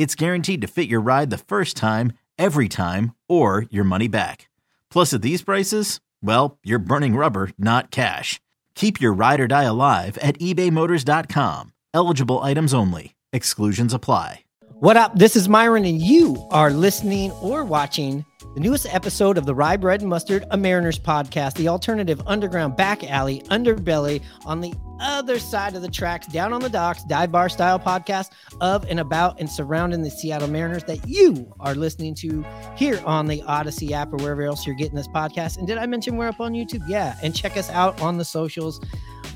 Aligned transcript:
it's 0.00 0.14
guaranteed 0.14 0.62
to 0.62 0.66
fit 0.66 0.88
your 0.88 1.02
ride 1.02 1.28
the 1.28 1.36
first 1.36 1.76
time, 1.76 2.14
every 2.38 2.70
time, 2.70 3.14
or 3.28 3.66
your 3.68 3.84
money 3.84 4.08
back. 4.08 4.48
Plus, 4.90 5.12
at 5.12 5.20
these 5.20 5.42
prices, 5.42 6.00
well, 6.22 6.58
you're 6.64 6.78
burning 6.78 7.16
rubber, 7.16 7.50
not 7.58 7.90
cash. 7.90 8.40
Keep 8.74 8.98
your 8.98 9.12
ride 9.12 9.40
or 9.40 9.46
die 9.46 9.64
alive 9.64 10.16
at 10.22 10.38
ebaymotors.com. 10.38 11.74
Eligible 11.92 12.38
items 12.38 12.72
only. 12.72 13.14
Exclusions 13.34 13.92
apply. 13.92 14.44
What 14.72 14.96
up? 14.96 15.18
This 15.18 15.36
is 15.36 15.50
Myron, 15.50 15.84
and 15.84 16.00
you 16.00 16.48
are 16.50 16.70
listening 16.70 17.30
or 17.32 17.62
watching 17.62 18.24
the 18.54 18.60
newest 18.60 18.86
episode 18.92 19.38
of 19.38 19.46
the 19.46 19.54
Rye 19.54 19.76
Bread 19.76 20.00
and 20.00 20.10
Mustard 20.10 20.44
A 20.50 20.56
Mariners 20.56 20.98
podcast, 20.98 21.54
the 21.54 21.68
alternative 21.68 22.20
underground 22.26 22.76
back 22.76 23.08
alley 23.08 23.42
underbelly 23.42 24.22
on 24.44 24.60
the 24.60 24.74
other 24.98 25.38
side 25.38 25.76
of 25.76 25.82
the 25.82 25.88
tracks, 25.88 26.26
down 26.26 26.52
on 26.52 26.60
the 26.60 26.68
docks, 26.68 27.04
dive 27.04 27.30
bar 27.30 27.48
style 27.48 27.78
podcast 27.78 28.30
of 28.60 28.84
and 28.90 28.98
about 28.98 29.38
and 29.38 29.48
surrounding 29.48 30.02
the 30.02 30.10
Seattle 30.10 30.48
Mariners 30.48 30.84
that 30.84 31.06
you 31.08 31.52
are 31.60 31.74
listening 31.74 32.14
to 32.16 32.44
here 32.76 33.00
on 33.06 33.26
the 33.26 33.40
Audacy 33.42 33.92
app 33.92 34.12
or 34.12 34.16
wherever 34.16 34.42
else 34.42 34.66
you're 34.66 34.76
getting 34.76 34.96
this 34.96 35.08
podcast. 35.08 35.58
And 35.58 35.66
did 35.66 35.78
I 35.78 35.86
mention 35.86 36.16
we're 36.16 36.28
up 36.28 36.40
on 36.40 36.52
YouTube? 36.52 36.82
Yeah. 36.88 37.16
And 37.22 37.34
check 37.34 37.56
us 37.56 37.70
out 37.70 38.00
on 38.00 38.18
the 38.18 38.24
socials. 38.24 38.80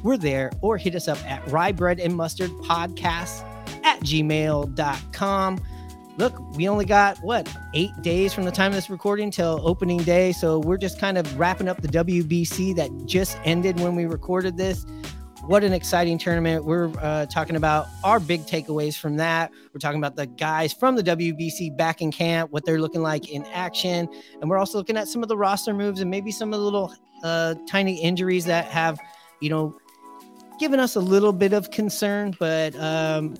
We're 0.02 0.18
there 0.18 0.50
or 0.60 0.76
hit 0.76 0.94
us 0.96 1.06
up 1.08 1.18
at 1.24 1.46
Rye 1.50 1.72
Bread 1.72 2.00
and 2.00 2.14
Mustard 2.16 2.50
Podcast 2.50 3.42
at 3.84 4.00
gmail.com 4.00 5.60
look, 6.16 6.38
we 6.56 6.68
only 6.68 6.84
got 6.84 7.18
what 7.18 7.48
eight 7.74 7.90
days 8.02 8.32
from 8.32 8.44
the 8.44 8.50
time 8.50 8.68
of 8.68 8.74
this 8.74 8.90
recording 8.90 9.30
till 9.30 9.60
opening 9.64 9.98
day. 9.98 10.32
So 10.32 10.60
we're 10.60 10.78
just 10.78 10.98
kind 10.98 11.18
of 11.18 11.38
wrapping 11.38 11.68
up 11.68 11.80
the 11.82 11.88
WBC 11.88 12.76
that 12.76 12.90
just 13.06 13.38
ended 13.44 13.80
when 13.80 13.96
we 13.96 14.06
recorded 14.06 14.56
this. 14.56 14.86
What 15.46 15.62
an 15.62 15.74
exciting 15.74 16.16
tournament. 16.16 16.64
We're 16.64 16.90
uh, 17.00 17.26
talking 17.26 17.56
about 17.56 17.86
our 18.02 18.18
big 18.18 18.46
takeaways 18.46 18.96
from 18.96 19.16
that. 19.18 19.50
We're 19.74 19.78
talking 19.78 19.98
about 19.98 20.16
the 20.16 20.26
guys 20.26 20.72
from 20.72 20.96
the 20.96 21.02
WBC 21.02 21.76
back 21.76 22.00
in 22.00 22.10
camp, 22.10 22.50
what 22.50 22.64
they're 22.64 22.80
looking 22.80 23.02
like 23.02 23.28
in 23.28 23.44
action. 23.46 24.08
And 24.40 24.48
we're 24.48 24.56
also 24.56 24.78
looking 24.78 24.96
at 24.96 25.06
some 25.06 25.22
of 25.22 25.28
the 25.28 25.36
roster 25.36 25.74
moves 25.74 26.00
and 26.00 26.10
maybe 26.10 26.30
some 26.30 26.54
of 26.54 26.60
the 26.60 26.64
little 26.64 26.94
uh, 27.22 27.56
tiny 27.68 28.00
injuries 28.00 28.46
that 28.46 28.66
have, 28.66 28.98
you 29.40 29.50
know, 29.50 29.76
given 30.58 30.80
us 30.80 30.96
a 30.96 31.00
little 31.00 31.32
bit 31.32 31.52
of 31.52 31.70
concern. 31.70 32.34
But 32.38 32.74
um, 32.76 33.36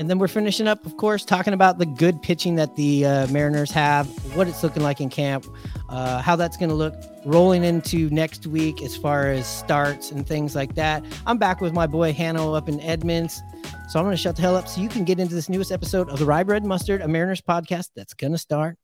and 0.00 0.08
then 0.08 0.18
we're 0.18 0.28
finishing 0.28 0.66
up, 0.66 0.86
of 0.86 0.96
course, 0.96 1.26
talking 1.26 1.52
about 1.52 1.76
the 1.76 1.84
good 1.84 2.22
pitching 2.22 2.54
that 2.54 2.74
the 2.74 3.04
uh, 3.04 3.26
Mariners 3.26 3.70
have, 3.70 4.06
what 4.34 4.48
it's 4.48 4.62
looking 4.62 4.82
like 4.82 4.98
in 4.98 5.10
camp, 5.10 5.44
uh, 5.90 6.22
how 6.22 6.36
that's 6.36 6.56
going 6.56 6.70
to 6.70 6.74
look 6.74 6.94
rolling 7.26 7.64
into 7.64 8.08
next 8.08 8.46
week 8.46 8.80
as 8.80 8.96
far 8.96 9.26
as 9.26 9.46
starts 9.46 10.10
and 10.10 10.26
things 10.26 10.56
like 10.56 10.74
that. 10.74 11.04
I'm 11.26 11.36
back 11.36 11.60
with 11.60 11.74
my 11.74 11.86
boy 11.86 12.14
Hannah 12.14 12.50
up 12.50 12.66
in 12.66 12.80
Edmonds. 12.80 13.42
So 13.90 13.98
I'm 13.98 14.06
going 14.06 14.16
to 14.16 14.22
shut 14.22 14.36
the 14.36 14.42
hell 14.42 14.56
up 14.56 14.68
so 14.68 14.80
you 14.80 14.88
can 14.88 15.04
get 15.04 15.20
into 15.20 15.34
this 15.34 15.50
newest 15.50 15.70
episode 15.70 16.08
of 16.08 16.18
the 16.18 16.24
Rye 16.24 16.44
Bread 16.44 16.64
Mustard, 16.64 17.02
a 17.02 17.08
Mariners 17.08 17.42
podcast 17.42 17.90
that's 17.94 18.14
going 18.14 18.32
to 18.32 18.38
start. 18.38 18.78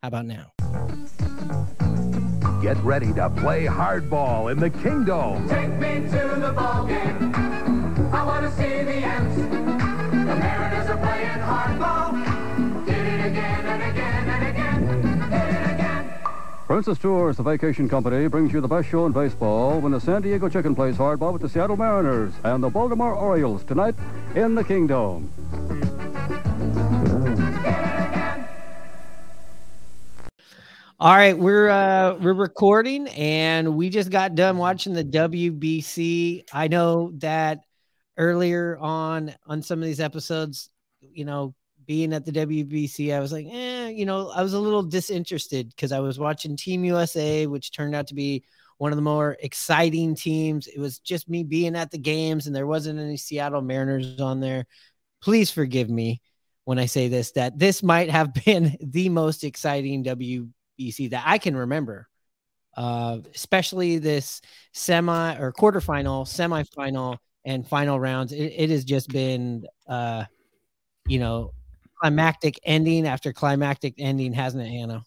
How 0.00 0.08
about 0.08 0.26
now? 0.26 0.52
Get 2.62 2.76
ready 2.84 3.12
to 3.14 3.30
play 3.30 3.64
hardball 3.64 4.52
in 4.52 4.60
the 4.60 4.70
Kingdome. 4.70 5.48
Take 5.48 5.70
me 5.70 6.08
to 6.08 6.36
the 6.38 6.52
ball 6.52 6.86
game. 6.86 7.34
I 8.14 8.22
want 8.24 8.44
to 8.48 8.52
see 8.52 8.84
the 8.84 8.92
Ants. 8.92 9.63
The 10.34 10.40
Mariners 10.40 10.90
are 10.90 10.96
playing 10.96 11.28
hardball. 11.28 12.86
Did 12.86 13.06
it 13.06 13.26
again 13.26 13.66
and 13.66 13.82
again 13.84 14.28
and 14.28 14.48
again. 14.48 15.30
Did 15.30 15.54
it 15.54 15.74
again. 15.74 16.12
Princess 16.66 16.98
Tours, 16.98 17.36
the 17.36 17.44
vacation 17.44 17.88
company, 17.88 18.26
brings 18.26 18.52
you 18.52 18.60
the 18.60 18.66
best 18.66 18.88
show 18.88 19.06
in 19.06 19.12
baseball 19.12 19.78
when 19.80 19.92
the 19.92 20.00
San 20.00 20.22
Diego 20.22 20.48
Chicken 20.48 20.74
plays 20.74 20.96
hardball 20.96 21.32
with 21.32 21.42
the 21.42 21.48
Seattle 21.48 21.76
Mariners 21.76 22.32
and 22.42 22.64
the 22.64 22.68
Baltimore 22.68 23.14
Orioles 23.14 23.62
tonight 23.62 23.94
in 24.34 24.56
the 24.56 24.64
Kingdome. 24.64 25.30
All 30.98 31.14
right, 31.14 31.38
we're 31.38 31.68
uh 31.68 32.14
we're 32.14 32.34
recording 32.34 33.06
and 33.08 33.76
we 33.76 33.88
just 33.88 34.10
got 34.10 34.34
done 34.34 34.56
watching 34.56 34.94
the 34.94 35.04
WBC. 35.04 36.42
I 36.52 36.66
know 36.66 37.12
that 37.18 37.60
earlier 38.16 38.78
on 38.80 39.34
on 39.46 39.62
some 39.62 39.80
of 39.80 39.86
these 39.86 40.00
episodes, 40.00 40.70
you 41.00 41.24
know, 41.24 41.54
being 41.86 42.12
at 42.12 42.24
the 42.24 42.32
WBC, 42.32 43.14
I 43.14 43.20
was 43.20 43.32
like, 43.32 43.46
eh, 43.50 43.88
you 43.88 44.06
know, 44.06 44.30
I 44.30 44.42
was 44.42 44.54
a 44.54 44.60
little 44.60 44.82
disinterested 44.82 45.68
because 45.70 45.92
I 45.92 46.00
was 46.00 46.18
watching 46.18 46.56
Team 46.56 46.84
USA, 46.84 47.46
which 47.46 47.72
turned 47.72 47.94
out 47.94 48.08
to 48.08 48.14
be 48.14 48.44
one 48.78 48.92
of 48.92 48.96
the 48.96 49.02
more 49.02 49.36
exciting 49.40 50.14
teams. 50.14 50.66
It 50.66 50.78
was 50.78 50.98
just 50.98 51.28
me 51.28 51.44
being 51.44 51.76
at 51.76 51.90
the 51.90 51.98
games, 51.98 52.46
and 52.46 52.54
there 52.54 52.66
wasn't 52.66 52.98
any 52.98 53.16
Seattle 53.16 53.62
Mariners 53.62 54.20
on 54.20 54.40
there. 54.40 54.66
Please 55.22 55.50
forgive 55.50 55.88
me 55.88 56.20
when 56.64 56.78
I 56.78 56.86
say 56.86 57.08
this 57.08 57.32
that 57.32 57.58
this 57.58 57.82
might 57.82 58.10
have 58.10 58.32
been 58.44 58.76
the 58.80 59.08
most 59.08 59.44
exciting 59.44 60.04
WBC 60.04 61.10
that 61.10 61.24
I 61.26 61.38
can 61.38 61.56
remember. 61.56 62.08
Uh, 62.76 63.18
especially 63.32 63.98
this 63.98 64.40
semi 64.72 65.36
or 65.36 65.52
quarterfinal, 65.52 66.26
semifinal, 66.26 67.18
and 67.44 67.66
final 67.66 67.98
rounds. 68.00 68.32
It, 68.32 68.52
it 68.56 68.70
has 68.70 68.84
just 68.84 69.08
been, 69.10 69.66
uh, 69.88 70.24
you 71.06 71.18
know, 71.18 71.52
climactic 72.00 72.58
ending 72.64 73.06
after 73.06 73.32
climactic 73.32 73.94
ending, 73.98 74.32
hasn't 74.32 74.62
it, 74.62 74.70
Hannah? 74.70 75.04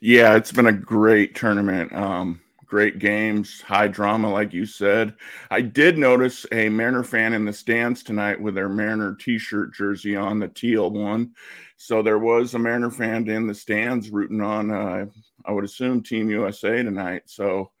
Yeah, 0.00 0.34
it's 0.36 0.52
been 0.52 0.66
a 0.66 0.72
great 0.72 1.34
tournament. 1.34 1.92
Um, 1.92 2.40
great 2.64 2.98
games, 2.98 3.60
high 3.60 3.88
drama, 3.88 4.30
like 4.30 4.52
you 4.52 4.64
said. 4.64 5.14
I 5.50 5.60
did 5.60 5.98
notice 5.98 6.46
a 6.52 6.68
Mariner 6.68 7.02
fan 7.02 7.32
in 7.34 7.44
the 7.44 7.52
stands 7.52 8.02
tonight 8.02 8.40
with 8.40 8.54
their 8.54 8.68
Mariner 8.68 9.14
t-shirt 9.16 9.74
jersey 9.74 10.16
on, 10.16 10.38
the 10.38 10.48
teal 10.48 10.90
one. 10.90 11.34
So 11.76 12.02
there 12.02 12.18
was 12.18 12.54
a 12.54 12.58
Mariner 12.58 12.90
fan 12.90 13.28
in 13.28 13.46
the 13.46 13.54
stands 13.54 14.10
rooting 14.10 14.40
on, 14.40 14.70
uh, 14.70 15.06
I 15.44 15.52
would 15.52 15.64
assume, 15.64 16.02
Team 16.02 16.30
USA 16.30 16.82
tonight. 16.82 17.22
So 17.26 17.72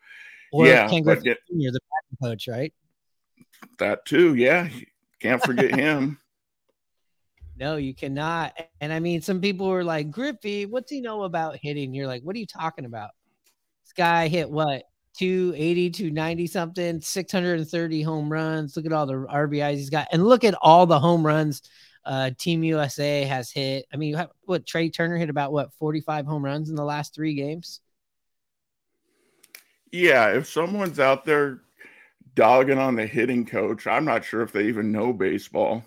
Or 0.52 0.66
yeah, 0.66 0.88
Ken 0.88 1.04
but 1.04 1.20
Griffey 1.22 1.28
get- 1.28 1.38
Jr., 1.48 1.70
the 1.72 1.80
coach, 2.20 2.48
right? 2.48 2.72
That 3.78 4.04
too. 4.04 4.34
Yeah, 4.34 4.68
can't 5.20 5.42
forget 5.42 5.74
him. 5.78 6.18
No, 7.56 7.76
you 7.76 7.94
cannot. 7.94 8.58
And 8.80 8.92
I 8.92 9.00
mean, 9.00 9.20
some 9.20 9.40
people 9.40 9.68
were 9.68 9.84
like, 9.84 10.10
Griffey, 10.10 10.64
what's 10.64 10.90
he 10.90 11.00
know 11.02 11.24
about 11.24 11.58
hitting? 11.60 11.92
You're 11.92 12.06
like, 12.06 12.22
what 12.22 12.34
are 12.34 12.38
you 12.38 12.46
talking 12.46 12.86
about? 12.86 13.10
This 13.84 13.92
guy 13.92 14.28
hit 14.28 14.50
what? 14.50 14.84
280, 15.18 15.90
290 15.90 16.46
something, 16.46 17.00
630 17.02 18.02
home 18.02 18.32
runs. 18.32 18.76
Look 18.76 18.86
at 18.86 18.92
all 18.92 19.04
the 19.06 19.14
RBIs 19.14 19.74
he's 19.74 19.90
got. 19.90 20.08
And 20.12 20.24
look 20.24 20.44
at 20.44 20.54
all 20.62 20.86
the 20.86 20.98
home 20.98 21.26
runs 21.26 21.62
uh, 22.04 22.30
Team 22.38 22.62
USA 22.64 23.24
has 23.24 23.50
hit. 23.50 23.84
I 23.92 23.96
mean, 23.96 24.10
you 24.10 24.16
have- 24.16 24.30
what 24.44 24.66
Trea 24.66 24.90
Turner 24.90 25.18
hit 25.18 25.28
about 25.30 25.52
what 25.52 25.74
45 25.74 26.26
home 26.26 26.44
runs 26.44 26.70
in 26.70 26.76
the 26.76 26.84
last 26.84 27.14
three 27.14 27.34
games? 27.34 27.80
Yeah, 29.92 30.28
if 30.30 30.46
someone's 30.46 31.00
out 31.00 31.24
there 31.24 31.62
dogging 32.34 32.78
on 32.78 32.96
the 32.96 33.06
hitting 33.06 33.44
coach, 33.46 33.86
I'm 33.86 34.04
not 34.04 34.24
sure 34.24 34.42
if 34.42 34.52
they 34.52 34.64
even 34.64 34.92
know 34.92 35.12
baseball. 35.12 35.84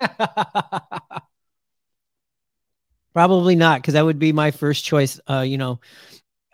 Probably 3.14 3.56
not, 3.56 3.80
because 3.80 3.94
that 3.94 4.04
would 4.04 4.18
be 4.18 4.32
my 4.32 4.50
first 4.50 4.84
choice. 4.84 5.18
Uh, 5.28 5.40
you 5.40 5.56
know, 5.56 5.80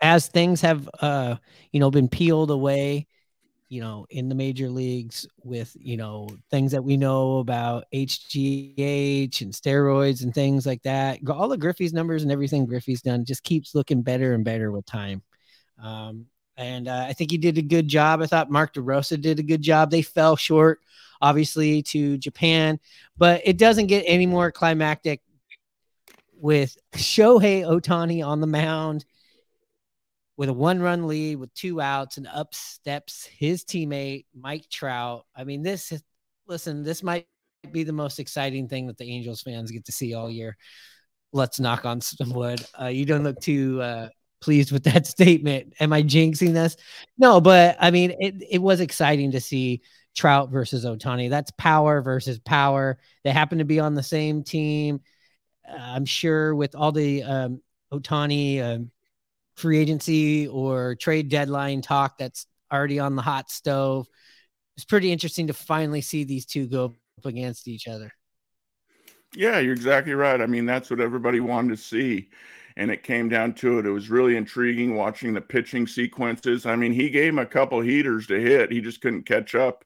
as 0.01 0.27
things 0.27 0.61
have 0.61 0.89
uh, 1.01 1.35
you 1.73 1.79
know, 1.79 1.91
been 1.91 2.07
peeled 2.07 2.51
away, 2.51 3.07
you 3.67 3.81
know, 3.81 4.05
in 4.09 4.29
the 4.29 4.35
major 4.35 4.69
leagues 4.69 5.27
with, 5.43 5.75
you 5.79 5.97
know, 5.97 6.29
things 6.51 6.71
that 6.71 6.83
we 6.83 6.95
know 6.95 7.39
about 7.39 7.85
HGH 7.91 9.41
and 9.41 9.51
steroids 9.51 10.23
and 10.23 10.33
things 10.33 10.65
like 10.65 10.83
that. 10.83 11.19
All 11.27 11.51
of 11.51 11.59
Griffey's 11.59 11.93
numbers 11.93 12.23
and 12.23 12.31
everything 12.31 12.65
Griffey's 12.65 13.01
done 13.01 13.25
just 13.25 13.43
keeps 13.43 13.73
looking 13.73 14.03
better 14.03 14.33
and 14.33 14.45
better 14.45 14.71
with 14.71 14.85
time. 14.85 15.23
Um, 15.81 16.27
and 16.57 16.87
uh, 16.87 17.05
I 17.07 17.13
think 17.13 17.31
he 17.31 17.37
did 17.37 17.57
a 17.57 17.61
good 17.61 17.87
job. 17.87 18.21
I 18.21 18.27
thought 18.27 18.51
Mark 18.51 18.73
DeRosa 18.73 19.19
did 19.19 19.39
a 19.39 19.43
good 19.43 19.61
job. 19.61 19.89
They 19.89 20.01
fell 20.01 20.35
short, 20.35 20.81
obviously, 21.21 21.81
to 21.83 22.17
Japan, 22.17 22.79
but 23.17 23.41
it 23.45 23.57
doesn't 23.57 23.87
get 23.87 24.03
any 24.07 24.25
more 24.25 24.51
climactic 24.51 25.21
with 26.35 26.77
Shohei 26.95 27.63
Ohtani 27.63 28.25
on 28.25 28.41
the 28.41 28.47
mound 28.47 29.05
with 30.35 30.49
a 30.49 30.53
one 30.53 30.81
run 30.81 31.07
lead 31.07 31.37
with 31.37 31.53
two 31.53 31.79
outs 31.79 32.17
and 32.17 32.27
up 32.27 32.53
steps 32.53 33.25
his 33.25 33.63
teammate 33.63 34.25
Mike 34.35 34.67
Trout. 34.69 35.25
I 35.35 35.43
mean, 35.43 35.63
this 35.63 35.93
listen, 36.47 36.83
this 36.83 37.03
might 37.03 37.27
be 37.71 37.83
the 37.83 37.93
most 37.93 38.19
exciting 38.19 38.67
thing 38.67 38.87
that 38.87 38.97
the 38.97 39.09
Angels 39.09 39.41
fans 39.41 39.71
get 39.71 39.85
to 39.85 39.91
see 39.91 40.13
all 40.13 40.29
year. 40.29 40.57
Let's 41.31 41.59
knock 41.59 41.85
on 41.85 42.01
some 42.01 42.31
wood. 42.31 42.63
Uh, 42.79 42.87
you 42.87 43.05
don't 43.05 43.23
look 43.23 43.39
too 43.39 43.81
uh, 43.81 44.09
pleased 44.43 44.71
with 44.71 44.83
that 44.83 45.07
statement. 45.17 45.73
Am 45.79 45.93
I 45.93 46.03
jinxing 46.03 46.53
this? 46.53 46.75
No, 47.17 47.41
but 47.41 47.77
I 47.79 47.91
mean, 47.91 48.13
it, 48.19 48.35
it 48.51 48.61
was 48.61 48.79
exciting 48.81 49.31
to 49.31 49.41
see 49.41 49.81
Trout 50.15 50.51
versus 50.51 50.85
Ohtani. 50.85 51.29
That's 51.29 51.51
power 51.51 52.01
versus 52.01 52.39
power. 52.39 52.99
They 53.23 53.31
happen 53.31 53.57
to 53.59 53.65
be 53.65 53.79
on 53.79 53.95
the 53.95 54.03
same 54.03 54.43
team. 54.43 55.01
Uh, 55.67 55.77
I'm 55.79 56.05
sure 56.05 56.53
with 56.53 56.75
all 56.75 56.91
the 56.91 57.23
um, 57.23 57.61
Ohtani 57.91 58.61
um, 58.61 58.91
free 59.55 59.79
agency 59.79 60.47
or 60.47 60.95
trade 60.95 61.29
deadline 61.29 61.81
talk 61.81 62.17
that's 62.17 62.45
already 62.71 62.99
on 62.99 63.15
the 63.15 63.21
hot 63.21 63.49
stove. 63.49 64.07
It's 64.75 64.85
pretty 64.85 65.11
interesting 65.11 65.47
to 65.47 65.53
finally 65.53 66.01
see 66.01 66.23
these 66.23 66.45
two 66.45 66.67
go 66.67 66.95
up 67.17 67.25
against 67.25 67.67
each 67.67 67.87
other. 67.87 68.11
Yeah, 69.35 69.59
you're 69.59 69.73
exactly 69.73 70.13
right. 70.13 70.41
I 70.41 70.45
mean, 70.45 70.65
that's 70.65 70.89
what 70.89 70.99
everybody 70.99 71.39
wanted 71.39 71.69
to 71.69 71.77
see. 71.77 72.29
And 72.75 72.89
it 72.89 73.03
came 73.03 73.29
down 73.29 73.53
to 73.55 73.79
it. 73.79 73.85
It 73.85 73.91
was 73.91 74.09
really 74.09 74.35
intriguing 74.35 74.95
watching 74.95 75.33
the 75.33 75.41
pitching 75.41 75.85
sequences. 75.87 76.65
I 76.65 76.75
mean, 76.75 76.93
he 76.93 77.09
gave 77.09 77.29
him 77.29 77.39
a 77.39 77.45
couple 77.45 77.79
heaters 77.81 78.27
to 78.27 78.39
hit, 78.39 78.71
he 78.71 78.81
just 78.81 79.01
couldn't 79.01 79.23
catch 79.23 79.55
up. 79.55 79.85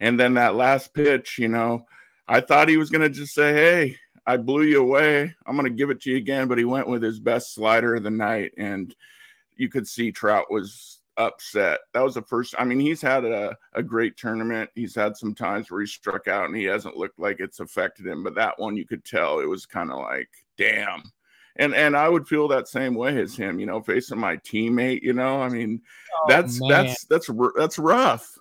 And 0.00 0.20
then 0.20 0.34
that 0.34 0.54
last 0.54 0.92
pitch, 0.92 1.38
you 1.38 1.48
know, 1.48 1.86
I 2.28 2.40
thought 2.40 2.68
he 2.68 2.76
was 2.76 2.90
going 2.90 3.02
to 3.02 3.08
just 3.08 3.34
say, 3.34 3.52
Hey, 3.52 3.96
I 4.26 4.36
blew 4.36 4.62
you 4.62 4.80
away. 4.82 5.34
I'm 5.46 5.56
going 5.56 5.70
to 5.70 5.76
give 5.76 5.90
it 5.90 6.00
to 6.02 6.10
you 6.10 6.16
again. 6.16 6.48
But 6.48 6.58
he 6.58 6.64
went 6.64 6.88
with 6.88 7.02
his 7.02 7.20
best 7.20 7.54
slider 7.54 7.94
of 7.94 8.02
the 8.02 8.10
night. 8.10 8.52
And 8.58 8.94
you 9.56 9.68
could 9.68 9.86
see 9.86 10.12
Trout 10.12 10.50
was 10.50 11.00
upset. 11.16 11.80
That 11.94 12.02
was 12.02 12.14
the 12.14 12.22
first. 12.22 12.54
I 12.58 12.64
mean, 12.64 12.80
he's 12.80 13.00
had 13.00 13.24
a, 13.24 13.56
a 13.72 13.82
great 13.82 14.16
tournament. 14.16 14.70
He's 14.74 14.94
had 14.94 15.16
some 15.16 15.34
times 15.34 15.70
where 15.70 15.80
he 15.80 15.86
struck 15.86 16.28
out 16.28 16.46
and 16.46 16.56
he 16.56 16.64
hasn't 16.64 16.96
looked 16.96 17.18
like 17.18 17.40
it's 17.40 17.60
affected 17.60 18.06
him. 18.06 18.22
But 18.22 18.34
that 18.34 18.58
one, 18.58 18.76
you 18.76 18.86
could 18.86 19.04
tell 19.04 19.40
it 19.40 19.48
was 19.48 19.66
kind 19.66 19.90
of 19.90 20.00
like, 20.00 20.28
damn. 20.58 21.02
And 21.58 21.74
and 21.74 21.96
I 21.96 22.08
would 22.08 22.26
feel 22.28 22.48
that 22.48 22.68
same 22.68 22.94
way 22.94 23.20
as 23.20 23.36
him. 23.36 23.58
You 23.58 23.66
know, 23.66 23.80
facing 23.80 24.18
my 24.18 24.36
teammate. 24.38 25.02
You 25.02 25.12
know, 25.12 25.40
I 25.40 25.48
mean, 25.48 25.80
oh, 26.14 26.26
that's 26.28 26.60
man. 26.60 26.68
that's 26.68 27.04
that's 27.04 27.30
that's 27.56 27.78
rough. 27.78 28.38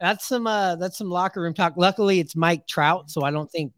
That's 0.00 0.26
some 0.26 0.46
uh 0.46 0.76
that's 0.76 0.98
some 0.98 1.10
locker 1.10 1.40
room 1.40 1.54
talk. 1.54 1.74
Luckily, 1.76 2.18
it's 2.18 2.34
Mike 2.34 2.66
Trout, 2.66 3.10
so 3.10 3.22
I 3.22 3.30
don't 3.30 3.50
think 3.50 3.72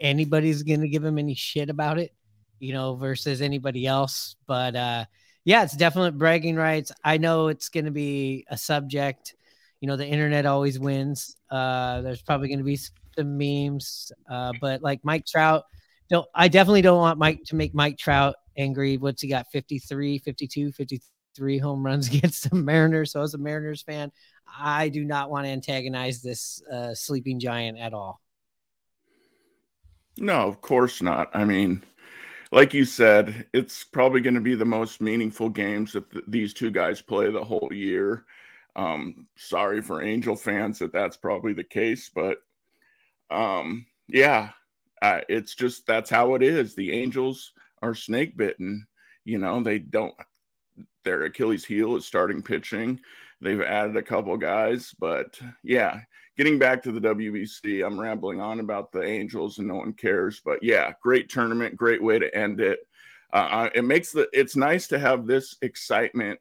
anybody's 0.00 0.62
going 0.62 0.80
to 0.80 0.88
give 0.88 1.04
him 1.04 1.18
any 1.18 1.34
shit 1.34 1.70
about 1.70 1.98
it, 1.98 2.12
you 2.58 2.72
know, 2.72 2.94
versus 2.96 3.42
anybody 3.42 3.86
else. 3.86 4.36
But 4.46 4.76
uh, 4.76 5.04
yeah, 5.44 5.62
it's 5.62 5.76
definitely 5.76 6.12
bragging 6.12 6.56
rights. 6.56 6.92
I 7.04 7.18
know 7.18 7.48
it's 7.48 7.68
going 7.68 7.84
to 7.86 7.90
be 7.90 8.44
a 8.50 8.56
subject. 8.56 9.34
You 9.80 9.88
know, 9.88 9.96
the 9.96 10.06
internet 10.06 10.46
always 10.46 10.78
wins. 10.78 11.36
Uh, 11.50 12.00
there's 12.02 12.22
probably 12.22 12.48
going 12.48 12.58
to 12.58 12.64
be 12.64 12.76
some 12.76 13.38
memes, 13.38 14.12
uh, 14.30 14.52
but 14.60 14.82
like 14.82 15.04
Mike 15.04 15.26
Trout, 15.26 15.64
don't 16.08 16.26
I 16.34 16.48
definitely 16.48 16.82
don't 16.82 16.98
want 16.98 17.18
Mike 17.18 17.42
to 17.46 17.56
make 17.56 17.74
Mike 17.74 17.98
Trout 17.98 18.36
angry. 18.56 18.96
What's 18.96 19.22
he 19.22 19.28
got? 19.28 19.46
53, 19.52 20.18
52, 20.18 20.72
53 20.72 21.58
home 21.58 21.84
runs 21.84 22.08
against 22.14 22.50
the 22.50 22.56
Mariners. 22.56 23.12
So 23.12 23.22
as 23.22 23.34
a 23.34 23.38
Mariners 23.38 23.82
fan, 23.82 24.10
I 24.58 24.88
do 24.88 25.04
not 25.04 25.30
want 25.30 25.46
to 25.46 25.50
antagonize 25.50 26.22
this 26.22 26.62
uh, 26.72 26.94
sleeping 26.94 27.38
giant 27.38 27.78
at 27.78 27.94
all. 27.94 28.20
No, 30.16 30.48
of 30.48 30.60
course 30.60 31.00
not. 31.00 31.30
I 31.32 31.44
mean, 31.44 31.84
like 32.50 32.74
you 32.74 32.84
said, 32.84 33.46
it's 33.52 33.84
probably 33.84 34.20
going 34.20 34.34
to 34.34 34.40
be 34.40 34.54
the 34.54 34.64
most 34.64 35.00
meaningful 35.00 35.48
games 35.48 35.92
that 35.92 36.10
th- 36.10 36.24
these 36.26 36.54
two 36.54 36.70
guys 36.70 37.00
play 37.00 37.30
the 37.30 37.44
whole 37.44 37.68
year. 37.72 38.24
Um, 38.74 39.26
sorry 39.36 39.80
for 39.80 40.02
Angel 40.02 40.34
fans 40.34 40.78
that 40.78 40.92
that's 40.92 41.16
probably 41.16 41.52
the 41.52 41.64
case, 41.64 42.10
but 42.12 42.38
um, 43.30 43.86
yeah, 44.08 44.50
uh, 45.02 45.20
it's 45.28 45.54
just 45.54 45.86
that's 45.86 46.10
how 46.10 46.34
it 46.34 46.42
is. 46.42 46.74
The 46.74 46.92
Angels 46.92 47.52
are 47.82 47.94
snake 47.94 48.36
bitten. 48.36 48.86
You 49.24 49.38
know, 49.38 49.62
they 49.62 49.78
don't. 49.78 50.14
Their 51.04 51.24
Achilles 51.24 51.64
heel 51.64 51.96
is 51.96 52.06
starting 52.06 52.42
pitching. 52.42 53.00
They've 53.40 53.60
added 53.60 53.96
a 53.96 54.02
couple 54.02 54.36
guys, 54.36 54.92
but 54.98 55.38
yeah, 55.62 56.00
getting 56.36 56.58
back 56.58 56.82
to 56.82 56.92
the 56.92 57.00
WBC, 57.00 57.86
I'm 57.86 57.98
rambling 57.98 58.40
on 58.40 58.60
about 58.60 58.90
the 58.90 59.02
Angels 59.02 59.58
and 59.58 59.68
no 59.68 59.76
one 59.76 59.92
cares. 59.92 60.40
But 60.44 60.62
yeah, 60.62 60.92
great 61.02 61.28
tournament, 61.28 61.76
great 61.76 62.02
way 62.02 62.18
to 62.18 62.34
end 62.34 62.60
it. 62.60 62.80
Uh, 63.32 63.68
it 63.74 63.84
makes 63.84 64.12
the 64.12 64.28
it's 64.32 64.56
nice 64.56 64.88
to 64.88 64.98
have 64.98 65.26
this 65.26 65.56
excitement, 65.62 66.40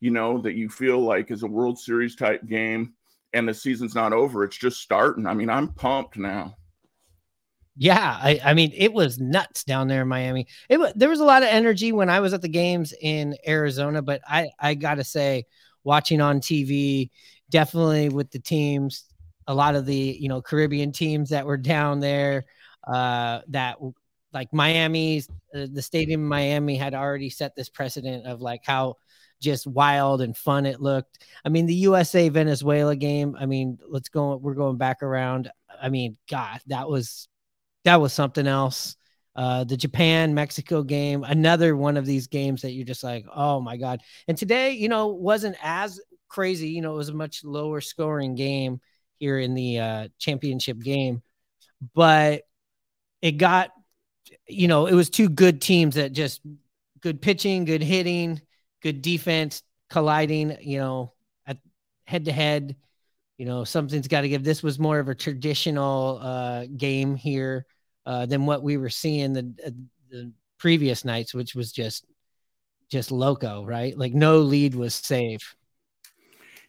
you 0.00 0.10
know, 0.10 0.38
that 0.38 0.54
you 0.54 0.68
feel 0.68 1.00
like 1.00 1.30
is 1.30 1.42
a 1.42 1.46
World 1.46 1.78
Series 1.78 2.14
type 2.14 2.46
game, 2.46 2.94
and 3.32 3.48
the 3.48 3.54
season's 3.54 3.94
not 3.94 4.12
over; 4.12 4.44
it's 4.44 4.56
just 4.56 4.80
starting. 4.80 5.26
I 5.26 5.34
mean, 5.34 5.50
I'm 5.50 5.68
pumped 5.68 6.16
now. 6.16 6.57
Yeah, 7.80 8.18
I, 8.20 8.40
I 8.44 8.54
mean, 8.54 8.72
it 8.74 8.92
was 8.92 9.20
nuts 9.20 9.62
down 9.62 9.86
there 9.86 10.02
in 10.02 10.08
Miami. 10.08 10.48
It 10.68 10.80
there 10.98 11.08
was 11.08 11.20
a 11.20 11.24
lot 11.24 11.44
of 11.44 11.48
energy 11.48 11.92
when 11.92 12.10
I 12.10 12.18
was 12.18 12.34
at 12.34 12.42
the 12.42 12.48
games 12.48 12.92
in 13.00 13.36
Arizona, 13.46 14.02
but 14.02 14.20
I 14.26 14.50
I 14.58 14.74
gotta 14.74 15.04
say, 15.04 15.44
watching 15.84 16.20
on 16.20 16.40
TV, 16.40 17.10
definitely 17.50 18.08
with 18.08 18.30
the 18.32 18.40
teams 18.40 19.04
a 19.46 19.54
lot 19.54 19.74
of 19.74 19.86
the 19.86 20.16
you 20.20 20.28
know 20.28 20.42
Caribbean 20.42 20.92
teams 20.92 21.30
that 21.30 21.46
were 21.46 21.56
down 21.56 22.00
there. 22.00 22.44
Uh, 22.86 23.40
that 23.48 23.76
like 24.32 24.52
Miami's 24.52 25.28
uh, 25.54 25.66
the 25.72 25.82
stadium 25.82 26.22
in 26.22 26.28
Miami 26.28 26.76
had 26.76 26.94
already 26.94 27.30
set 27.30 27.54
this 27.56 27.68
precedent 27.68 28.26
of 28.26 28.40
like 28.40 28.62
how 28.64 28.96
just 29.40 29.66
wild 29.66 30.20
and 30.20 30.36
fun 30.36 30.66
it 30.66 30.80
looked. 30.80 31.24
I 31.44 31.48
mean, 31.48 31.66
the 31.66 31.74
USA 31.74 32.28
Venezuela 32.28 32.96
game. 32.96 33.36
I 33.38 33.46
mean, 33.46 33.78
let's 33.88 34.08
go. 34.08 34.36
We're 34.36 34.54
going 34.54 34.78
back 34.78 35.02
around. 35.02 35.50
I 35.80 35.88
mean, 35.90 36.16
God, 36.28 36.60
that 36.66 36.88
was 36.88 37.28
that 37.84 38.00
was 38.00 38.12
something 38.12 38.46
else. 38.46 38.96
Uh, 39.38 39.62
the 39.62 39.76
Japan 39.76 40.34
Mexico 40.34 40.82
game, 40.82 41.22
another 41.22 41.76
one 41.76 41.96
of 41.96 42.04
these 42.04 42.26
games 42.26 42.62
that 42.62 42.72
you're 42.72 42.84
just 42.84 43.04
like, 43.04 43.24
oh 43.32 43.60
my 43.60 43.76
God. 43.76 44.00
And 44.26 44.36
today, 44.36 44.72
you 44.72 44.88
know, 44.88 45.08
wasn't 45.08 45.56
as 45.62 46.00
crazy. 46.28 46.70
You 46.70 46.82
know, 46.82 46.94
it 46.94 46.96
was 46.96 47.08
a 47.08 47.14
much 47.14 47.44
lower 47.44 47.80
scoring 47.80 48.34
game 48.34 48.80
here 49.20 49.38
in 49.38 49.54
the 49.54 49.78
uh, 49.78 50.08
championship 50.18 50.80
game, 50.80 51.22
but 51.94 52.42
it 53.22 53.32
got, 53.32 53.70
you 54.48 54.66
know, 54.66 54.86
it 54.86 54.94
was 54.94 55.08
two 55.08 55.28
good 55.28 55.60
teams 55.60 55.94
that 55.94 56.12
just 56.12 56.40
good 57.00 57.22
pitching, 57.22 57.64
good 57.64 57.82
hitting, 57.82 58.40
good 58.82 59.02
defense 59.02 59.62
colliding, 59.88 60.56
you 60.62 60.78
know, 60.78 61.12
at 61.46 61.58
head 62.06 62.24
to 62.24 62.32
head. 62.32 62.74
You 63.36 63.46
know, 63.46 63.62
something's 63.62 64.08
got 64.08 64.22
to 64.22 64.28
give. 64.28 64.42
This 64.42 64.64
was 64.64 64.80
more 64.80 64.98
of 64.98 65.08
a 65.08 65.14
traditional 65.14 66.18
uh, 66.20 66.66
game 66.76 67.14
here 67.14 67.66
uh, 68.06 68.26
than 68.26 68.46
what 68.46 68.62
we 68.62 68.76
were 68.76 68.90
seeing 68.90 69.32
the, 69.32 69.52
uh, 69.66 69.70
the 70.10 70.32
previous 70.58 71.04
nights, 71.04 71.34
which 71.34 71.54
was 71.54 71.72
just 71.72 72.04
just 72.90 73.10
loco, 73.10 73.64
right? 73.64 73.96
Like 73.96 74.14
no 74.14 74.38
lead 74.38 74.74
was 74.74 74.94
safe. 74.94 75.54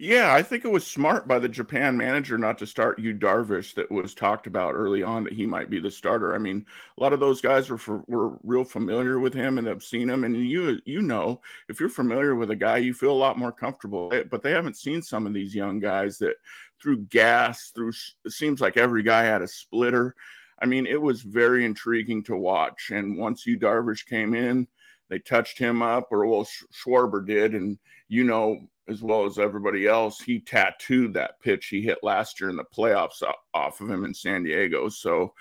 Yeah, 0.02 0.34
I 0.34 0.42
think 0.44 0.64
it 0.64 0.72
was 0.72 0.88
smart 0.88 1.28
by 1.28 1.40
the 1.40 1.50
Japan 1.50 1.98
manager 1.98 2.38
not 2.38 2.58
to 2.60 2.66
start 2.66 3.00
Yu 3.00 3.14
Darvish 3.14 3.74
that 3.74 3.92
was 3.92 4.14
talked 4.14 4.48
about 4.48 4.74
early 4.74 5.04
on 5.04 5.26
that 5.26 5.34
he 5.34 5.46
might 5.46 5.70
be 5.70 5.82
the 5.82 5.92
starter. 5.92 6.34
I 6.34 6.38
mean, 6.38 6.66
a 6.98 7.04
lot 7.04 7.12
of 7.12 7.20
those 7.20 7.42
guys 7.42 7.70
were 7.70 7.78
for, 7.78 8.06
were 8.08 8.38
real 8.44 8.64
familiar 8.64 9.20
with 9.20 9.34
him 9.34 9.58
and 9.58 9.68
have 9.68 9.84
seen 9.84 10.10
him. 10.10 10.24
And 10.24 10.38
you 10.38 10.80
you 10.86 11.02
know, 11.02 11.42
if 11.68 11.82
you're 11.82 11.90
familiar 11.90 12.36
with 12.36 12.50
a 12.50 12.56
guy, 12.56 12.78
you 12.78 12.94
feel 12.94 13.12
a 13.12 13.14
lot 13.14 13.38
more 13.38 13.52
comfortable. 13.52 14.10
But 14.32 14.42
they 14.42 14.52
haven't 14.52 14.78
seen 14.78 15.02
some 15.02 15.28
of 15.28 15.34
these 15.34 15.54
young 15.54 15.82
guys 15.82 16.18
that 16.20 16.36
through 16.82 17.02
gas, 17.08 17.74
through 17.76 17.92
it 18.24 18.32
seems 18.32 18.62
like 18.62 18.78
every 18.78 19.04
guy 19.04 19.24
had 19.24 19.42
a 19.42 19.48
splitter. 19.50 20.16
I 20.62 20.66
mean, 20.66 20.86
it 20.86 21.02
was 21.02 21.22
very 21.22 21.66
intriguing 21.66 22.24
to 22.24 22.36
watch. 22.36 22.92
And 22.92 23.18
once 23.18 23.46
Yu 23.46 23.58
Darvish 23.58 24.06
came 24.06 24.34
in, 24.34 24.68
they 25.10 25.20
touched 25.20 25.58
him 25.58 25.82
up, 25.82 26.08
or 26.12 26.26
well, 26.26 26.48
Schwarber 26.72 27.26
did, 27.26 27.56
and 27.56 27.80
you 28.08 28.24
know 28.24 28.60
as 28.90 29.02
well 29.02 29.26
as 29.26 29.38
everybody 29.38 29.88
else, 29.88 30.20
he 30.20 30.40
tattooed 30.40 31.14
that 31.14 31.40
pitch 31.42 31.68
he 31.68 31.82
hit 31.82 32.00
last 32.04 32.42
year 32.42 32.50
in 32.50 32.56
the 32.56 32.64
playoffs 32.64 33.22
off 33.54 33.82
of 33.82 33.90
him 33.90 34.04
in 34.04 34.14
San 34.14 34.44
Diego. 34.44 34.90
So, 34.90 35.34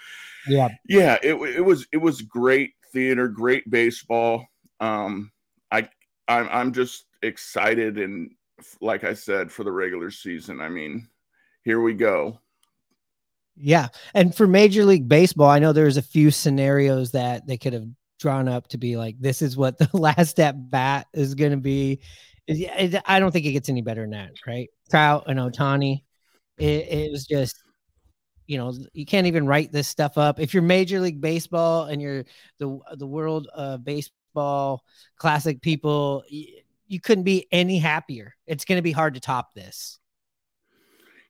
yeah, 0.46 0.68
yeah, 0.88 1.18
it, 1.22 1.34
it 1.34 1.64
was 1.64 1.86
it 1.92 1.96
was 1.96 2.22
great 2.22 2.74
theater, 2.92 3.28
great 3.28 3.68
baseball. 3.70 4.46
Um, 4.80 5.32
I 5.70 5.88
I'm, 6.28 6.48
I'm 6.50 6.72
just 6.72 7.06
excited 7.22 7.98
and 7.98 8.30
like 8.80 9.04
I 9.04 9.14
said, 9.14 9.50
for 9.50 9.64
the 9.64 9.72
regular 9.72 10.10
season. 10.10 10.60
I 10.60 10.68
mean, 10.68 11.08
here 11.62 11.80
we 11.80 11.94
go. 11.94 12.40
Yeah. 13.60 13.88
And 14.14 14.34
for 14.34 14.46
Major 14.46 14.84
League 14.84 15.08
Baseball, 15.08 15.48
I 15.48 15.58
know 15.58 15.72
there's 15.72 15.96
a 15.96 16.02
few 16.02 16.30
scenarios 16.30 17.12
that 17.12 17.46
they 17.46 17.56
could 17.56 17.72
have 17.72 17.86
drawn 18.18 18.48
up 18.48 18.68
to 18.68 18.78
be 18.78 18.96
like, 18.96 19.16
this 19.18 19.42
is 19.42 19.56
what 19.56 19.78
the 19.78 19.88
last 19.92 20.38
at 20.40 20.70
bat 20.70 21.06
is 21.12 21.34
going 21.34 21.52
to 21.52 21.56
be. 21.56 22.00
I 22.48 23.20
don't 23.20 23.30
think 23.30 23.44
it 23.44 23.52
gets 23.52 23.68
any 23.68 23.82
better 23.82 24.02
than 24.02 24.10
that, 24.10 24.30
right? 24.46 24.70
Trout 24.90 25.24
and 25.26 25.38
Ohtani. 25.38 26.02
It, 26.56 26.88
it 26.88 27.12
was 27.12 27.26
just, 27.26 27.56
you 28.46 28.56
know, 28.56 28.72
you 28.94 29.04
can't 29.04 29.26
even 29.26 29.46
write 29.46 29.70
this 29.70 29.86
stuff 29.86 30.16
up. 30.16 30.40
If 30.40 30.54
you're 30.54 30.62
Major 30.62 31.00
League 31.00 31.20
Baseball 31.20 31.84
and 31.84 32.00
you're 32.00 32.24
the 32.58 32.78
the 32.96 33.06
world 33.06 33.48
uh, 33.54 33.76
baseball 33.76 34.82
classic 35.18 35.60
people, 35.60 36.24
you, 36.30 36.62
you 36.86 37.00
couldn't 37.00 37.24
be 37.24 37.46
any 37.52 37.78
happier. 37.78 38.34
It's 38.46 38.64
going 38.64 38.78
to 38.78 38.82
be 38.82 38.92
hard 38.92 39.14
to 39.14 39.20
top 39.20 39.52
this. 39.52 39.97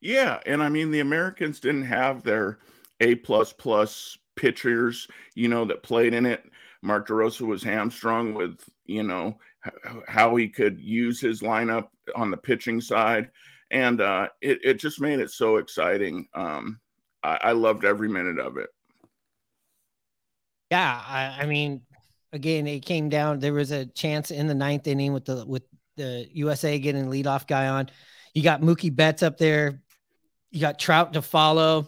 Yeah, 0.00 0.38
and 0.47 0.62
I 0.62 0.69
mean 0.69 0.90
the 0.90 1.00
Americans 1.00 1.61
didn't 1.61 1.85
have 1.85 2.23
their 2.23 2.59
A 3.00 3.17
plus 3.17 3.52
plus 3.52 4.17
pitchers, 4.37 5.09
you 5.35 5.49
know, 5.49 5.64
that 5.64 5.83
played 5.83 6.14
in 6.14 6.25
it. 6.25 6.45
Mark 6.83 7.09
DeRosa 7.09 7.40
was 7.40 7.62
hamstrung 7.62 8.35
with, 8.35 8.61
you 8.87 9.02
know, 9.02 9.38
how 10.07 10.37
he 10.37 10.49
could 10.49 10.81
use 10.81 11.21
his 11.21 11.40
lineup 11.40 11.88
on 12.14 12.31
the 12.31 12.37
pitching 12.37 12.81
side, 12.81 13.31
and 13.71 14.00
uh, 14.00 14.28
it 14.40 14.59
it 14.62 14.75
just 14.75 15.00
made 15.00 15.19
it 15.19 15.31
so 15.31 15.57
exciting. 15.57 16.28
Um, 16.35 16.78
I, 17.23 17.38
I 17.43 17.52
loved 17.52 17.85
every 17.85 18.09
minute 18.09 18.38
of 18.38 18.57
it. 18.57 18.69
Yeah, 20.71 21.02
I, 21.07 21.38
I 21.40 21.47
mean, 21.47 21.83
again, 22.33 22.67
it 22.67 22.85
came 22.85 23.09
down. 23.09 23.40
There 23.40 23.52
was 23.52 23.73
a 23.73 23.87
chance 23.87 24.31
in 24.31 24.47
the 24.47 24.55
ninth 24.55 24.87
inning 24.87 25.12
with 25.12 25.25
the 25.25 25.45
with 25.45 25.64
the 25.97 26.28
USA 26.33 26.78
getting 26.78 27.07
leadoff 27.07 27.47
guy 27.47 27.67
on. 27.67 27.90
You 28.35 28.43
got 28.43 28.61
Mookie 28.61 28.95
Betts 28.95 29.23
up 29.25 29.38
there 29.38 29.83
you 30.50 30.61
got 30.61 30.78
Trout 30.78 31.12
to 31.14 31.23
follow. 31.23 31.87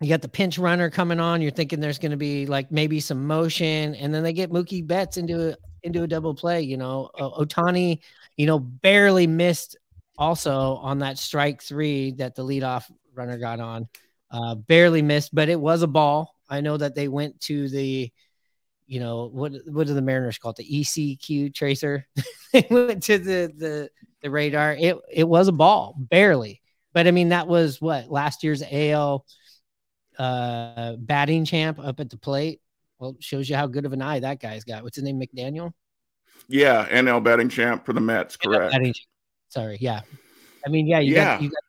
You 0.00 0.08
got 0.08 0.22
the 0.22 0.28
pinch 0.28 0.58
runner 0.58 0.90
coming 0.90 1.20
on. 1.20 1.40
You're 1.40 1.50
thinking 1.50 1.80
there's 1.80 1.98
going 1.98 2.10
to 2.10 2.16
be 2.16 2.46
like 2.46 2.70
maybe 2.70 3.00
some 3.00 3.26
motion, 3.26 3.94
and 3.94 4.14
then 4.14 4.22
they 4.22 4.32
get 4.32 4.50
Mookie 4.50 4.86
Betts 4.86 5.16
into 5.16 5.52
a 5.52 5.56
into 5.82 6.02
a 6.02 6.06
double 6.06 6.34
play. 6.34 6.62
You 6.62 6.76
know, 6.76 7.10
Ohtani, 7.18 8.00
you 8.36 8.46
know, 8.46 8.58
barely 8.58 9.26
missed 9.26 9.76
also 10.18 10.76
on 10.76 10.98
that 10.98 11.18
strike 11.18 11.62
three 11.62 12.12
that 12.12 12.34
the 12.34 12.44
leadoff 12.44 12.90
runner 13.14 13.38
got 13.38 13.60
on. 13.60 13.88
Uh, 14.30 14.54
barely 14.54 15.02
missed, 15.02 15.34
but 15.34 15.48
it 15.48 15.58
was 15.58 15.82
a 15.82 15.86
ball. 15.86 16.34
I 16.48 16.60
know 16.60 16.76
that 16.76 16.94
they 16.94 17.08
went 17.08 17.40
to 17.42 17.68
the, 17.68 18.10
you 18.86 19.00
know, 19.00 19.30
what 19.32 19.52
what 19.66 19.86
do 19.86 19.94
the 19.94 20.02
Mariners 20.02 20.36
call 20.36 20.50
it? 20.50 20.56
The 20.56 20.80
ECQ 20.80 21.54
tracer. 21.54 22.06
they 22.52 22.66
went 22.70 23.04
to 23.04 23.18
the 23.18 23.52
the 23.56 23.90
the 24.20 24.30
radar. 24.30 24.74
It 24.74 24.96
it 25.10 25.24
was 25.24 25.48
a 25.48 25.52
ball, 25.52 25.94
barely. 25.96 26.60
But 26.96 27.06
I 27.06 27.10
mean, 27.10 27.28
that 27.28 27.46
was 27.46 27.78
what 27.78 28.10
last 28.10 28.42
year's 28.42 28.62
AL 28.62 29.26
uh, 30.18 30.94
batting 30.96 31.44
champ 31.44 31.78
up 31.78 32.00
at 32.00 32.08
the 32.08 32.16
plate. 32.16 32.62
Well, 32.98 33.18
shows 33.20 33.50
you 33.50 33.54
how 33.54 33.66
good 33.66 33.84
of 33.84 33.92
an 33.92 34.00
eye 34.00 34.20
that 34.20 34.40
guy's 34.40 34.64
got. 34.64 34.82
What's 34.82 34.96
his 34.96 35.04
name? 35.04 35.20
McDaniel. 35.20 35.72
Yeah, 36.48 36.88
NL 36.88 37.22
batting 37.22 37.50
champ 37.50 37.84
for 37.84 37.92
the 37.92 38.00
Mets. 38.00 38.38
Correct. 38.38 38.74
Sorry. 39.50 39.76
Yeah. 39.78 40.00
I 40.64 40.70
mean, 40.70 40.86
yeah. 40.86 41.00
You 41.00 41.12
yeah. 41.16 41.34
Got, 41.34 41.42
you 41.42 41.50
got- 41.50 41.62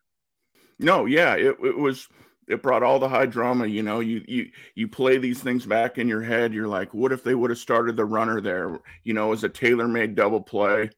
no. 0.79 1.05
Yeah. 1.05 1.33
It, 1.33 1.57
it 1.61 1.77
was. 1.77 2.07
It 2.47 2.63
brought 2.63 2.81
all 2.81 2.97
the 2.97 3.09
high 3.09 3.25
drama. 3.25 3.67
You 3.67 3.83
know, 3.83 3.99
you 3.99 4.23
you 4.29 4.49
you 4.75 4.87
play 4.87 5.17
these 5.17 5.43
things 5.43 5.65
back 5.65 5.97
in 5.97 6.07
your 6.07 6.21
head. 6.21 6.53
You're 6.53 6.69
like, 6.69 6.93
what 6.93 7.11
if 7.11 7.21
they 7.25 7.35
would 7.35 7.49
have 7.49 7.59
started 7.59 7.97
the 7.97 8.05
runner 8.05 8.39
there? 8.39 8.79
You 9.03 9.13
know, 9.13 9.33
as 9.33 9.43
a 9.43 9.49
tailor-made 9.49 10.15
double 10.15 10.39
play 10.39 10.89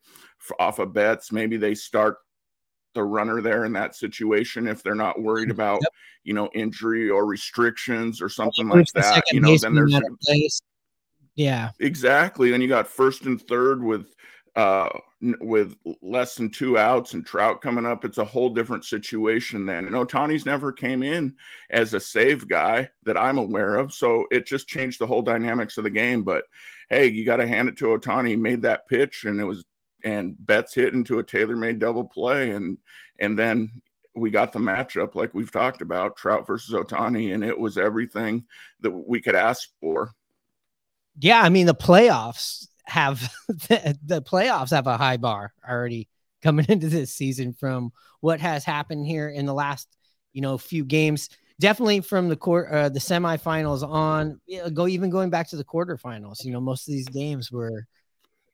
off 0.59 0.77
of 0.77 0.93
Betts 0.93 1.31
Maybe 1.31 1.57
they 1.57 1.74
start 1.74 2.17
the 2.93 3.03
runner 3.03 3.41
there 3.41 3.65
in 3.65 3.74
that 3.74 3.96
situation 3.96 4.67
if 4.67 4.81
they're 4.84 4.96
not 4.96 5.22
worried 5.22 5.51
about 5.51 5.79
yep. 5.81 5.91
you 6.24 6.34
know 6.34 6.50
injury 6.53 7.10
or 7.10 7.25
restrictions 7.25 8.22
or 8.22 8.29
something 8.29 8.67
like 8.67 8.88
that 8.93 9.24
you 9.31 9.39
know 9.39 9.55
then 9.58 9.75
there's 9.75 9.93
yeah. 11.36 11.72
Exactly 11.79 12.51
then 12.51 12.62
you 12.62 12.67
got 12.67 12.88
first 12.88 13.24
and 13.24 13.41
third 13.41 13.81
with 13.81 14.13
uh 14.55 14.89
with 15.41 15.75
less 16.01 16.36
than 16.36 16.50
two 16.50 16.77
outs 16.77 17.13
and 17.13 17.25
trout 17.25 17.62
coming 17.62 17.86
up 17.86 18.03
it's 18.03 18.17
a 18.17 18.25
whole 18.25 18.50
different 18.50 18.84
situation 18.84 19.65
then 19.65 19.86
and 19.86 19.96
ohtani's 19.96 20.46
never 20.46 20.72
came 20.72 21.03
in 21.03 21.36
as 21.69 21.93
a 21.93 22.00
save 22.00 22.48
guy 22.48 22.89
that 23.03 23.17
i'm 23.17 23.38
aware 23.38 23.75
of 23.75 23.93
so 23.93 24.25
it 24.31 24.48
just 24.48 24.67
changed 24.67 25.00
the 25.00 25.05
whole 25.05 25.22
dynamics 25.22 25.77
of 25.77 25.84
the 25.84 25.89
game 25.89 26.24
but 26.24 26.46
hey 26.89 27.05
you 27.05 27.25
got 27.25 27.38
to 27.38 27.48
hand 27.48 27.69
it 27.69 27.77
to 27.77 27.86
ohtani 27.86 28.29
he 28.29 28.36
made 28.36 28.62
that 28.62 28.88
pitch 28.88 29.25
and 29.25 29.39
it 29.39 29.46
was 29.46 29.65
and 30.03 30.35
Betts 30.45 30.73
hit 30.73 30.93
into 30.93 31.19
a 31.19 31.23
tailor-made 31.23 31.79
double 31.79 32.03
play, 32.03 32.51
and 32.51 32.77
and 33.19 33.37
then 33.37 33.81
we 34.15 34.29
got 34.29 34.51
the 34.51 34.59
matchup 34.59 35.15
like 35.15 35.33
we've 35.33 35.51
talked 35.51 35.81
about, 35.81 36.17
Trout 36.17 36.45
versus 36.45 36.73
ohtani 36.73 37.33
and 37.33 37.43
it 37.43 37.57
was 37.57 37.77
everything 37.77 38.43
that 38.81 38.91
we 38.91 39.21
could 39.21 39.35
ask 39.35 39.69
for. 39.79 40.11
Yeah, 41.19 41.41
I 41.41 41.49
mean 41.49 41.65
the 41.65 41.75
playoffs 41.75 42.67
have 42.83 43.31
the, 43.47 43.97
the 44.03 44.21
playoffs 44.21 44.71
have 44.71 44.87
a 44.87 44.97
high 44.97 45.17
bar 45.17 45.53
already 45.67 46.09
coming 46.41 46.65
into 46.69 46.89
this 46.89 47.13
season 47.13 47.53
from 47.53 47.91
what 48.21 48.39
has 48.39 48.63
happened 48.63 49.05
here 49.05 49.29
in 49.29 49.45
the 49.45 49.53
last 49.53 49.87
you 50.33 50.41
know 50.41 50.57
few 50.57 50.83
games 50.85 51.29
definitely 51.59 52.01
from 52.01 52.29
the 52.29 52.35
court 52.35 52.69
uh, 52.71 52.89
the 52.89 52.99
semifinals 52.99 53.87
on 53.87 54.39
go 54.73 54.87
even 54.87 55.09
going 55.09 55.29
back 55.29 55.47
to 55.47 55.55
the 55.55 55.63
quarterfinals 55.63 56.43
you 56.43 56.51
know 56.51 56.61
most 56.61 56.87
of 56.87 56.93
these 56.93 57.07
games 57.07 57.51
were 57.51 57.85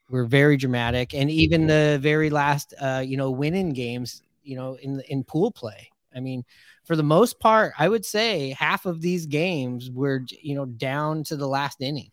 were 0.09 0.25
very 0.25 0.57
dramatic, 0.57 1.13
and 1.13 1.31
even 1.31 1.67
the 1.67 1.97
very 2.01 2.29
last, 2.29 2.74
uh, 2.79 3.03
you 3.05 3.17
know, 3.17 3.31
winning 3.31 3.71
games, 3.74 4.21
you 4.43 4.55
know, 4.55 4.75
in 4.75 5.01
in 5.09 5.24
pool 5.24 5.51
play. 5.51 5.89
I 6.15 6.19
mean, 6.19 6.45
for 6.85 6.95
the 6.95 7.03
most 7.03 7.39
part, 7.39 7.74
I 7.77 7.89
would 7.89 8.05
say 8.05 8.55
half 8.57 8.85
of 8.85 9.01
these 9.01 9.25
games 9.25 9.91
were, 9.91 10.24
you 10.41 10.55
know, 10.55 10.65
down 10.65 11.24
to 11.25 11.35
the 11.35 11.47
last 11.47 11.81
inning, 11.81 12.12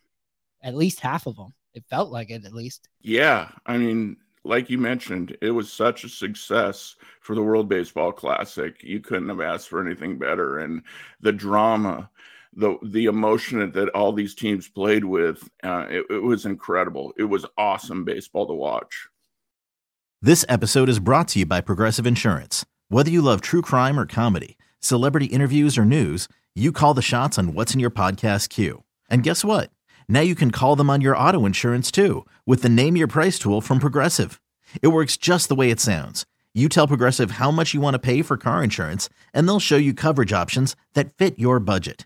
at 0.61 0.75
least 0.75 0.99
half 0.99 1.25
of 1.25 1.37
them. 1.37 1.53
It 1.73 1.85
felt 1.89 2.11
like 2.11 2.29
it, 2.29 2.45
at 2.45 2.53
least. 2.53 2.89
Yeah, 3.01 3.49
I 3.65 3.77
mean, 3.77 4.17
like 4.43 4.69
you 4.69 4.77
mentioned, 4.77 5.37
it 5.41 5.51
was 5.51 5.71
such 5.71 6.03
a 6.03 6.09
success 6.09 6.95
for 7.21 7.35
the 7.35 7.41
World 7.41 7.69
Baseball 7.69 8.11
Classic. 8.11 8.75
You 8.83 8.99
couldn't 8.99 9.29
have 9.29 9.41
asked 9.41 9.69
for 9.69 9.85
anything 9.85 10.17
better, 10.17 10.59
and 10.59 10.81
the 11.21 11.31
drama 11.31 12.09
the 12.55 12.77
the 12.83 13.05
emotion 13.05 13.71
that 13.71 13.89
all 13.89 14.13
these 14.13 14.35
teams 14.35 14.67
played 14.67 15.05
with, 15.05 15.49
uh, 15.63 15.85
it, 15.89 16.05
it 16.09 16.23
was 16.23 16.45
incredible. 16.45 17.13
It 17.17 17.25
was 17.25 17.45
awesome 17.57 18.03
baseball 18.03 18.47
to 18.47 18.53
watch. 18.53 19.07
This 20.21 20.45
episode 20.47 20.89
is 20.89 20.99
brought 20.99 21.27
to 21.29 21.39
you 21.39 21.45
by 21.45 21.61
Progressive 21.61 22.07
Insurance. 22.07 22.65
Whether 22.87 23.11
you 23.11 23.21
love 23.21 23.41
true 23.41 23.61
crime 23.61 23.99
or 23.99 24.05
comedy, 24.05 24.57
celebrity 24.79 25.25
interviews 25.25 25.77
or 25.77 25.85
news, 25.85 26.27
you 26.55 26.71
call 26.71 26.93
the 26.93 27.01
shots 27.01 27.37
on 27.37 27.53
what's 27.53 27.73
in 27.73 27.79
your 27.79 27.91
podcast 27.91 28.49
queue. 28.49 28.83
And 29.09 29.23
guess 29.23 29.43
what? 29.43 29.69
Now 30.07 30.21
you 30.21 30.35
can 30.35 30.51
call 30.51 30.75
them 30.75 30.89
on 30.89 31.01
your 31.01 31.17
auto 31.17 31.45
insurance 31.45 31.91
too 31.91 32.25
with 32.45 32.61
the 32.61 32.69
Name 32.69 32.95
Your 32.95 33.07
Price 33.07 33.37
tool 33.39 33.59
from 33.61 33.79
Progressive. 33.79 34.39
It 34.81 34.89
works 34.89 35.17
just 35.17 35.49
the 35.49 35.55
way 35.55 35.71
it 35.71 35.79
sounds. 35.79 36.25
You 36.53 36.69
tell 36.69 36.87
Progressive 36.87 37.31
how 37.31 37.51
much 37.51 37.73
you 37.73 37.81
want 37.81 37.95
to 37.95 37.99
pay 37.99 38.21
for 38.21 38.37
car 38.37 38.63
insurance, 38.63 39.09
and 39.33 39.47
they'll 39.47 39.59
show 39.59 39.77
you 39.77 39.93
coverage 39.93 40.31
options 40.31 40.75
that 40.93 41.17
fit 41.17 41.39
your 41.39 41.59
budget. 41.59 42.05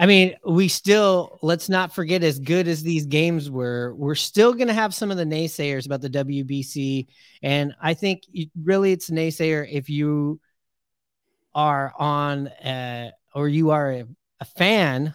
I 0.00 0.06
mean, 0.06 0.34
we 0.46 0.68
still 0.68 1.38
let's 1.42 1.68
not 1.68 1.92
forget 1.92 2.22
as 2.22 2.38
good 2.38 2.66
as 2.68 2.82
these 2.82 3.04
games 3.04 3.50
were, 3.50 3.94
we're 3.96 4.14
still 4.14 4.54
going 4.54 4.68
to 4.68 4.74
have 4.74 4.94
some 4.94 5.10
of 5.10 5.18
the 5.18 5.26
naysayers 5.26 5.84
about 5.84 6.00
the 6.00 6.08
WBC, 6.08 7.06
and 7.42 7.74
I 7.82 7.92
think 7.92 8.22
really 8.64 8.92
it's 8.92 9.10
naysayer 9.10 9.68
if 9.70 9.90
you 9.90 10.40
are 11.54 11.92
on 11.98 12.48
uh, 12.48 13.10
or 13.34 13.46
you 13.50 13.72
are 13.72 13.92
a, 13.92 14.04
a 14.40 14.44
fan 14.46 15.14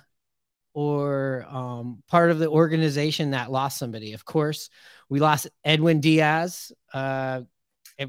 or 0.75 1.47
um, 1.49 2.03
part 2.07 2.29
of 2.29 2.37
the 2.37 2.47
organization 2.47 3.31
that 3.31 3.51
lost 3.51 3.79
somebody. 3.79 4.13
Of 4.13 4.23
course, 4.23 4.69
we 5.09 5.19
lost 5.19 5.47
Edwin 5.63 5.99
Diaz. 5.99 6.71
Uh, 6.93 7.41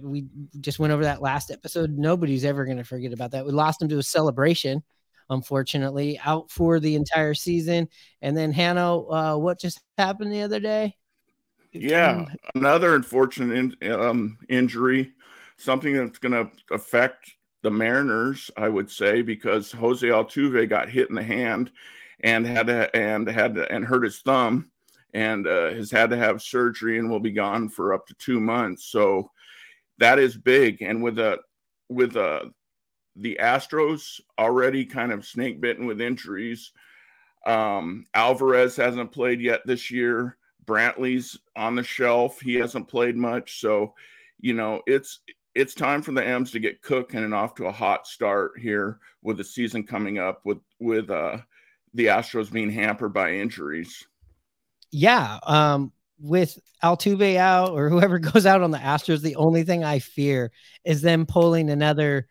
we 0.03 0.27
just 0.61 0.79
went 0.79 0.93
over 0.93 1.05
that 1.05 1.23
last 1.23 1.51
episode. 1.51 1.97
Nobody's 1.97 2.45
ever 2.45 2.67
going 2.67 2.77
to 2.77 2.85
forget 2.85 3.15
about 3.15 3.31
that. 3.31 3.47
We 3.47 3.53
lost 3.53 3.81
him 3.81 3.89
to 3.89 3.99
a 3.99 4.03
celebration, 4.03 4.83
unfortunately, 5.31 6.21
out 6.25 6.51
for 6.51 6.81
the 6.81 6.95
entire 6.95 7.35
season. 7.35 7.89
And 8.23 8.37
then 8.37 8.53
Hannah, 8.53 8.99
uh, 8.99 9.37
what 9.37 9.61
just 9.61 9.81
happened 9.99 10.33
the 10.33 10.43
other 10.43 10.61
day? 10.61 10.97
Yeah, 11.73 12.27
another 12.55 12.95
unfortunate 12.95 13.77
in, 13.81 13.93
um, 13.93 14.39
injury, 14.49 15.13
something 15.59 15.95
that's 15.95 16.19
going 16.19 16.33
to 16.33 16.51
affect 16.75 17.33
the 17.63 17.71
Mariners, 17.71 18.51
I 18.57 18.69
would 18.69 18.91
say, 18.91 19.23
because 19.23 19.73
Jose 19.73 20.07
Altuve 20.07 20.69
got 20.69 20.89
hit 20.89 21.11
in 21.11 21.17
the 21.17 21.23
hand 21.23 21.71
and 22.21 22.47
had 22.47 22.69
to, 22.69 22.95
and 22.97 23.29
had 23.29 23.57
to, 23.57 23.71
and 23.71 23.85
hurt 23.85 24.05
his 24.05 24.21
thumb 24.21 24.71
and 25.13 25.47
uh, 25.47 25.73
has 25.73 25.91
had 25.91 26.11
to 26.11 26.17
have 26.17 26.43
surgery 26.43 26.99
and 26.99 27.11
will 27.11 27.21
be 27.21 27.33
gone 27.33 27.69
for 27.69 27.95
up 27.95 28.07
to 28.07 28.15
two 28.15 28.39
months. 28.41 28.85
So 28.85 29.31
that 29.99 30.19
is 30.19 30.37
big. 30.37 30.83
And 30.83 31.03
with 31.03 31.19
a 31.19 31.39
with 31.89 32.17
a 32.17 32.51
the 33.17 33.39
Astros 33.41 34.21
already 34.39 34.85
kind 34.85 35.13
of 35.13 35.27
snake 35.27 35.61
bitten 35.61 35.87
with 35.87 36.01
injuries. 36.01 36.73
Um, 37.47 38.05
Alvarez 38.15 38.77
hasn't 38.77 39.13
played 39.13 39.41
yet 39.41 39.61
this 39.65 39.91
year. 39.91 40.37
Brantley's 40.67 41.39
on 41.55 41.77
the 41.77 41.83
shelf. 41.83 42.41
He 42.41 42.55
hasn't 42.55 42.89
played 42.89 43.17
much. 43.17 43.61
So, 43.61 43.95
you 44.41 44.53
know, 44.53 44.83
it's 44.87 45.21
it's 45.55 45.75
time 45.75 46.03
for 46.03 46.13
the 46.13 46.27
M's 46.27 46.51
to 46.51 46.59
get 46.59 46.83
cooking 46.83 47.25
and 47.25 47.33
off 47.33 47.55
to 47.55 47.67
a 47.67 47.73
hot 47.73 48.07
start 48.07 48.59
here 48.59 48.99
with 49.23 49.39
the 49.39 49.45
season 49.45 49.85
coming 49.85 50.19
up 50.19 50.43
with 50.45 50.59
with 50.81 51.11
uh 51.11 51.39
the 51.95 52.07
Astros 52.07 52.53
being 52.53 52.71
hampered 52.71 53.15
by 53.15 53.33
injuries. 53.33 54.07
Yeah. 54.91 55.39
Um 55.45 55.93
with 56.19 56.59
Altuve 56.83 57.37
out 57.37 57.71
or 57.71 57.89
whoever 57.89 58.19
goes 58.19 58.45
out 58.45 58.63
on 58.63 58.73
the 58.73 58.79
Astros, 58.79 59.23
the 59.23 59.37
only 59.37 59.63
thing 59.63 59.85
I 59.85 60.01
fear 60.01 60.51
is 60.85 61.01
them 61.01 61.27
pulling 61.27 61.71
another 61.71 62.27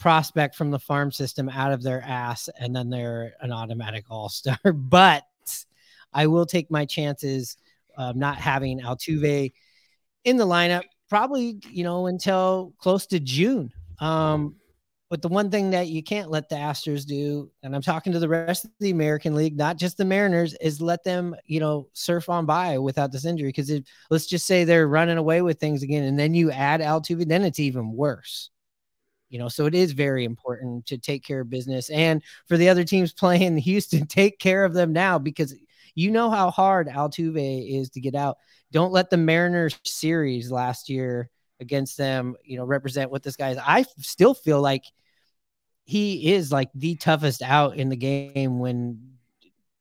prospect 0.00 0.56
from 0.56 0.70
the 0.70 0.78
farm 0.78 1.12
system 1.12 1.48
out 1.48 1.72
of 1.72 1.82
their 1.82 2.02
ass 2.02 2.48
and 2.58 2.74
then 2.74 2.90
they're 2.90 3.34
an 3.40 3.52
automatic 3.52 4.06
all-star. 4.10 4.58
but 4.74 5.22
I 6.12 6.26
will 6.26 6.46
take 6.46 6.70
my 6.70 6.84
chances 6.86 7.56
of 7.96 8.16
not 8.16 8.38
having 8.38 8.80
Altuve 8.80 9.52
in 10.24 10.36
the 10.36 10.46
lineup 10.46 10.82
probably, 11.08 11.60
you 11.68 11.84
know, 11.84 12.06
until 12.06 12.72
close 12.78 13.06
to 13.08 13.20
June. 13.20 13.72
Um, 14.00 14.56
but 15.10 15.22
the 15.22 15.28
one 15.28 15.50
thing 15.50 15.70
that 15.70 15.88
you 15.88 16.04
can't 16.04 16.30
let 16.30 16.48
the 16.48 16.54
Astros 16.54 17.04
do, 17.04 17.50
and 17.64 17.74
I'm 17.74 17.82
talking 17.82 18.12
to 18.12 18.20
the 18.20 18.28
rest 18.28 18.64
of 18.64 18.70
the 18.78 18.90
American 18.90 19.34
League, 19.34 19.56
not 19.56 19.76
just 19.76 19.96
the 19.96 20.04
Mariners, 20.04 20.54
is 20.60 20.80
let 20.80 21.02
them, 21.02 21.34
you 21.46 21.58
know, 21.58 21.88
surf 21.94 22.28
on 22.28 22.46
by 22.46 22.78
without 22.78 23.10
this 23.10 23.24
injury. 23.24 23.48
Because 23.48 23.72
let's 24.08 24.26
just 24.26 24.46
say 24.46 24.62
they're 24.62 24.86
running 24.86 25.18
away 25.18 25.42
with 25.42 25.58
things 25.58 25.82
again, 25.82 26.04
and 26.04 26.16
then 26.16 26.32
you 26.32 26.52
add 26.52 26.80
Altuve, 26.80 27.26
then 27.26 27.42
it's 27.42 27.58
even 27.58 27.92
worse. 27.92 28.50
You 29.30 29.38
know, 29.38 29.48
so 29.48 29.66
it 29.66 29.74
is 29.74 29.92
very 29.92 30.24
important 30.24 30.86
to 30.86 30.98
take 30.98 31.24
care 31.24 31.40
of 31.40 31.48
business, 31.50 31.88
and 31.88 32.22
for 32.46 32.56
the 32.56 32.68
other 32.68 32.84
teams 32.84 33.12
playing 33.14 33.56
Houston, 33.56 34.06
take 34.06 34.38
care 34.38 34.64
of 34.64 34.74
them 34.74 34.92
now 34.92 35.18
because 35.18 35.54
you 35.94 36.10
know 36.10 36.30
how 36.30 36.50
hard 36.50 36.88
Altuve 36.88 37.80
is 37.80 37.90
to 37.90 38.00
get 38.00 38.14
out. 38.14 38.38
Don't 38.72 38.92
let 38.92 39.10
the 39.10 39.16
Mariners 39.16 39.78
series 39.84 40.50
last 40.50 40.88
year 40.88 41.30
against 41.60 41.96
them, 41.96 42.36
you 42.44 42.56
know, 42.56 42.64
represent 42.64 43.10
what 43.10 43.22
this 43.22 43.36
guy 43.36 43.50
is. 43.50 43.58
I 43.58 43.84
still 43.98 44.34
feel 44.34 44.60
like 44.60 44.84
he 45.84 46.32
is 46.32 46.52
like 46.52 46.70
the 46.74 46.94
toughest 46.96 47.42
out 47.42 47.76
in 47.76 47.88
the 47.88 47.96
game 47.96 48.58
when 48.58 49.09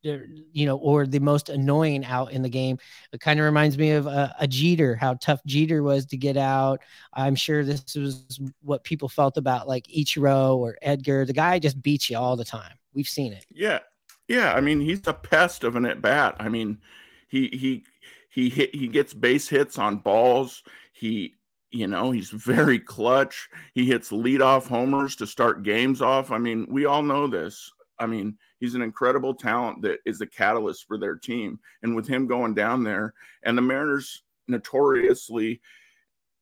you 0.01 0.65
know, 0.65 0.77
or 0.77 1.05
the 1.05 1.19
most 1.19 1.49
annoying 1.49 2.05
out 2.05 2.31
in 2.31 2.41
the 2.41 2.49
game. 2.49 2.77
It 3.11 3.19
kind 3.19 3.39
of 3.39 3.45
reminds 3.45 3.77
me 3.77 3.91
of 3.91 4.07
a, 4.07 4.33
a, 4.39 4.47
Jeter, 4.47 4.95
how 4.95 5.15
tough 5.15 5.41
Jeter 5.45 5.83
was 5.83 6.05
to 6.07 6.17
get 6.17 6.37
out. 6.37 6.81
I'm 7.13 7.35
sure 7.35 7.63
this 7.65 7.95
was 7.95 8.39
what 8.61 8.83
people 8.83 9.09
felt 9.09 9.37
about 9.37 9.67
like 9.67 9.85
Ichiro 9.87 10.55
or 10.55 10.77
Edgar. 10.81 11.25
The 11.25 11.33
guy 11.33 11.59
just 11.59 11.81
beats 11.81 12.09
you 12.09 12.17
all 12.17 12.35
the 12.35 12.45
time. 12.45 12.73
We've 12.93 13.07
seen 13.07 13.33
it. 13.33 13.45
Yeah, 13.51 13.79
yeah. 14.27 14.53
I 14.53 14.61
mean, 14.61 14.79
he's 14.79 15.05
a 15.07 15.13
pest 15.13 15.63
of 15.63 15.75
an 15.75 15.85
at 15.85 16.01
bat. 16.01 16.35
I 16.39 16.49
mean, 16.49 16.79
he 17.27 17.47
he 17.47 17.83
he 18.29 18.49
hit 18.49 18.73
he 18.73 18.87
gets 18.87 19.13
base 19.13 19.49
hits 19.49 19.77
on 19.77 19.97
balls. 19.97 20.63
He 20.93 21.35
you 21.71 21.87
know, 21.87 22.11
he's 22.11 22.29
very 22.29 22.79
clutch. 22.79 23.47
He 23.73 23.85
hits 23.85 24.09
leadoff 24.09 24.67
homers 24.67 25.15
to 25.17 25.27
start 25.27 25.63
games 25.63 26.01
off. 26.01 26.31
I 26.31 26.37
mean, 26.39 26.65
we 26.69 26.85
all 26.85 27.03
know 27.03 27.27
this. 27.27 27.71
I 27.99 28.07
mean, 28.07 28.37
he's 28.59 28.75
an 28.75 28.81
incredible 28.81 29.33
talent 29.33 29.81
that 29.81 29.99
is 30.05 30.19
the 30.19 30.27
catalyst 30.27 30.87
for 30.87 30.97
their 30.97 31.15
team. 31.15 31.59
And 31.83 31.95
with 31.95 32.07
him 32.07 32.27
going 32.27 32.53
down 32.53 32.83
there, 32.83 33.13
and 33.43 33.57
the 33.57 33.61
Mariners 33.61 34.23
notoriously, 34.47 35.61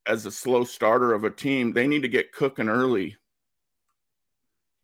as 0.05 0.25
a 0.25 0.31
slow 0.31 0.63
starter 0.63 1.13
of 1.13 1.23
a 1.23 1.29
team, 1.29 1.73
they 1.73 1.87
need 1.87 2.01
to 2.01 2.07
get 2.07 2.31
cooking 2.31 2.69
early. 2.69 3.15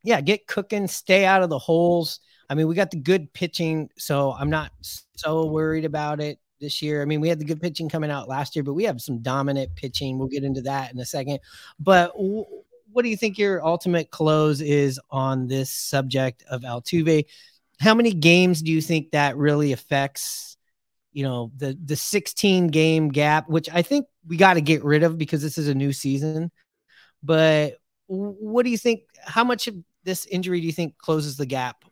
Yeah, 0.02 0.20
get 0.20 0.46
cooking, 0.46 0.86
stay 0.86 1.24
out 1.24 1.42
of 1.42 1.48
the 1.48 1.58
holes. 1.58 2.20
I 2.50 2.54
mean, 2.54 2.68
we 2.68 2.74
got 2.74 2.90
the 2.90 2.98
good 2.98 3.32
pitching, 3.32 3.88
so 3.96 4.32
I'm 4.32 4.50
not 4.50 4.70
so 5.16 5.46
worried 5.46 5.86
about 5.86 6.20
it 6.20 6.38
this 6.60 6.82
year. 6.82 7.00
I 7.00 7.06
mean, 7.06 7.20
we 7.20 7.28
had 7.28 7.38
the 7.38 7.44
good 7.44 7.60
pitching 7.60 7.88
coming 7.88 8.10
out 8.10 8.28
last 8.28 8.54
year, 8.54 8.62
but 8.62 8.74
we 8.74 8.84
have 8.84 9.00
some 9.00 9.20
dominant 9.20 9.74
pitching. 9.76 10.18
We'll 10.18 10.28
get 10.28 10.44
into 10.44 10.60
that 10.62 10.92
in 10.92 10.98
a 10.98 11.06
second. 11.06 11.40
But 11.78 12.12
w- 12.14 12.44
what 12.94 13.02
do 13.02 13.08
you 13.08 13.16
think 13.16 13.38
your 13.38 13.64
ultimate 13.64 14.10
close 14.10 14.60
is 14.60 15.00
on 15.10 15.48
this 15.48 15.68
subject 15.68 16.44
of 16.48 16.62
Altuve? 16.62 17.24
How 17.80 17.92
many 17.92 18.12
games 18.12 18.62
do 18.62 18.70
you 18.70 18.80
think 18.80 19.10
that 19.10 19.36
really 19.36 19.72
affects? 19.72 20.56
You 21.12 21.24
know, 21.24 21.52
the 21.56 21.76
the 21.84 21.96
16 21.96 22.68
game 22.68 23.08
gap, 23.08 23.48
which 23.48 23.68
I 23.72 23.82
think 23.82 24.06
we 24.26 24.36
got 24.36 24.54
to 24.54 24.60
get 24.60 24.84
rid 24.84 25.02
of 25.02 25.18
because 25.18 25.42
this 25.42 25.58
is 25.58 25.68
a 25.68 25.74
new 25.74 25.92
season. 25.92 26.52
But 27.22 27.78
what 28.06 28.64
do 28.64 28.70
you 28.70 28.78
think? 28.78 29.02
How 29.24 29.42
much 29.42 29.66
of 29.66 29.74
this 30.04 30.26
injury 30.26 30.60
do 30.60 30.66
you 30.66 30.72
think 30.72 30.96
closes 30.98 31.36
the 31.36 31.46
gap 31.46 31.84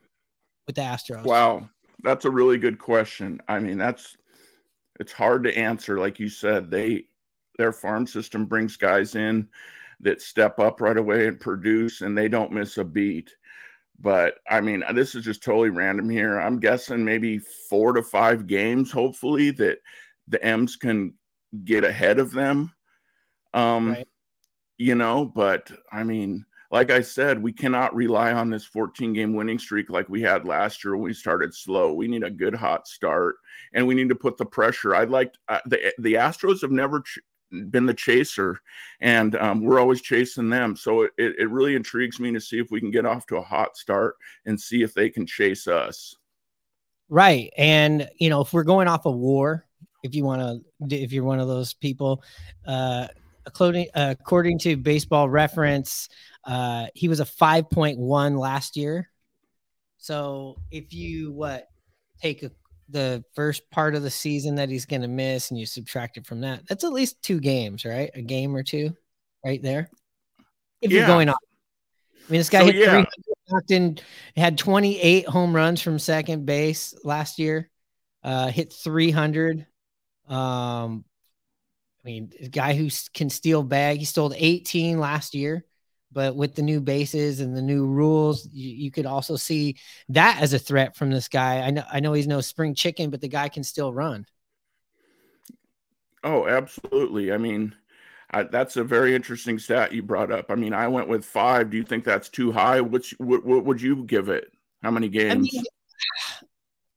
with 0.67 0.77
the 0.77 0.83
Astros? 0.83 1.25
Wow, 1.25 1.69
that's 2.03 2.27
a 2.27 2.31
really 2.31 2.59
good 2.59 2.79
question. 2.79 3.41
I 3.49 3.59
mean, 3.59 3.77
that's 3.77 4.17
it's 5.01 5.13
hard 5.13 5.43
to 5.45 5.57
answer. 5.57 5.99
Like 5.99 6.21
you 6.21 6.29
said, 6.29 6.71
they 6.71 7.07
their 7.59 7.73
farm 7.73 8.07
system 8.07 8.47
brings 8.47 8.77
guys 8.77 9.17
in 9.17 9.49
that 10.03 10.21
step 10.21 10.59
up 10.59 10.81
right 10.81 10.97
away 10.97 11.27
and 11.27 11.41
produce, 11.41 12.01
and 12.01 12.17
they 12.17 12.29
don't 12.29 12.53
miss 12.53 12.79
a 12.79 12.85
beat. 12.85 13.35
But 14.01 14.35
I 14.51 14.61
mean, 14.61 14.83
this 14.95 15.15
is 15.15 15.25
just 15.25 15.43
totally 15.43 15.71
random 15.71 16.11
here. 16.11 16.39
I'm 16.39 16.59
guessing 16.59 17.05
maybe 17.05 17.39
four 17.39 17.93
to 17.93 18.03
five 18.03 18.47
games, 18.47 18.91
hopefully, 18.91 19.53
that 19.53 19.79
the 20.29 20.45
M's 20.45 20.77
can 20.77 21.15
get 21.65 21.85
ahead 21.85 22.19
of 22.19 22.33
them. 22.33 22.73
Um, 23.55 23.93
right. 23.93 24.09
you 24.79 24.95
know, 24.95 25.25
but 25.25 25.71
I 25.93 26.03
mean, 26.05 26.45
like 26.73 26.91
I 26.91 27.03
said, 27.03 27.43
we 27.43 27.53
cannot 27.53 27.95
rely 27.95 28.33
on 28.33 28.49
this 28.49 28.65
14 28.65 29.13
game 29.13 29.35
winning 29.35 29.59
streak 29.59 29.91
like 29.91 30.09
we 30.09 30.23
had 30.23 30.47
last 30.47 30.83
year 30.83 30.97
when 30.97 31.05
we 31.05 31.13
started 31.13 31.55
slow. 31.55 31.93
We 31.93 32.09
need 32.09 32.25
a 32.25 32.31
good 32.31 32.55
hot 32.55 32.89
start 32.89 33.37
and 33.75 33.87
we 33.87 33.95
need 33.95 34.09
to 34.09 34.15
put 34.15 34.39
the 34.39 34.47
pressure. 34.47 34.95
I'd 34.95 35.11
like 35.11 35.35
uh, 35.49 35.61
the 35.67 35.93
the 35.99 36.15
Astros 36.15 36.63
have 36.63 36.71
never 36.71 37.03
ch- 37.03 37.19
been 37.71 37.87
the 37.87 37.95
chaser 37.95 38.59
and 39.01 39.37
um, 39.37 39.61
we're 39.63 39.81
always 39.81 40.01
chasing 40.01 40.49
them. 40.49 40.77
So 40.77 41.03
it, 41.03 41.13
it 41.19 41.51
really 41.51 41.75
intrigues 41.75 42.19
me 42.19 42.33
to 42.33 42.41
see 42.41 42.59
if 42.59 42.71
we 42.71 42.81
can 42.81 42.91
get 42.91 43.07
off 43.07 43.27
to 43.27 43.37
a 43.37 43.43
hot 43.43 43.77
start 43.77 44.17
and 44.47 44.61
see 44.61 44.83
if 44.83 44.95
they 44.95 45.11
can 45.11 45.27
chase 45.27 45.67
us. 45.67 46.17
Right. 47.09 47.53
And, 47.57 48.09
you 48.19 48.31
know, 48.31 48.41
if 48.41 48.53
we're 48.53 48.65
going 48.65 48.89
off 48.89 49.05
a 49.05 49.11
of 49.11 49.17
war, 49.17 49.67
if 50.03 50.15
you 50.15 50.25
want 50.25 50.63
to, 50.81 50.97
if 50.97 51.13
you're 51.13 51.25
one 51.25 51.41
of 51.41 51.49
those 51.49 51.75
people, 51.75 52.23
uh, 52.67 53.09
according, 53.45 53.89
uh, 53.95 54.15
according 54.19 54.59
to 54.61 54.77
baseball 54.77 55.29
reference, 55.29 56.09
uh, 56.45 56.87
he 56.95 57.09
was 57.09 57.21
a 57.21 57.25
5.1 57.25 58.39
last 58.39 58.77
year. 58.77 59.09
So 59.99 60.57
if 60.71 60.93
you 60.93 61.33
what 61.33 61.69
take 62.21 62.43
a, 62.43 62.51
the 62.93 63.25
first 63.35 63.69
part 63.71 63.95
of 63.95 64.03
the 64.03 64.11
season 64.11 64.55
that 64.57 64.69
he's 64.69 64.87
going 64.87 65.03
to 65.03 65.09
miss 65.09 65.51
and 65.51 65.59
you 65.59 65.67
subtract 65.67 66.17
it 66.17 66.27
from 66.27 66.41
that, 66.43 66.67
that's 66.69 66.85
at 66.85 66.93
least 66.93 67.23
two 67.23 67.41
games, 67.41 67.85
right? 67.85 68.11
A 68.15 68.23
game 68.23 68.55
or 68.55 68.63
two, 68.63 68.95
right 69.45 69.63
there. 69.63 69.91
If 70.81 70.91
yeah. 70.91 70.99
you're 70.99 71.07
going 71.07 71.29
off, 71.29 71.39
I 72.29 72.33
mean, 72.33 72.41
this 72.41 72.51
guy 72.51 72.61
so, 72.61 72.67
hit 72.67 72.77
yeah. 72.77 73.05
three, 73.69 73.97
had 74.37 74.59
28 74.59 75.27
home 75.27 75.55
runs 75.55 75.81
from 75.81 75.99
second 75.99 76.47
base 76.47 76.95
last 77.05 77.39
year. 77.39 77.69
Uh, 78.23 78.49
hit 78.49 78.73
300. 78.73 79.67
Um, 80.29 81.05
I 82.05 82.07
mean, 82.07 82.33
a 82.41 82.49
guy 82.49 82.75
who 82.75 82.89
can 83.13 83.31
steal 83.31 83.63
bag. 83.63 83.99
He 83.99 84.05
stole 84.05 84.33
18 84.37 84.99
last 84.99 85.35
year 85.35 85.65
but 86.13 86.37
with 86.37 86.55
the 86.55 86.63
new 86.63 86.81
bases 86.81 87.41
and 87.41 87.57
the 87.57 87.63
new 87.63 87.87
rules, 87.87 88.49
you, 88.53 88.71
you, 88.71 88.91
could 88.91 89.07
also 89.07 89.37
see 89.37 89.77
that 90.11 90.39
as 90.41 90.53
a 90.53 90.59
threat 90.59 90.97
from 90.97 91.11
this 91.11 91.29
guy. 91.29 91.61
I 91.61 91.71
know 91.71 91.85
I 91.91 92.01
know 92.01 92.13
he's 92.13 92.27
no 92.27 92.41
spring 92.41 92.75
chicken, 92.75 93.11
but 93.11 93.21
the 93.21 93.29
guy 93.29 93.49
can 93.49 93.65
still 93.65 93.93
run. 93.93 94.27
Oh, 96.25 96.47
absolutely. 96.47 97.33
I 97.33 97.39
mean, 97.39 97.75
I, 98.31 98.45
that's 98.45 98.77
a 98.77 98.85
very 98.85 99.15
interesting 99.15 99.59
stat 99.59 99.93
you 99.93 100.03
brought 100.03 100.31
up. 100.31 100.47
I 100.51 100.55
mean, 100.55 100.73
I 100.73 100.89
went 100.89 101.09
with 101.09 101.25
five. 101.25 101.71
Do 101.71 101.77
you 101.77 101.83
think 101.83 102.05
that's 102.05 102.29
too 102.29 102.53
high? 102.53 102.81
Which 102.81 103.15
what, 103.19 103.45
what 103.45 103.65
would 103.65 103.81
you 103.81 104.05
give 104.05 104.29
it? 104.29 104.53
How 104.83 104.91
many 104.91 105.09
games? 105.09 105.33
I 105.33 105.37
mean, 105.37 105.65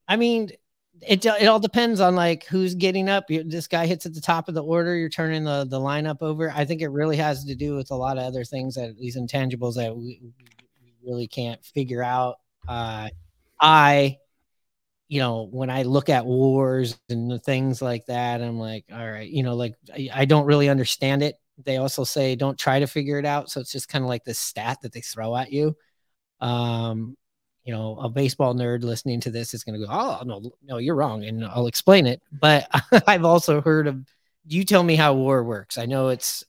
I 0.08 0.16
mean 0.18 0.52
it 1.02 1.26
it 1.26 1.46
all 1.46 1.60
depends 1.60 2.00
on 2.00 2.16
like 2.16 2.46
who's 2.46 2.76
getting 2.76 3.10
up. 3.10 3.30
You, 3.30 3.44
this 3.44 3.68
guy 3.68 3.86
hits 3.86 4.06
at 4.06 4.14
the 4.14 4.22
top 4.22 4.48
of 4.48 4.56
the 4.56 4.64
order. 4.64 4.96
You're 4.96 5.10
turning 5.10 5.44
the 5.44 5.66
the 5.66 5.80
lineup 5.80 6.22
over. 6.22 6.52
I 6.52 6.66
think 6.66 6.82
it 6.82 6.90
really 6.90 7.18
has 7.18 7.44
to 7.46 7.56
do 7.56 7.76
with 7.76 7.92
a 7.92 7.96
lot 7.96 8.18
of 8.18 8.24
other 8.24 8.44
things 8.44 8.76
that 8.76 8.98
these 8.98 9.18
intangibles 9.18 9.76
that 9.76 9.96
we, 9.96 10.22
we 10.22 10.94
really 11.04 11.28
can't 11.28 11.64
figure 11.64 12.04
out. 12.04 12.38
Uh, 12.68 13.10
I, 13.60 14.18
you 15.08 15.20
know, 15.20 15.48
when 15.52 15.70
I 15.70 15.84
look 15.84 16.10
at 16.10 16.26
wars 16.26 17.00
and 17.10 17.30
the 17.30 17.40
things 17.40 17.82
like 17.82 18.06
that, 18.08 18.42
I'm 18.42 18.60
like, 18.60 18.86
all 18.92 19.12
right, 19.12 19.30
you 19.30 19.44
know, 19.44 19.56
like 19.56 19.76
I, 19.94 20.10
I 20.14 20.26
don't 20.26 20.46
really 20.46 20.70
understand 20.70 21.24
it. 21.24 21.36
They 21.64 21.78
also 21.78 22.04
say 22.04 22.36
don't 22.36 22.58
try 22.58 22.80
to 22.80 22.88
figure 22.88 23.20
it 23.20 23.26
out. 23.26 23.50
So 23.50 23.62
it's 23.62 23.72
just 23.72 23.88
kind 23.88 24.04
of 24.04 24.10
like 24.10 24.24
this 24.24 24.40
stat 24.40 24.80
that 24.82 24.92
they 24.92 25.02
throw 25.02 25.36
at 25.36 25.52
you. 25.52 25.76
Um, 26.42 27.16
you 27.66 27.74
know, 27.74 27.98
a 28.00 28.08
baseball 28.08 28.54
nerd 28.54 28.84
listening 28.84 29.20
to 29.22 29.32
this 29.32 29.56
is 29.56 29.64
going 29.64 29.80
to 29.80 29.86
go, 29.86 29.92
"Oh, 29.92 30.22
no, 30.24 30.52
no, 30.64 30.78
you're 30.78 30.96
wrong," 30.96 31.26
and 31.26 31.44
I'll 31.44 31.66
explain 31.66 32.06
it. 32.06 32.22
But 32.32 32.68
I've 33.08 33.26
also 33.26 33.60
heard 33.60 33.88
of. 33.88 34.06
You 34.48 34.64
tell 34.64 34.84
me 34.84 34.96
how 34.96 35.16
war 35.16 35.44
works. 35.44 35.80
I 35.80 35.88
know 35.88 36.10
it's. 36.10 36.44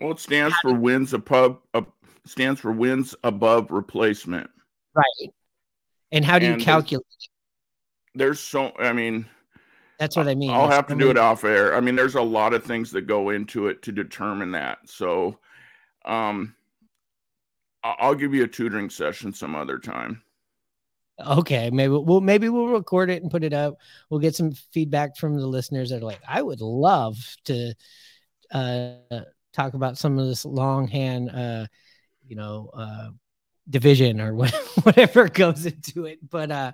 Well, 0.00 0.10
it 0.10 0.18
stands 0.18 0.56
for 0.60 0.74
wins 0.74 1.14
above. 1.14 1.58
Uh, 1.72 1.82
stands 2.26 2.60
for 2.60 2.72
wins 2.72 3.14
above 3.22 3.70
replacement. 3.70 4.50
Right. 4.92 5.32
And 6.10 6.24
how 6.24 6.40
do 6.40 6.46
you 6.46 6.56
calculate? 6.56 7.06
There's 8.16 8.40
so. 8.40 8.72
I 8.80 8.92
mean, 8.92 9.24
That's 10.00 10.16
what 10.16 10.26
I 10.26 10.34
mean. 10.34 10.50
I'll 10.50 10.62
There's 10.62 10.74
have 10.74 10.88
to 10.88 10.96
do 10.96 11.10
it 11.10 11.16
off 11.16 11.44
air. 11.44 11.76
I 11.76 11.80
mean, 11.80 11.94
there's 11.94 12.16
a 12.16 12.22
lot 12.22 12.54
of 12.54 12.64
things 12.64 12.90
that 12.90 13.02
go 13.02 13.30
into 13.30 13.68
it 13.68 13.82
to 13.82 13.92
determine 13.92 14.50
that. 14.50 14.78
So, 14.86 15.38
um, 16.04 16.56
I'll 17.82 18.14
give 18.14 18.34
you 18.34 18.44
a 18.44 18.48
tutoring 18.48 18.90
session 18.90 19.32
some 19.32 19.54
other 19.54 19.78
time. 19.78 20.22
Okay, 21.26 21.70
maybe 21.70 21.90
we'll 21.90 22.20
maybe 22.20 22.48
we'll 22.48 22.68
record 22.68 23.10
it 23.10 23.22
and 23.22 23.30
put 23.30 23.44
it 23.44 23.52
up. 23.52 23.76
We'll 24.08 24.20
get 24.20 24.34
some 24.34 24.52
feedback 24.72 25.16
from 25.16 25.36
the 25.38 25.46
listeners 25.46 25.90
that 25.90 26.02
are 26.02 26.06
like, 26.06 26.20
I 26.26 26.40
would 26.40 26.60
love 26.60 27.16
to 27.44 27.74
uh 28.52 28.94
talk 29.52 29.74
about 29.74 29.98
some 29.98 30.18
of 30.18 30.26
this 30.26 30.44
longhand 30.44 31.30
uh 31.30 31.66
you 32.26 32.36
know 32.36 32.70
uh 32.74 33.10
division 33.68 34.20
or 34.20 34.34
whatever 34.82 35.28
goes 35.28 35.66
into 35.66 36.06
it. 36.06 36.18
But 36.28 36.50
uh 36.50 36.72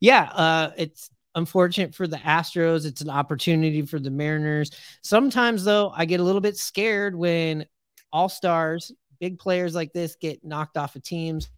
yeah, 0.00 0.24
uh 0.32 0.70
it's 0.76 1.10
unfortunate 1.34 1.94
for 1.94 2.06
the 2.06 2.18
Astros. 2.18 2.86
It's 2.86 3.00
an 3.00 3.10
opportunity 3.10 3.82
for 3.82 3.98
the 3.98 4.10
Mariners. 4.10 4.70
Sometimes 5.02 5.64
though, 5.64 5.90
I 5.90 6.04
get 6.04 6.20
a 6.20 6.24
little 6.24 6.40
bit 6.40 6.56
scared 6.56 7.16
when 7.16 7.66
all-stars, 8.12 8.92
big 9.20 9.38
players 9.38 9.74
like 9.74 9.92
this 9.92 10.16
get 10.16 10.44
knocked 10.44 10.76
off 10.76 10.96
of 10.96 11.02
teams 11.02 11.48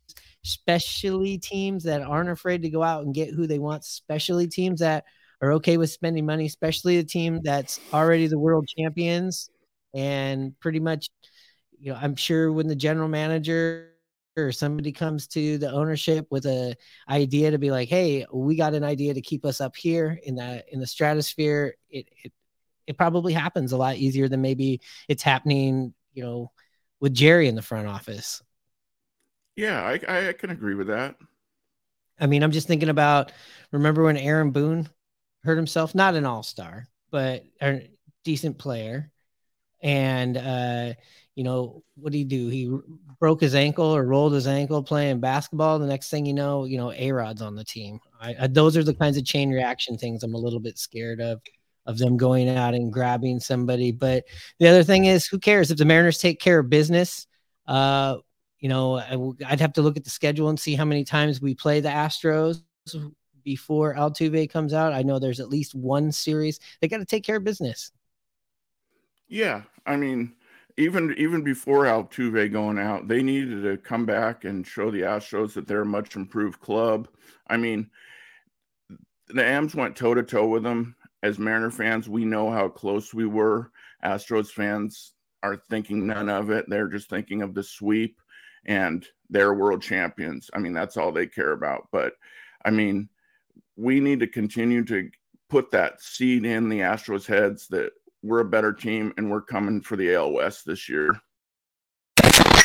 especially 0.44 1.38
teams 1.38 1.84
that 1.84 2.02
aren't 2.02 2.30
afraid 2.30 2.62
to 2.62 2.70
go 2.70 2.82
out 2.82 3.04
and 3.04 3.14
get 3.14 3.30
who 3.30 3.46
they 3.46 3.58
want, 3.58 3.82
especially 3.82 4.46
teams 4.46 4.80
that 4.80 5.04
are 5.42 5.52
okay 5.52 5.76
with 5.76 5.90
spending 5.90 6.26
money, 6.26 6.46
especially 6.46 6.98
a 6.98 7.04
team 7.04 7.40
that's 7.42 7.80
already 7.92 8.26
the 8.26 8.38
world 8.38 8.66
champions 8.78 9.50
and 9.94 10.58
pretty 10.60 10.80
much, 10.80 11.08
you 11.78 11.92
know, 11.92 11.98
I'm 12.00 12.16
sure 12.16 12.52
when 12.52 12.66
the 12.68 12.76
general 12.76 13.08
manager 13.08 13.88
or 14.36 14.52
somebody 14.52 14.92
comes 14.92 15.26
to 15.26 15.58
the 15.58 15.70
ownership 15.70 16.26
with 16.30 16.46
a 16.46 16.74
idea 17.08 17.50
to 17.50 17.58
be 17.58 17.70
like, 17.70 17.88
hey, 17.88 18.24
we 18.32 18.56
got 18.56 18.74
an 18.74 18.84
idea 18.84 19.12
to 19.14 19.20
keep 19.20 19.44
us 19.44 19.60
up 19.60 19.76
here 19.76 20.20
in 20.22 20.36
the 20.36 20.64
in 20.72 20.80
the 20.80 20.86
stratosphere, 20.86 21.74
it 21.90 22.06
it, 22.22 22.32
it 22.86 22.98
probably 22.98 23.32
happens 23.32 23.72
a 23.72 23.76
lot 23.76 23.96
easier 23.96 24.28
than 24.28 24.40
maybe 24.40 24.80
it's 25.08 25.22
happening, 25.22 25.94
you 26.12 26.22
know, 26.22 26.50
with 27.00 27.14
Jerry 27.14 27.48
in 27.48 27.54
the 27.54 27.62
front 27.62 27.88
office. 27.88 28.42
Yeah, 29.56 29.82
I, 29.82 30.28
I, 30.28 30.32
can 30.32 30.50
agree 30.50 30.74
with 30.74 30.86
that. 30.86 31.16
I 32.18 32.26
mean, 32.26 32.42
I'm 32.42 32.52
just 32.52 32.68
thinking 32.68 32.88
about 32.88 33.32
remember 33.72 34.04
when 34.04 34.16
Aaron 34.16 34.50
Boone 34.50 34.88
hurt 35.42 35.56
himself, 35.56 35.94
not 35.94 36.14
an 36.14 36.24
all-star, 36.24 36.86
but 37.10 37.44
a 37.60 37.88
decent 38.24 38.58
player. 38.58 39.10
And 39.82 40.36
uh, 40.36 40.94
you 41.34 41.44
know, 41.44 41.82
what 41.96 42.12
did 42.12 42.18
he 42.18 42.24
do? 42.24 42.48
He 42.48 42.70
broke 43.18 43.40
his 43.40 43.54
ankle 43.54 43.86
or 43.86 44.04
rolled 44.04 44.34
his 44.34 44.46
ankle 44.46 44.82
playing 44.82 45.20
basketball. 45.20 45.78
The 45.78 45.86
next 45.86 46.10
thing 46.10 46.26
you 46.26 46.34
know, 46.34 46.64
you 46.64 46.76
know, 46.76 46.92
A-Rod's 46.92 47.42
on 47.42 47.54
the 47.54 47.64
team. 47.64 47.98
I, 48.20 48.34
I, 48.40 48.46
those 48.46 48.76
are 48.76 48.84
the 48.84 48.94
kinds 48.94 49.16
of 49.16 49.24
chain 49.24 49.50
reaction 49.50 49.96
things 49.96 50.22
I'm 50.22 50.34
a 50.34 50.38
little 50.38 50.60
bit 50.60 50.78
scared 50.78 51.20
of 51.20 51.40
of 51.90 51.98
them 51.98 52.16
going 52.16 52.48
out 52.48 52.74
and 52.74 52.92
grabbing 52.92 53.40
somebody. 53.40 53.92
But 53.92 54.24
the 54.58 54.68
other 54.68 54.84
thing 54.84 55.04
is, 55.04 55.26
who 55.26 55.38
cares 55.38 55.70
if 55.70 55.78
the 55.78 55.84
Mariners 55.84 56.18
take 56.18 56.40
care 56.40 56.60
of 56.60 56.70
business? 56.70 57.26
Uh, 57.66 58.16
you 58.60 58.68
know, 58.68 58.96
I 58.96 59.10
w- 59.10 59.36
I'd 59.46 59.60
have 59.60 59.74
to 59.74 59.82
look 59.82 59.96
at 59.96 60.04
the 60.04 60.10
schedule 60.10 60.48
and 60.48 60.58
see 60.58 60.74
how 60.74 60.84
many 60.84 61.04
times 61.04 61.40
we 61.40 61.54
play 61.54 61.80
the 61.80 61.88
Astros 61.88 62.62
before 63.42 63.94
Altuve 63.94 64.50
comes 64.50 64.72
out. 64.72 64.92
I 64.92 65.02
know 65.02 65.18
there's 65.18 65.40
at 65.40 65.48
least 65.48 65.74
one 65.74 66.12
series. 66.12 66.60
They 66.80 66.88
got 66.88 66.98
to 66.98 67.04
take 67.04 67.24
care 67.24 67.36
of 67.36 67.44
business. 67.44 67.90
Yeah, 69.28 69.62
I 69.86 69.96
mean, 69.96 70.34
even 70.76 71.14
even 71.16 71.42
before 71.42 71.84
Altuve 71.84 72.52
going 72.52 72.78
out, 72.78 73.08
they 73.08 73.22
needed 73.22 73.62
to 73.62 73.76
come 73.76 74.06
back 74.06 74.44
and 74.44 74.66
show 74.66 74.90
the 74.90 75.02
Astros 75.02 75.52
that 75.54 75.66
they're 75.66 75.82
a 75.82 75.86
much 75.86 76.16
improved 76.16 76.60
club. 76.60 77.08
I 77.46 77.56
mean, 77.56 77.90
the 79.28 79.46
M's 79.46 79.74
went 79.74 79.96
toe 79.96 80.14
to 80.14 80.22
toe 80.22 80.46
with 80.46 80.62
them. 80.62 80.96
As 81.22 81.38
Mariner 81.38 81.70
fans, 81.70 82.08
we 82.08 82.24
know 82.24 82.50
how 82.50 82.68
close 82.68 83.12
we 83.12 83.26
were. 83.26 83.70
Astros 84.04 84.48
fans 84.48 85.12
are 85.42 85.62
thinking 85.68 86.06
none 86.06 86.28
of 86.28 86.50
it. 86.50 86.66
They're 86.68 86.88
just 86.88 87.10
thinking 87.10 87.42
of 87.42 87.54
the 87.54 87.62
sweep 87.62 88.20
and 88.66 89.06
they're 89.28 89.54
world 89.54 89.82
champions. 89.82 90.50
I 90.54 90.58
mean, 90.58 90.72
that's 90.72 90.96
all 90.96 91.12
they 91.12 91.26
care 91.26 91.52
about. 91.52 91.88
But 91.92 92.14
I 92.64 92.70
mean, 92.70 93.08
we 93.76 94.00
need 94.00 94.20
to 94.20 94.26
continue 94.26 94.84
to 94.86 95.10
put 95.48 95.70
that 95.70 96.02
seed 96.02 96.44
in 96.44 96.68
the 96.68 96.80
Astros 96.80 97.26
heads 97.26 97.68
that 97.68 97.92
we're 98.22 98.40
a 98.40 98.44
better 98.44 98.72
team 98.72 99.12
and 99.16 99.30
we're 99.30 99.40
coming 99.40 99.80
for 99.80 99.96
the 99.96 100.14
AL 100.14 100.32
West 100.32 100.66
this 100.66 100.88
year. 100.88 101.20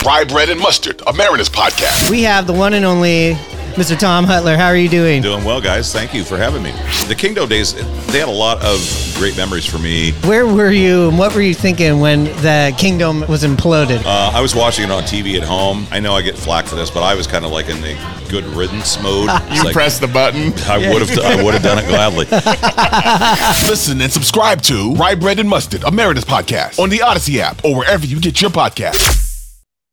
Rye 0.06 0.24
Bread 0.24 0.50
and 0.50 0.60
Mustard, 0.60 1.02
a 1.08 1.14
Mariners 1.14 1.50
podcast. 1.50 2.12
We 2.12 2.22
have 2.24 2.46
the 2.46 2.54
one 2.54 2.74
and 2.74 2.86
only 2.86 3.36
Mr. 3.76 4.00
Tom 4.00 4.26
Hutyler. 4.26 4.56
How 4.56 4.68
are 4.68 4.78
you 4.78 4.88
doing? 4.88 5.22
Doing 5.22 5.44
well, 5.44 5.60
guys. 5.60 5.92
Thank 5.92 6.14
you 6.14 6.24
for 6.24 6.38
having 6.38 6.64
me. 6.64 6.72
The 7.08 7.16
Kingdome 7.16 7.50
days, 7.50 7.74
they 8.12 8.20
had 8.20 8.30
a 8.30 8.32
lot 8.32 8.64
of 8.64 8.80
great 9.18 9.36
memories 9.36 9.66
for 9.66 9.78
me. 9.80 10.14
Where 10.24 10.46
were 10.46 10.72
you 10.72 11.10
and 11.10 11.20
what 11.20 11.36
were 11.36 11.42
you 11.42 11.54
thinking 11.54 12.00
when 12.00 12.24
the 12.24 12.74
Kingdome 12.78 13.28
was 13.28 13.44
imploded? 13.44 14.02
Uh, 14.06 14.32
I 14.34 14.40
was 14.40 14.56
watching 14.56 14.86
it 14.86 14.92
on 14.92 15.04
TV 15.04 15.36
at 15.36 15.44
home. 15.44 15.86
I 15.92 16.00
know 16.00 16.14
I 16.14 16.22
get 16.22 16.38
flack 16.38 16.66
for 16.66 16.76
this, 16.76 16.90
but 16.90 17.04
I 17.04 17.16
was 17.16 17.28
kind 17.28 17.44
of 17.44 17.52
like 17.52 17.68
in 17.68 17.82
the 17.82 17.98
good 18.30 18.46
riddance 18.46 19.02
mode. 19.02 19.30
You 19.56 19.64
like, 19.64 19.74
press 19.74 20.00
the 20.00 20.08
button. 20.08 20.54
I 20.70 20.78
would 20.78 21.02
have. 21.08 21.20
I 21.20 21.42
would 21.42 21.54
have 21.54 21.64
done 21.64 21.78
it 21.78 21.88
gladly. 21.88 22.26
Listen 23.70 24.02
and 24.02 24.12
subscribe 24.12 24.62
to 24.64 24.94
Rye 24.96 25.16
Bread 25.16 25.40
and 25.40 25.48
Mustard, 25.48 25.84
a 25.84 25.92
Mariners 25.92 26.26
podcast 26.26 26.80
on 26.80 26.90
the 26.90 26.98
Audacy 27.00 27.38
app 27.38 27.64
or 27.64 27.76
wherever 27.76 28.06
you 28.06 28.20
get 28.20 28.42
your 28.42 28.52
podcasts. 28.52 29.25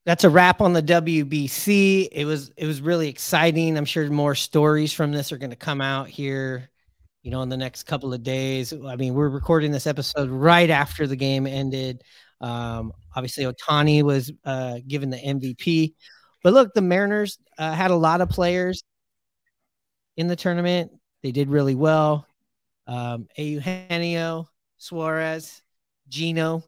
That's 0.04 0.24
a 0.24 0.30
wrap 0.30 0.60
on 0.60 0.72
the 0.72 0.82
WBC. 0.82 2.08
It 2.10 2.24
was 2.24 2.50
it 2.56 2.66
was 2.66 2.80
really 2.80 3.08
exciting. 3.08 3.76
I'm 3.76 3.84
sure 3.84 4.08
more 4.10 4.34
stories 4.34 4.92
from 4.92 5.12
this 5.12 5.30
are 5.30 5.38
going 5.38 5.50
to 5.50 5.56
come 5.56 5.80
out 5.80 6.08
here, 6.08 6.70
you 7.22 7.30
know, 7.30 7.42
in 7.42 7.48
the 7.48 7.56
next 7.56 7.84
couple 7.84 8.12
of 8.12 8.22
days. 8.24 8.72
I 8.72 8.96
mean, 8.96 9.14
we're 9.14 9.28
recording 9.28 9.70
this 9.70 9.86
episode 9.86 10.28
right 10.28 10.70
after 10.70 11.06
the 11.06 11.14
game 11.14 11.46
ended. 11.46 12.02
Um, 12.40 12.92
obviously, 13.14 13.44
Ohtani 13.44 14.02
was 14.02 14.32
uh, 14.44 14.80
given 14.88 15.10
the 15.10 15.18
MVP, 15.18 15.94
but 16.42 16.52
look, 16.52 16.74
the 16.74 16.82
Mariners 16.82 17.38
uh, 17.56 17.72
had 17.72 17.92
a 17.92 17.96
lot 17.96 18.20
of 18.20 18.28
players 18.28 18.82
in 20.16 20.26
the 20.26 20.34
tournament. 20.34 20.90
They 21.22 21.30
did 21.30 21.48
really 21.48 21.76
well. 21.76 22.26
Um, 22.88 23.28
Eugenio 23.36 24.48
Suarez, 24.78 25.62
Geno 26.08 26.64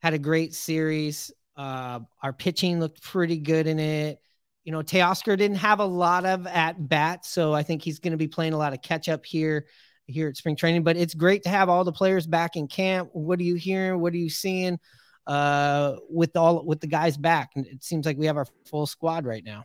had 0.00 0.14
a 0.14 0.18
great 0.18 0.54
series. 0.54 1.32
Uh, 1.56 2.00
our 2.22 2.32
pitching 2.32 2.80
looked 2.80 3.02
pretty 3.02 3.38
good 3.38 3.66
in 3.66 3.78
it. 3.78 4.20
You 4.64 4.72
know, 4.72 4.82
Teoscar 4.82 5.38
didn't 5.38 5.58
have 5.58 5.80
a 5.80 5.84
lot 5.84 6.26
of 6.26 6.46
at 6.46 6.88
bats, 6.88 7.30
so 7.30 7.52
I 7.52 7.62
think 7.62 7.82
he's 7.82 7.98
going 7.98 8.12
to 8.12 8.16
be 8.18 8.28
playing 8.28 8.52
a 8.52 8.58
lot 8.58 8.72
of 8.72 8.82
catch 8.82 9.08
up 9.08 9.24
here 9.24 9.66
here 10.06 10.28
at 10.28 10.36
spring 10.36 10.56
training. 10.56 10.82
But 10.82 10.96
it's 10.96 11.14
great 11.14 11.42
to 11.44 11.48
have 11.48 11.68
all 11.68 11.84
the 11.84 11.92
players 11.92 12.26
back 12.26 12.56
in 12.56 12.68
camp. 12.68 13.10
What 13.12 13.38
are 13.38 13.44
you 13.44 13.54
hearing? 13.54 14.00
What 14.00 14.12
are 14.12 14.18
you 14.18 14.30
seeing 14.30 14.78
uh, 15.26 15.96
with 16.10 16.36
all 16.36 16.64
with 16.64 16.80
the 16.80 16.86
guys 16.88 17.16
back? 17.16 17.50
And 17.54 17.66
it 17.66 17.84
seems 17.84 18.06
like 18.06 18.18
we 18.18 18.26
have 18.26 18.36
our 18.36 18.46
full 18.68 18.86
squad 18.86 19.24
right 19.24 19.44
now. 19.44 19.64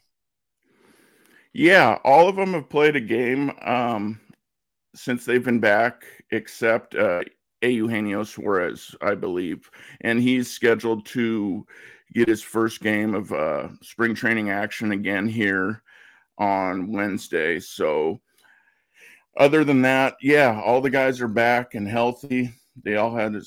Yeah, 1.53 1.97
all 2.03 2.29
of 2.29 2.35
them 2.35 2.53
have 2.53 2.69
played 2.69 2.95
a 2.95 3.01
game 3.01 3.51
um, 3.61 4.21
since 4.95 5.25
they've 5.25 5.43
been 5.43 5.59
back, 5.59 6.05
except 6.31 6.95
uh, 6.95 7.23
Eugenio 7.69 8.23
Suarez, 8.23 8.95
I 9.01 9.15
believe, 9.15 9.69
and 10.01 10.19
he's 10.19 10.51
scheduled 10.51 11.05
to 11.07 11.65
get 12.13 12.27
his 12.27 12.41
first 12.41 12.81
game 12.81 13.13
of 13.13 13.31
uh, 13.31 13.69
spring 13.81 14.15
training 14.15 14.49
action 14.49 14.91
again 14.91 15.27
here 15.27 15.83
on 16.37 16.91
Wednesday. 16.91 17.59
So, 17.59 18.19
other 19.37 19.63
than 19.63 19.81
that, 19.83 20.17
yeah, 20.21 20.61
all 20.63 20.81
the 20.81 20.89
guys 20.89 21.21
are 21.21 21.27
back 21.27 21.75
and 21.75 21.87
healthy. 21.87 22.51
They 22.83 22.95
all 22.97 23.15
had 23.15 23.35
a 23.35 23.41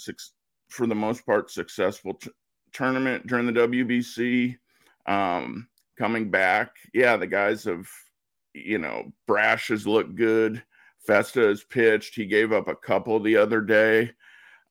for 0.68 0.86
the 0.86 0.94
most 0.94 1.24
part 1.26 1.50
successful 1.50 2.14
t- 2.14 2.30
tournament 2.72 3.26
during 3.26 3.46
the 3.46 3.52
WBC. 3.52 4.56
Um, 5.06 5.68
coming 5.98 6.30
back, 6.30 6.70
yeah, 6.92 7.16
the 7.16 7.26
guys 7.26 7.64
have, 7.64 7.86
you 8.54 8.78
know, 8.78 9.12
Brash 9.26 9.68
has 9.68 9.86
looked 9.86 10.14
good. 10.14 10.62
Festa 11.06 11.48
is 11.48 11.64
pitched. 11.64 12.14
He 12.14 12.26
gave 12.26 12.52
up 12.52 12.68
a 12.68 12.76
couple 12.76 13.20
the 13.20 13.36
other 13.36 13.60
day. 13.60 14.12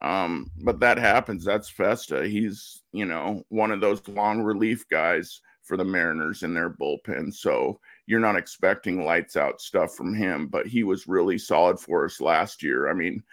Um, 0.02 0.52
but 0.63 0.80
that 0.82 0.98
happens. 0.98 1.46
That's 1.46 1.69
Festa. 1.69 2.28
He's, 2.28 2.82
you 2.91 3.06
know, 3.06 3.43
one 3.50 3.72
of 3.72 3.80
those 3.80 4.06
long 4.08 4.41
relief 4.41 4.88
guys 4.89 5.41
for 5.62 5.78
the 5.78 5.86
Mariners 5.86 6.43
in 6.43 6.54
their 6.54 6.69
bullpen. 6.69 7.34
So 7.34 7.80
you're 8.06 8.19
not 8.19 8.36
expecting 8.36 9.06
lights 9.06 9.38
out 9.38 9.62
stuff 9.62 9.96
from 9.96 10.13
him, 10.13 10.48
but 10.48 10.67
he 10.67 10.84
was 10.84 11.08
really 11.08 11.38
solid 11.38 11.80
for 11.80 12.04
us 12.04 12.19
last 12.19 12.62
year. 12.62 12.89
I 12.89 12.93
mean, 12.93 13.24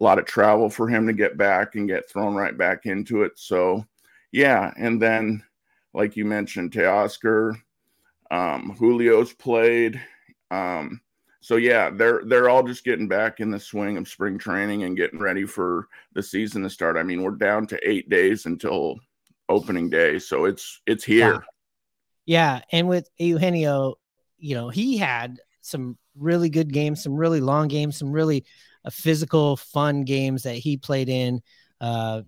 a 0.00 0.04
lot 0.04 0.18
of 0.18 0.24
travel 0.24 0.70
for 0.70 0.88
him 0.88 1.06
to 1.06 1.12
get 1.12 1.36
back 1.36 1.74
and 1.74 1.88
get 1.88 2.08
thrown 2.08 2.34
right 2.34 2.56
back 2.56 2.86
into 2.86 3.22
it. 3.22 3.32
So, 3.36 3.84
yeah. 4.32 4.72
And 4.78 5.00
then, 5.00 5.42
like 5.92 6.16
you 6.16 6.24
mentioned, 6.24 6.72
Teoscar, 6.72 7.60
um, 8.30 8.74
Julio's 8.78 9.34
played. 9.34 10.00
Um, 10.50 11.00
so 11.46 11.54
yeah, 11.54 11.90
they're 11.90 12.22
they're 12.26 12.48
all 12.48 12.64
just 12.64 12.82
getting 12.82 13.06
back 13.06 13.38
in 13.38 13.52
the 13.52 13.60
swing 13.60 13.98
of 13.98 14.08
spring 14.08 14.36
training 14.36 14.82
and 14.82 14.96
getting 14.96 15.20
ready 15.20 15.46
for 15.46 15.86
the 16.12 16.20
season 16.20 16.60
to 16.64 16.68
start. 16.68 16.96
I 16.96 17.04
mean, 17.04 17.22
we're 17.22 17.36
down 17.36 17.68
to 17.68 17.88
eight 17.88 18.10
days 18.10 18.46
until 18.46 18.96
opening 19.48 19.88
day, 19.88 20.18
so 20.18 20.46
it's 20.46 20.80
it's 20.86 21.04
here. 21.04 21.34
Yeah. 21.34 21.38
Yeah, 22.26 22.60
and 22.72 22.88
with 22.88 23.08
Eugenio, 23.16 23.94
you 24.38 24.56
know, 24.56 24.70
he 24.70 24.96
had 24.96 25.38
some 25.60 25.96
really 26.16 26.50
good 26.50 26.72
games, 26.72 27.04
some 27.04 27.14
really 27.14 27.40
long 27.40 27.68
games, 27.68 27.96
some 27.96 28.10
really 28.10 28.44
uh, 28.84 28.90
physical, 28.90 29.56
fun 29.56 30.02
games 30.02 30.42
that 30.42 30.56
he 30.56 30.76
played 30.76 31.08
in. 31.08 31.40
Uh, 31.80 32.22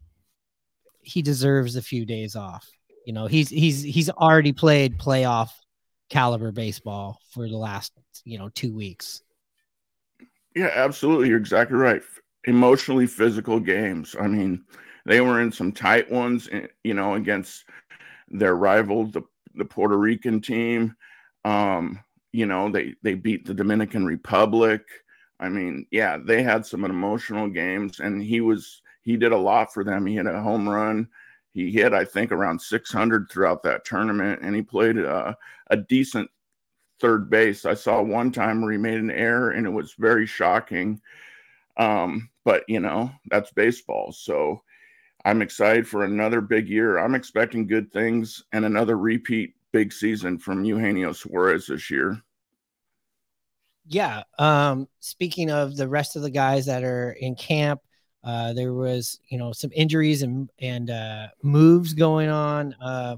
he 1.01 1.23
deserves 1.23 1.75
a 1.75 1.83
few 1.83 2.07
days 2.07 2.37
off. 2.37 2.65
You 3.05 3.15
know, 3.15 3.27
he's 3.27 3.49
he's 3.49 3.83
he's 3.83 4.11
already 4.11 4.53
played 4.53 4.97
playoff 4.97 5.51
caliber 6.09 6.53
baseball 6.53 7.21
for 7.31 7.49
the 7.49 7.57
last 7.57 7.93
you 8.25 8.39
know 8.39 8.49
two 8.51 8.75
weeks. 8.75 9.23
Yeah, 10.55 10.71
absolutely. 10.75 11.29
You're 11.29 11.39
exactly 11.39 11.77
right. 11.77 12.03
Emotionally 12.45 13.07
physical 13.07 13.61
games. 13.61 14.17
I 14.19 14.27
mean, 14.27 14.65
they 15.07 15.21
were 15.21 15.41
in 15.41 15.53
some 15.53 15.73
tight 15.73 16.11
ones, 16.11 16.49
eh, 16.51 16.67
you 16.83 16.95
know, 16.95 17.15
against 17.15 17.65
their 18.29 18.55
rival, 18.55 19.07
the 19.07 19.23
the 19.55 19.65
Puerto 19.65 19.97
Rican 19.97 20.41
team. 20.41 20.95
Um, 21.45 22.01
you 22.33 22.47
know, 22.47 22.71
they 22.71 22.95
they 23.03 23.15
beat 23.15 23.47
the 23.47 23.55
Dominican 23.55 24.07
Republic. 24.07 24.83
I 25.41 25.49
mean, 25.49 25.87
yeah, 25.91 26.19
they 26.23 26.43
had 26.43 26.67
some 26.67 26.85
emotional 26.85 27.49
games, 27.49 28.01
and 28.01 28.23
he 28.23 28.41
was 28.41 28.83
he 29.03 29.17
did 29.17 29.33
a 29.33 29.37
lot 29.39 29.73
for 29.73 29.85
them. 29.85 30.07
He 30.07 30.17
had 30.17 30.27
a 30.27 30.43
home 30.43 30.69
run. 30.69 31.09
He 31.53 31.71
hit, 31.71 31.93
I 31.93 32.05
think, 32.05 32.31
around 32.31 32.61
600 32.61 33.31
throughout 33.31 33.63
that 33.63 33.85
tournament, 33.85 34.41
and 34.43 34.55
he 34.55 34.63
played 34.63 34.99
uh, 34.99 35.35
a 35.69 35.77
decent 35.77 36.31
third 37.01 37.31
base. 37.31 37.65
I 37.65 37.75
saw 37.75 38.03
one 38.03 38.33
time 38.33 38.61
where 38.61 38.73
he 38.73 38.79
made 38.79 38.99
an 38.99 39.11
error, 39.11 39.51
and 39.51 39.67
it 39.67 39.71
was 39.71 39.95
very 39.95 40.27
shocking. 40.27 41.01
Um, 41.77 42.29
but 42.45 42.65
you 42.69 42.81
know, 42.81 43.11
that's 43.31 43.53
baseball. 43.53 44.13
So 44.13 44.63
I'm 45.25 45.43
excited 45.43 45.87
for 45.87 46.05
another 46.05 46.41
big 46.41 46.69
year. 46.69 46.99
I'm 46.99 47.15
expecting 47.15 47.67
good 47.67 47.93
things 47.93 48.45
and 48.53 48.65
another 48.65 48.97
repeat 48.97 49.55
big 49.73 49.93
season 49.93 50.39
from 50.39 50.65
Eugenio 50.65 51.13
Suarez 51.13 51.67
this 51.67 51.91
year. 51.91 52.21
Yeah. 53.87 54.23
Um, 54.39 54.89
speaking 55.01 55.51
of 55.51 55.77
the 55.77 55.89
rest 55.89 56.17
of 56.17 56.23
the 56.23 56.31
guys 56.31 56.67
that 56.67 56.85
are 56.85 57.13
in 57.13 57.35
camp, 57.35 57.81
uh, 58.25 58.53
there 58.53 58.75
was, 58.75 59.21
you 59.29 59.39
know, 59.39 59.53
some 59.53 59.71
injuries 59.75 60.23
and 60.23 60.51
and 60.61 60.91
uh, 60.91 61.29
moves 61.43 61.95
going 61.95 62.29
on. 62.29 62.75
Uh, 62.75 63.17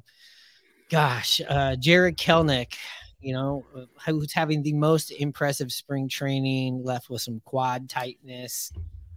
gosh, 0.91 1.41
uh, 1.49 1.77
Jarred 1.77 2.17
Kelenic, 2.17 2.75
you 3.21 3.33
know, 3.33 3.65
who's 4.07 4.33
having 4.33 4.63
the 4.63 4.73
most 4.73 5.11
impressive 5.11 5.73
spring 5.73 6.09
training, 6.09 6.85
left 6.85 7.11
with 7.11 7.23
some 7.23 7.41
quad 7.45 7.89
tightness. 7.89 8.73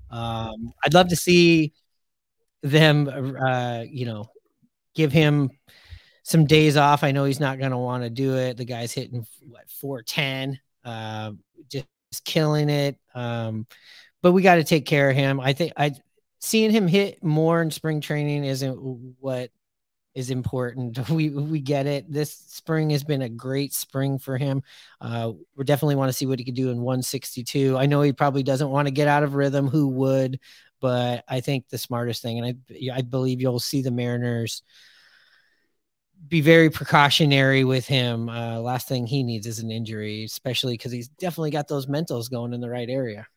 Um, 0.10 0.74
I'd 0.86 0.94
love 0.94 1.10
to 1.10 1.16
see 1.16 1.74
them, 2.62 3.08
uh, 3.08 3.84
you 3.88 4.06
know, 4.06 4.30
give 4.96 5.12
him 5.12 5.50
some 6.24 6.46
days 6.46 6.78
off. 6.78 7.04
I 7.04 7.12
know 7.12 7.26
he's 7.26 7.40
not 7.40 7.60
going 7.60 7.72
to 7.72 7.78
want 7.78 8.04
to 8.04 8.10
do 8.10 8.38
it. 8.38 8.58
The 8.58 8.66
guy's 8.66 8.94
hitting 8.94 9.26
what 9.48 9.70
410, 9.70 10.60
uh, 10.86 11.32
just 11.70 11.86
killing 12.24 12.70
it. 12.70 12.98
Um, 13.14 13.68
but 14.24 14.32
we 14.32 14.42
got 14.42 14.56
to 14.56 14.64
take 14.64 14.88
care 14.88 15.12
of 15.12 15.16
him. 15.16 15.40
I 15.40 15.54
think 15.54 15.74
I 15.78 15.92
seeing 16.40 16.72
him 16.72 16.88
hit 16.88 17.24
more 17.24 17.62
in 17.62 17.70
spring 17.70 18.02
training 18.02 18.46
isn't 18.46 18.76
what 19.20 19.52
is 20.16 20.32
important. 20.32 20.98
We 21.10 21.30
we 21.30 21.60
get 21.60 21.86
it. 21.86 22.12
This 22.12 22.34
spring 22.34 22.90
has 22.92 23.04
been 23.04 23.22
a 23.22 23.30
great 23.30 23.74
spring 23.74 24.18
for 24.18 24.38
him. 24.38 24.64
Uh, 25.02 25.34
we 25.56 25.66
definitely 25.66 25.96
want 25.96 26.10
to 26.10 26.14
see 26.14 26.26
what 26.26 26.40
he 26.40 26.46
could 26.46 26.56
do 26.56 26.72
in 26.72 26.82
162. 26.82 27.78
I 27.78 27.86
know 27.86 28.02
he 28.02 28.14
probably 28.14 28.44
doesn't 28.44 28.70
want 28.70 28.88
to 28.88 28.94
get 28.94 29.08
out 29.08 29.24
of 29.24 29.36
rhythm. 29.36 29.68
Who 29.68 29.90
would? 29.90 30.40
But 30.80 31.24
I 31.28 31.42
think 31.42 31.68
the 31.70 31.78
smartest 31.78 32.22
thing, 32.22 32.40
and 32.40 32.58
I 32.72 32.90
I 32.94 33.02
believe 33.02 33.42
you'll 33.42 33.60
see 33.60 33.82
the 33.82 33.92
Mariners 33.92 34.64
be 36.30 36.40
very 36.40 36.70
precautionary 36.70 37.66
with 37.66 37.86
him. 37.86 38.30
Uh, 38.30 38.60
last 38.60 38.88
thing 38.88 39.06
he 39.06 39.24
needs 39.24 39.46
is 39.46 39.60
an 39.60 39.70
injury, 39.70 40.24
especially 40.24 40.76
because 40.76 40.94
he's 40.94 41.10
definitely 41.10 41.52
got 41.52 41.68
those 41.68 41.88
mentals 41.88 42.32
going 42.32 42.54
in 42.54 42.62
the 42.62 42.70
right 42.70 42.90
area. 42.90 43.28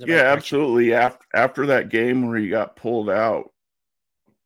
Yeah, 0.00 0.22
right 0.22 0.26
absolutely. 0.26 0.94
After 0.94 1.24
after 1.34 1.66
that 1.66 1.88
game 1.88 2.26
where 2.26 2.38
he 2.38 2.48
got 2.48 2.76
pulled 2.76 3.10
out, 3.10 3.50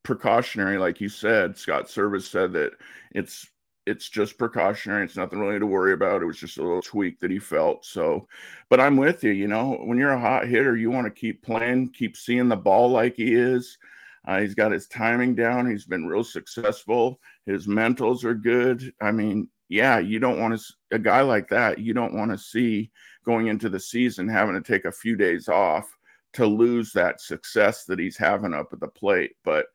precautionary, 0.02 0.78
like 0.78 1.00
you 1.00 1.08
said, 1.08 1.56
Scott 1.56 1.86
Servais 1.86 2.22
said 2.22 2.52
that 2.54 2.72
it's 3.12 3.46
it's 3.86 4.08
just 4.08 4.36
precautionary. 4.36 5.04
It's 5.04 5.16
nothing 5.16 5.38
really 5.38 5.60
to 5.60 5.66
worry 5.66 5.92
about. 5.92 6.20
It 6.20 6.26
was 6.26 6.38
just 6.38 6.58
a 6.58 6.62
little 6.62 6.82
tweak 6.82 7.20
that 7.20 7.30
he 7.30 7.38
felt. 7.38 7.84
So, 7.84 8.26
but 8.68 8.80
I'm 8.80 8.96
with 8.96 9.22
you. 9.22 9.30
You 9.30 9.46
know, 9.46 9.78
when 9.84 9.96
you're 9.96 10.12
a 10.12 10.20
hot 10.20 10.48
hitter, 10.48 10.76
you 10.76 10.90
want 10.90 11.06
to 11.06 11.20
keep 11.20 11.42
playing, 11.42 11.90
keep 11.90 12.16
seeing 12.16 12.48
the 12.48 12.56
ball 12.56 12.90
like 12.90 13.14
he 13.16 13.34
is. 13.34 13.78
Uh, 14.26 14.40
he's 14.40 14.56
got 14.56 14.72
his 14.72 14.88
timing 14.88 15.36
down. 15.36 15.70
He's 15.70 15.84
been 15.84 16.06
real 16.06 16.24
successful. 16.24 17.20
His 17.46 17.68
mentals 17.68 18.24
are 18.24 18.34
good. 18.34 18.92
I 19.00 19.12
mean, 19.12 19.48
yeah, 19.68 19.98
you 20.00 20.18
don't 20.18 20.40
want 20.40 20.58
to 20.58 20.74
a 20.90 20.98
guy 20.98 21.20
like 21.20 21.48
that. 21.48 21.78
You 21.78 21.94
don't 21.94 22.14
want 22.14 22.32
to 22.32 22.38
see 22.38 22.90
going 23.26 23.48
into 23.48 23.68
the 23.68 23.80
season 23.80 24.28
having 24.28 24.54
to 24.54 24.60
take 24.60 24.84
a 24.84 24.92
few 24.92 25.16
days 25.16 25.48
off 25.48 25.96
to 26.34 26.46
lose 26.46 26.92
that 26.92 27.20
success 27.20 27.84
that 27.84 27.98
he's 27.98 28.16
having 28.16 28.54
up 28.54 28.72
at 28.72 28.80
the 28.80 28.88
plate. 28.88 29.32
But 29.44 29.66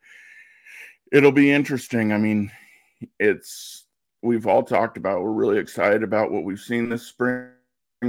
it'll 1.12 1.32
be 1.32 1.52
interesting. 1.52 2.12
I 2.12 2.18
mean, 2.18 2.50
it's 3.20 3.84
we've 4.22 4.46
all 4.46 4.62
talked 4.62 4.96
about. 4.96 5.22
We're 5.22 5.32
really 5.32 5.58
excited 5.58 6.02
about 6.02 6.30
what 6.30 6.44
we've 6.44 6.60
seen 6.60 6.88
this 6.88 7.06
spring 7.06 7.50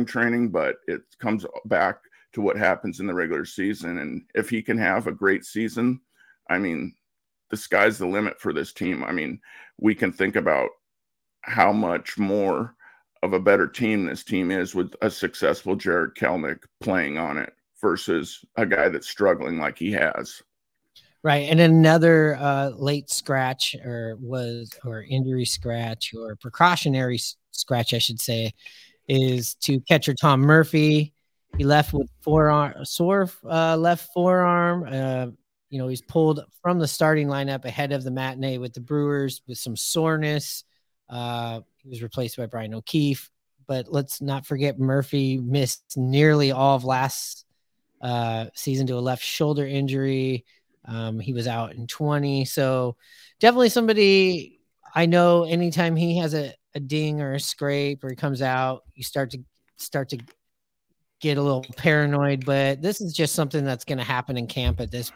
training, 0.06 0.50
but 0.50 0.78
it 0.88 1.02
comes 1.20 1.46
back 1.66 1.98
to 2.34 2.42
what 2.42 2.58
happens 2.58 3.00
in 3.00 3.08
the 3.08 3.14
regular 3.14 3.46
season. 3.46 4.00
And 4.00 4.24
if 4.34 4.50
he 4.50 4.62
can 4.62 4.78
have 4.78 5.08
a 5.08 5.12
great 5.12 5.46
season 5.46 6.00
I 6.50 6.58
mean, 6.60 6.96
the 7.50 7.58
sky's 7.58 7.98
the 7.98 8.08
limit 8.08 8.40
for 8.40 8.54
this 8.54 8.74
team. 8.74 9.04
I 9.04 9.12
mean, 9.12 9.40
we 9.80 9.96
can 9.96 10.12
think 10.12 10.36
about 10.36 10.70
how 11.42 11.72
much 11.72 12.18
more 12.18 12.76
of 13.24 13.32
a 13.32 13.40
better 13.40 13.68
team 13.68 14.06
this 14.06 14.24
team 14.24 14.52
is 14.52 14.76
with 14.76 14.94
a 15.02 15.10
successful 15.10 15.76
Jarred 15.76 16.16
Kelenic 16.16 16.60
playing 16.82 17.18
on 17.18 17.38
it 17.38 17.54
versus 17.82 18.44
a 18.58 18.66
guy 18.66 18.90
that's 18.90 19.10
struggling 19.10 19.58
like 19.60 19.78
he 19.78 19.94
has. 19.94 20.42
Right. 21.24 21.48
And 21.50 21.62
another 21.62 22.36
uh, 22.36 22.72
late 22.76 23.10
scratch 23.10 23.76
or 23.76 24.18
was 24.20 24.72
or 24.84 25.04
injury 25.04 25.46
scratch 25.46 26.14
or 26.14 26.36
precautionary 26.36 27.18
scratch, 27.52 27.94
I 27.94 28.00
should 28.00 28.20
say, 28.20 28.52
is 29.08 29.56
to 29.62 29.80
catcher 29.80 30.14
Tom 30.14 30.42
Murphy. 30.42 31.14
He 31.58 31.64
left 31.64 31.94
with 31.94 32.10
forearm 32.22 32.84
sore 32.84 33.30
uh, 33.50 33.78
left 33.78 34.12
forearm. 34.14 34.86
Uh, 34.92 35.28
you 35.70 35.80
know, 35.80 35.88
he's 35.88 36.02
pulled 36.02 36.42
from 36.62 36.78
the 36.78 36.88
starting 36.88 37.28
lineup 37.28 37.64
ahead 37.64 37.94
of 37.94 38.04
the 38.04 38.12
matinee 38.12 38.58
with 38.58 38.74
the 38.74 38.82
Brewers 38.82 39.42
with 39.48 39.58
some 39.58 39.78
soreness. 39.78 40.66
Uh, 41.10 41.62
he 41.78 41.90
was 41.90 42.04
replaced 42.04 42.38
by 42.38 42.46
Brian 42.46 42.74
O'Keefe, 42.74 43.30
but 43.68 43.92
let's 43.92 44.22
not 44.22 44.46
forget 44.46 44.80
Murphy 44.80 45.38
missed 45.38 45.98
nearly 45.98 46.52
all 46.52 46.76
of 46.76 46.86
last 46.86 47.46
uh, 48.02 48.46
season 48.54 48.88
to 48.88 48.96
a 48.96 49.00
left 49.00 49.24
shoulder 49.24 49.66
injury. 49.66 50.46
Um, 50.86 51.20
he 51.20 51.34
was 51.34 51.48
out 51.48 51.74
in 51.74 51.88
20. 51.88 52.46
So 52.46 52.98
definitely 53.40 53.70
somebody 53.70 54.60
I 54.94 55.06
know 55.06 55.44
anytime 55.44 55.96
he 55.96 56.18
has 56.18 56.34
a, 56.34 56.54
a 56.76 56.80
ding 56.80 57.22
or 57.22 57.34
a 57.34 57.40
scrape 57.40 58.04
or 58.04 58.10
he 58.10 58.16
comes 58.16 58.42
out, 58.42 58.84
you 58.94 59.04
start 59.04 59.32
to 59.32 59.40
start 59.78 60.10
to 60.10 60.20
get 61.20 61.38
a 61.38 61.42
little 61.42 61.66
paranoid, 61.78 62.46
but 62.46 62.82
this 62.82 63.02
is 63.02 63.14
just 63.14 63.34
something 63.34 63.64
that's 63.64 63.86
going 63.86 63.98
to 63.98 64.04
happen 64.04 64.38
in 64.38 64.46
camp 64.46 64.80
at 64.82 64.92
this 64.92 65.12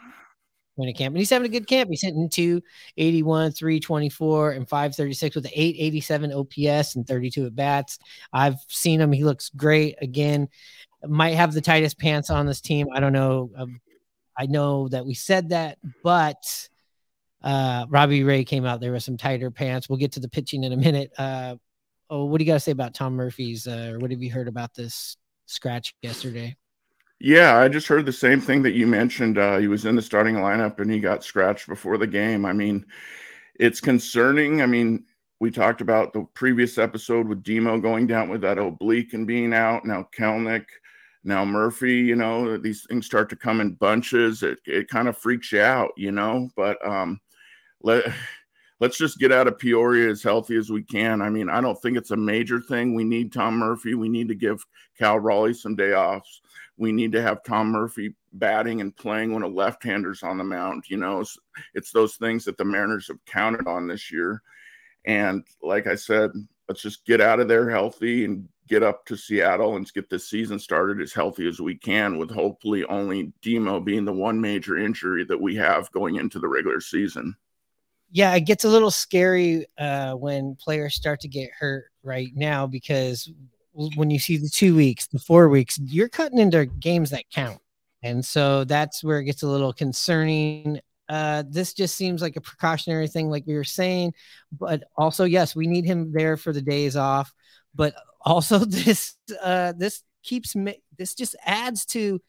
camp. 0.94 1.14
And 1.14 1.18
he's 1.18 1.30
having 1.30 1.46
a 1.46 1.52
good 1.52 1.66
camp. 1.66 1.90
He's 1.90 2.02
hitting 2.02 2.28
281, 2.28 3.52
324, 3.52 4.52
and 4.52 4.68
536 4.68 5.36
with 5.36 5.44
an 5.46 5.52
887 5.54 6.32
OPS 6.32 6.96
and 6.96 7.06
32 7.06 7.46
at 7.46 7.54
bats. 7.54 7.98
I've 8.32 8.58
seen 8.68 9.00
him. 9.00 9.12
He 9.12 9.24
looks 9.24 9.50
great. 9.50 9.96
Again, 10.00 10.48
might 11.06 11.34
have 11.34 11.52
the 11.52 11.60
tightest 11.60 11.98
pants 11.98 12.30
on 12.30 12.46
this 12.46 12.60
team. 12.60 12.88
I 12.94 13.00
don't 13.00 13.12
know. 13.12 13.50
Um, 13.56 13.80
I 14.36 14.46
know 14.46 14.88
that 14.88 15.04
we 15.04 15.14
said 15.14 15.50
that, 15.50 15.78
but 16.02 16.68
uh, 17.42 17.86
Robbie 17.88 18.24
Ray 18.24 18.44
came 18.44 18.64
out. 18.64 18.80
There 18.80 18.92
with 18.92 19.02
some 19.02 19.16
tighter 19.16 19.50
pants. 19.50 19.88
We'll 19.88 19.98
get 19.98 20.12
to 20.12 20.20
the 20.20 20.28
pitching 20.28 20.64
in 20.64 20.72
a 20.72 20.76
minute. 20.76 21.12
Uh, 21.18 21.56
oh, 22.08 22.24
what 22.24 22.38
do 22.38 22.44
you 22.44 22.50
got 22.50 22.54
to 22.54 22.60
say 22.60 22.72
about 22.72 22.94
Tom 22.94 23.14
Murphy's? 23.14 23.66
Uh, 23.66 23.96
what 23.98 24.10
have 24.10 24.22
you 24.22 24.30
heard 24.30 24.48
about 24.48 24.74
this 24.74 25.16
scratch 25.48 25.94
yesterday. 26.02 26.56
Yeah, 27.20 27.58
I 27.58 27.68
just 27.68 27.88
heard 27.88 28.06
the 28.06 28.12
same 28.12 28.40
thing 28.40 28.62
that 28.62 28.74
you 28.74 28.86
mentioned. 28.86 29.38
Uh, 29.38 29.58
he 29.58 29.66
was 29.66 29.84
in 29.84 29.96
the 29.96 30.02
starting 30.02 30.36
lineup 30.36 30.78
and 30.78 30.90
he 30.90 31.00
got 31.00 31.24
scratched 31.24 31.66
before 31.66 31.98
the 31.98 32.06
game. 32.06 32.44
I 32.44 32.52
mean, 32.52 32.86
it's 33.56 33.80
concerning. 33.80 34.62
I 34.62 34.66
mean, 34.66 35.04
we 35.40 35.50
talked 35.50 35.80
about 35.80 36.12
the 36.12 36.26
previous 36.34 36.78
episode 36.78 37.26
with 37.26 37.42
Demo 37.42 37.78
going 37.78 38.06
down 38.06 38.28
with 38.28 38.40
that 38.42 38.58
oblique 38.58 39.14
and 39.14 39.26
being 39.26 39.52
out. 39.52 39.84
Now 39.84 40.08
Kelenic, 40.16 40.66
now 41.24 41.44
Murphy. 41.44 41.94
You 41.96 42.14
know, 42.16 42.56
these 42.56 42.86
things 42.88 43.06
start 43.06 43.28
to 43.30 43.36
come 43.36 43.60
in 43.60 43.74
bunches. 43.74 44.42
It 44.44 44.58
it 44.64 44.88
kind 44.88 45.08
of 45.08 45.18
freaks 45.18 45.50
you 45.52 45.60
out, 45.60 45.90
you 45.96 46.12
know. 46.12 46.48
But 46.56 46.84
um, 46.86 47.20
let 47.82 48.12
let's 48.80 48.98
just 48.98 49.18
get 49.18 49.32
out 49.32 49.48
of 49.48 49.58
Peoria 49.58 50.08
as 50.10 50.22
healthy 50.22 50.56
as 50.56 50.70
we 50.70 50.82
can. 50.82 51.20
I 51.22 51.30
mean, 51.30 51.50
I 51.50 51.60
don't 51.60 51.80
think 51.82 51.96
it's 51.96 52.12
a 52.12 52.16
major 52.16 52.60
thing. 52.60 52.94
We 52.94 53.04
need 53.04 53.32
Tom 53.32 53.56
Murphy. 53.58 53.94
We 53.94 54.08
need 54.08 54.28
to 54.28 54.34
give 54.34 54.64
Cal 54.96 55.18
Raleigh 55.18 55.54
some 55.54 55.76
day 55.76 55.94
offs. 55.94 56.42
We 56.78 56.92
need 56.92 57.12
to 57.12 57.22
have 57.22 57.42
Tom 57.42 57.68
Murphy 57.68 58.14
batting 58.32 58.80
and 58.80 58.96
playing 58.96 59.34
when 59.34 59.42
a 59.42 59.48
left-hander's 59.48 60.22
on 60.22 60.38
the 60.38 60.44
mound. 60.44 60.84
You 60.88 60.96
know, 60.96 61.20
it's, 61.20 61.36
it's 61.74 61.90
those 61.90 62.16
things 62.16 62.44
that 62.44 62.56
the 62.56 62.64
Mariners 62.64 63.08
have 63.08 63.24
counted 63.26 63.66
on 63.66 63.86
this 63.86 64.10
year. 64.10 64.42
And 65.04 65.44
like 65.62 65.86
I 65.86 65.96
said, 65.96 66.30
let's 66.68 66.82
just 66.82 67.04
get 67.04 67.20
out 67.20 67.40
of 67.40 67.48
there 67.48 67.68
healthy 67.68 68.24
and 68.24 68.48
get 68.68 68.82
up 68.82 69.06
to 69.06 69.16
Seattle 69.16 69.76
and 69.76 69.92
get 69.92 70.10
this 70.10 70.28
season 70.28 70.58
started 70.58 71.00
as 71.00 71.12
healthy 71.12 71.48
as 71.48 71.58
we 71.58 71.74
can, 71.74 72.18
with 72.18 72.30
hopefully 72.30 72.84
only 72.84 73.32
Demo 73.42 73.80
being 73.80 74.04
the 74.04 74.12
one 74.12 74.40
major 74.40 74.76
injury 74.76 75.24
that 75.24 75.40
we 75.40 75.56
have 75.56 75.90
going 75.92 76.16
into 76.16 76.38
the 76.38 76.48
regular 76.48 76.80
season. 76.80 77.34
Yeah, 78.10 78.34
it 78.34 78.42
gets 78.42 78.64
a 78.64 78.68
little 78.68 78.90
scary 78.90 79.66
uh, 79.78 80.12
when 80.14 80.54
players 80.56 80.94
start 80.94 81.20
to 81.20 81.28
get 81.28 81.50
hurt 81.58 81.86
right 82.02 82.30
now 82.34 82.66
because 82.66 83.30
when 83.96 84.10
you 84.10 84.18
see 84.18 84.36
the 84.36 84.48
two 84.48 84.74
weeks, 84.74 85.06
the 85.06 85.18
four 85.18 85.48
weeks, 85.48 85.78
you're 85.78 86.08
cutting 86.08 86.38
into 86.38 86.66
games 86.66 87.10
that 87.10 87.30
count. 87.30 87.60
And 88.02 88.24
so 88.24 88.64
that's 88.64 89.02
where 89.02 89.20
it 89.20 89.24
gets 89.24 89.42
a 89.42 89.48
little 89.48 89.72
concerning. 89.72 90.80
Uh, 91.08 91.44
this 91.48 91.74
just 91.74 91.96
seems 91.96 92.20
like 92.20 92.36
a 92.36 92.40
precautionary 92.40 93.08
thing, 93.08 93.28
like 93.28 93.44
we 93.46 93.54
were 93.54 93.64
saying. 93.64 94.14
But 94.52 94.84
also, 94.96 95.24
yes, 95.24 95.56
we 95.56 95.66
need 95.66 95.84
him 95.84 96.12
there 96.12 96.36
for 96.36 96.52
the 96.52 96.62
days 96.62 96.96
off. 96.96 97.32
But 97.74 97.94
also, 98.22 98.58
this 98.64 99.14
uh, 99.42 99.72
this 99.76 100.02
keeps 100.22 100.54
this 100.96 101.14
just 101.14 101.36
adds 101.44 101.86
to 101.86 102.20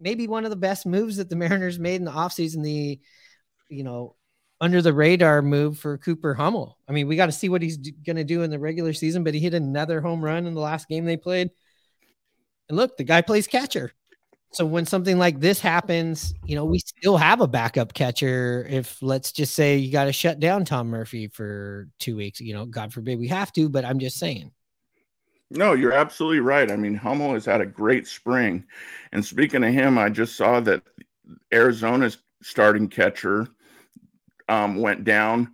maybe 0.00 0.26
one 0.26 0.44
of 0.44 0.50
the 0.50 0.56
best 0.56 0.86
moves 0.86 1.16
that 1.16 1.28
the 1.28 1.36
Mariners 1.36 1.78
made 1.78 1.96
in 1.96 2.04
the 2.04 2.10
offseason, 2.10 2.62
the 2.62 2.98
you 3.68 3.84
know 3.84 4.16
under 4.60 4.80
the 4.80 4.92
radar 4.92 5.42
move 5.42 5.78
for 5.78 5.98
Cooper 5.98 6.34
Hummel. 6.34 6.78
I 6.88 6.92
mean, 6.92 7.08
we 7.08 7.16
got 7.16 7.26
to 7.26 7.32
see 7.32 7.48
what 7.48 7.62
he's 7.62 7.76
going 7.76 8.16
to 8.16 8.24
do 8.24 8.42
in 8.42 8.50
the 8.50 8.58
regular 8.58 8.92
season, 8.92 9.24
but 9.24 9.34
he 9.34 9.40
hit 9.40 9.54
another 9.54 10.00
home 10.00 10.24
run 10.24 10.46
in 10.46 10.54
the 10.54 10.60
last 10.60 10.88
game 10.88 11.04
they 11.04 11.16
played. 11.16 11.50
And 12.68 12.76
look, 12.76 12.96
the 12.96 13.04
guy 13.04 13.20
plays 13.20 13.46
catcher. 13.46 13.92
So 14.52 14.64
when 14.64 14.86
something 14.86 15.18
like 15.18 15.40
this 15.40 15.58
happens, 15.58 16.32
you 16.44 16.54
know, 16.54 16.64
we 16.64 16.78
still 16.78 17.16
have 17.16 17.40
a 17.40 17.48
backup 17.48 17.92
catcher. 17.92 18.64
If 18.70 19.02
let's 19.02 19.32
just 19.32 19.54
say 19.54 19.76
you 19.76 19.90
got 19.90 20.04
to 20.04 20.12
shut 20.12 20.38
down 20.38 20.64
Tom 20.64 20.86
Murphy 20.86 21.26
for 21.26 21.88
two 21.98 22.16
weeks, 22.16 22.40
you 22.40 22.54
know, 22.54 22.64
God 22.64 22.92
forbid 22.92 23.18
we 23.18 23.26
have 23.28 23.52
to, 23.54 23.68
but 23.68 23.84
I'm 23.84 23.98
just 23.98 24.16
saying. 24.16 24.52
No, 25.50 25.72
you're 25.72 25.92
absolutely 25.92 26.38
right. 26.38 26.70
I 26.70 26.76
mean, 26.76 26.94
Hummel 26.94 27.34
has 27.34 27.44
had 27.44 27.60
a 27.60 27.66
great 27.66 28.06
spring. 28.06 28.64
And 29.12 29.24
speaking 29.24 29.64
of 29.64 29.74
him, 29.74 29.98
I 29.98 30.08
just 30.08 30.36
saw 30.36 30.60
that 30.60 30.82
Arizona's 31.52 32.18
starting 32.40 32.88
catcher 32.88 33.48
um, 34.48 34.76
went 34.76 35.04
down 35.04 35.52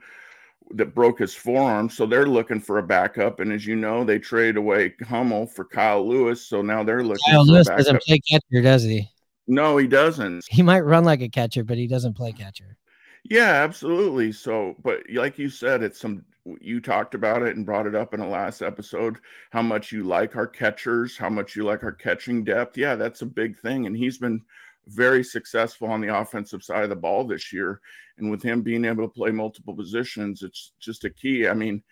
that 0.72 0.94
broke 0.94 1.18
his 1.18 1.34
forearm. 1.34 1.90
So 1.90 2.06
they're 2.06 2.26
looking 2.26 2.60
for 2.60 2.78
a 2.78 2.82
backup. 2.82 3.40
And 3.40 3.52
as 3.52 3.66
you 3.66 3.76
know, 3.76 4.04
they 4.04 4.18
traded 4.18 4.56
away 4.56 4.94
Hummel 5.02 5.46
for 5.46 5.64
Kyle 5.64 6.06
Lewis. 6.06 6.46
So 6.46 6.62
now 6.62 6.82
they're 6.82 7.02
looking 7.02 7.24
Kyle 7.28 7.44
Lewis 7.44 7.66
doesn't 7.66 8.02
play 8.02 8.20
catcher, 8.20 8.62
does 8.62 8.84
he? 8.84 9.08
No, 9.46 9.76
he 9.76 9.88
doesn't. 9.88 10.44
He 10.48 10.62
might 10.62 10.80
run 10.80 11.04
like 11.04 11.22
a 11.22 11.28
catcher, 11.28 11.64
but 11.64 11.76
he 11.76 11.88
doesn't 11.88 12.14
play 12.14 12.32
catcher. 12.32 12.76
Yeah, 13.24 13.50
absolutely. 13.64 14.32
So, 14.32 14.76
but 14.82 15.02
like 15.12 15.38
you 15.38 15.50
said, 15.50 15.82
it's 15.82 16.00
some 16.00 16.24
you 16.60 16.80
talked 16.80 17.14
about 17.14 17.42
it 17.42 17.56
and 17.56 17.66
brought 17.66 17.86
it 17.86 17.94
up 17.94 18.14
in 18.14 18.20
the 18.20 18.26
last 18.26 18.62
episode 18.62 19.18
how 19.50 19.60
much 19.60 19.92
you 19.92 20.04
like 20.04 20.36
our 20.36 20.46
catchers, 20.46 21.16
how 21.16 21.28
much 21.28 21.54
you 21.54 21.64
like 21.64 21.84
our 21.84 21.92
catching 21.92 22.44
depth. 22.44 22.78
Yeah, 22.78 22.94
that's 22.94 23.22
a 23.22 23.26
big 23.26 23.58
thing. 23.58 23.86
And 23.86 23.96
he's 23.96 24.18
been 24.18 24.42
very 24.86 25.22
successful 25.22 25.88
on 25.88 26.00
the 26.00 26.16
offensive 26.16 26.62
side 26.62 26.84
of 26.84 26.90
the 26.90 26.96
ball 26.96 27.24
this 27.24 27.52
year. 27.52 27.80
And 28.20 28.30
with 28.30 28.42
him 28.42 28.62
being 28.62 28.84
able 28.84 29.08
to 29.08 29.14
play 29.14 29.30
multiple 29.30 29.74
positions, 29.74 30.42
it's 30.42 30.72
just 30.80 31.04
a 31.04 31.10
key. 31.10 31.48
I 31.48 31.54
mean, 31.54 31.82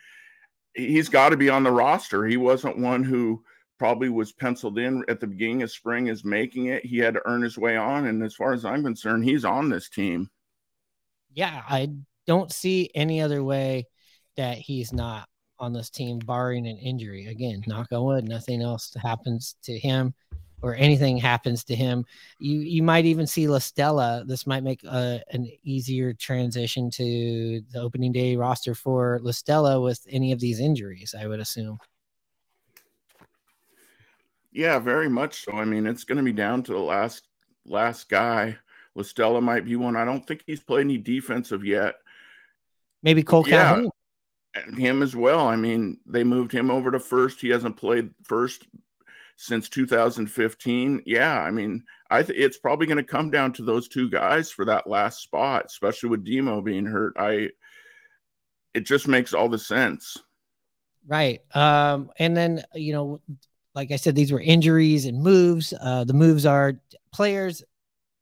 he's 0.74 1.08
got 1.08 1.30
to 1.30 1.36
be 1.36 1.50
on 1.50 1.64
the 1.64 1.70
roster. 1.70 2.26
He 2.26 2.36
wasn't 2.36 2.78
one 2.78 3.02
who 3.02 3.42
probably 3.78 4.08
was 4.08 4.32
penciled 4.32 4.78
in 4.78 5.04
at 5.08 5.20
the 5.20 5.26
beginning 5.26 5.62
of 5.62 5.70
spring 5.70 6.08
as 6.08 6.24
making 6.24 6.66
it. 6.66 6.84
He 6.84 6.98
had 6.98 7.14
to 7.14 7.22
earn 7.26 7.42
his 7.42 7.56
way 7.56 7.76
on. 7.76 8.06
And 8.06 8.22
as 8.22 8.34
far 8.34 8.52
as 8.52 8.64
I'm 8.64 8.82
concerned, 8.82 9.24
he's 9.24 9.44
on 9.44 9.68
this 9.68 9.88
team. 9.88 10.30
Yeah, 11.32 11.62
I 11.68 11.90
don't 12.26 12.52
see 12.52 12.90
any 12.94 13.20
other 13.20 13.42
way 13.44 13.86
that 14.36 14.58
he's 14.58 14.92
not 14.92 15.28
on 15.58 15.72
this 15.72 15.90
team, 15.90 16.18
barring 16.18 16.66
an 16.66 16.78
injury. 16.78 17.26
Again, 17.26 17.62
knock 17.66 17.88
on 17.92 18.04
wood, 18.04 18.28
nothing 18.28 18.62
else 18.62 18.94
happens 19.00 19.56
to 19.64 19.78
him 19.78 20.14
or 20.62 20.74
anything 20.74 21.16
happens 21.16 21.64
to 21.64 21.74
him, 21.74 22.04
you 22.38 22.60
you 22.60 22.82
might 22.82 23.04
even 23.04 23.26
see 23.26 23.48
La 23.48 23.58
Stella. 23.58 24.24
This 24.26 24.46
might 24.46 24.62
make 24.62 24.82
a, 24.84 25.22
an 25.30 25.50
easier 25.62 26.12
transition 26.12 26.90
to 26.92 27.60
the 27.72 27.80
opening 27.80 28.12
day 28.12 28.36
roster 28.36 28.74
for 28.74 29.20
La 29.22 29.30
Stella 29.30 29.80
with 29.80 30.04
any 30.10 30.32
of 30.32 30.40
these 30.40 30.60
injuries. 30.60 31.14
I 31.18 31.26
would 31.26 31.40
assume. 31.40 31.78
Yeah, 34.52 34.78
very 34.78 35.08
much 35.08 35.44
so. 35.44 35.52
I 35.52 35.64
mean, 35.64 35.86
it's 35.86 36.04
going 36.04 36.18
to 36.18 36.24
be 36.24 36.32
down 36.32 36.62
to 36.64 36.72
the 36.72 36.78
last 36.78 37.28
last 37.64 38.08
guy. 38.08 38.56
La 38.94 39.02
Stella 39.02 39.40
might 39.40 39.64
be 39.64 39.76
one. 39.76 39.96
I 39.96 40.04
don't 40.04 40.26
think 40.26 40.42
he's 40.46 40.62
played 40.62 40.80
any 40.80 40.98
defensive 40.98 41.64
yet. 41.64 41.96
Maybe 43.02 43.22
Kole 43.22 43.46
yeah. 43.46 43.74
Calhoun. 43.74 43.90
Him 44.76 45.02
as 45.02 45.14
well. 45.14 45.46
I 45.46 45.54
mean, 45.54 45.98
they 46.04 46.24
moved 46.24 46.50
him 46.50 46.70
over 46.70 46.90
to 46.90 46.98
first. 46.98 47.40
He 47.40 47.50
hasn't 47.50 47.76
played 47.76 48.10
first 48.24 48.66
since 49.40 49.68
2015. 49.68 51.02
Yeah, 51.06 51.40
I 51.40 51.50
mean, 51.52 51.84
I 52.10 52.22
th- 52.22 52.38
it's 52.38 52.58
probably 52.58 52.88
going 52.88 52.98
to 52.98 53.04
come 53.04 53.30
down 53.30 53.52
to 53.54 53.62
those 53.62 53.88
two 53.88 54.10
guys 54.10 54.50
for 54.50 54.64
that 54.64 54.88
last 54.88 55.22
spot, 55.22 55.66
especially 55.66 56.10
with 56.10 56.24
Demo 56.24 56.60
being 56.60 56.84
hurt. 56.84 57.14
I 57.16 57.50
it 58.74 58.80
just 58.80 59.08
makes 59.08 59.32
all 59.32 59.48
the 59.48 59.58
sense. 59.58 60.16
Right. 61.06 61.40
Um 61.54 62.10
and 62.18 62.36
then 62.36 62.62
you 62.74 62.92
know 62.92 63.20
like 63.74 63.92
I 63.92 63.96
said 63.96 64.14
these 64.14 64.32
were 64.32 64.40
injuries 64.40 65.06
and 65.06 65.22
moves. 65.22 65.72
Uh 65.80 66.04
the 66.04 66.12
moves 66.12 66.44
are 66.44 66.80
players 67.12 67.62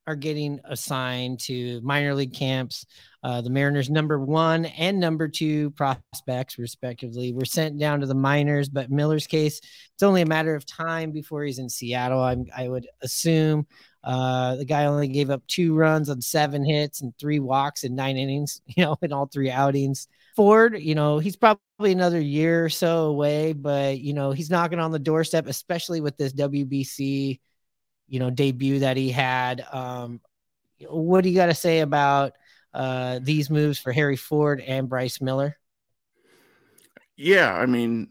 are 0.07 0.15
getting 0.15 0.61
assigned 0.65 1.41
to 1.41 1.81
minor 1.83 2.15
league 2.15 2.33
camps. 2.33 2.87
Uh, 3.23 3.41
the 3.41 3.51
Mariners' 3.51 3.91
number 3.91 4.21
one 4.21 4.67
and 4.67 5.01
number 5.01 5.27
two 5.27 5.71
prospects, 5.71 6.59
respectively, 6.59 7.33
were 7.33 7.45
sent 7.45 7.79
down 7.79 8.01
to 8.01 8.07
the 8.07 8.15
minors. 8.15 8.69
But 8.69 8.91
Miller's 8.91 9.27
case, 9.27 9.61
it's 9.95 10.03
only 10.03 10.23
a 10.23 10.27
matter 10.27 10.55
of 10.55 10.65
time 10.65 11.11
before 11.11 11.43
he's 11.43 11.59
in 11.59 11.69
Seattle. 11.69 12.21
I'm, 12.21 12.47
i 12.57 12.69
would 12.69 12.87
assume 13.03 13.67
uh, 14.05 14.55
the 14.55 14.65
guy 14.65 14.85
only 14.85 15.09
gave 15.09 15.31
up 15.31 15.45
two 15.49 15.75
runs 15.75 16.09
on 16.09 16.21
seven 16.21 16.65
hits 16.65 17.01
and 17.01 17.13
three 17.19 17.41
walks 17.41 17.83
in 17.83 17.97
nine 17.97 18.17
innings, 18.17 18.61
you 18.67 18.85
know, 18.85 18.97
in 19.03 19.13
all 19.13 19.27
three 19.27 19.51
outings. 19.51 20.07
Ford, 20.37 20.79
you 20.79 20.95
know, 20.95 21.19
he's 21.19 21.35
probably 21.35 21.93
another 21.93 22.21
year 22.21 22.65
or 22.65 22.69
so 22.69 23.07
away, 23.07 23.55
but, 23.55 23.99
you 23.99 24.13
know, 24.13 24.31
he's 24.31 24.51
knocking 24.51 24.79
on 24.79 24.93
the 24.93 24.99
doorstep, 24.99 25.47
especially 25.49 26.01
with 26.01 26.17
this 26.19 26.35
WBC 26.35 27.41
you 28.09 28.21
know 28.21 28.31
debut 28.31 28.81
that 28.81 28.97
he 28.97 29.11
had. 29.11 29.65
Um, 29.73 30.21
what 30.89 31.23
do 31.23 31.31
you 31.31 31.37
got 31.37 31.47
to 31.47 31.55
say 31.55 31.81
about 31.81 32.33
uh, 32.75 33.21
these 33.23 33.51
moves 33.51 33.79
for 33.79 33.93
Harry 33.93 34.17
Ford 34.17 34.61
and 34.61 34.89
Bryce 34.89 35.21
Miller? 35.21 35.57
Yeah, 37.17 37.55
I 37.55 37.65
mean, 37.65 38.11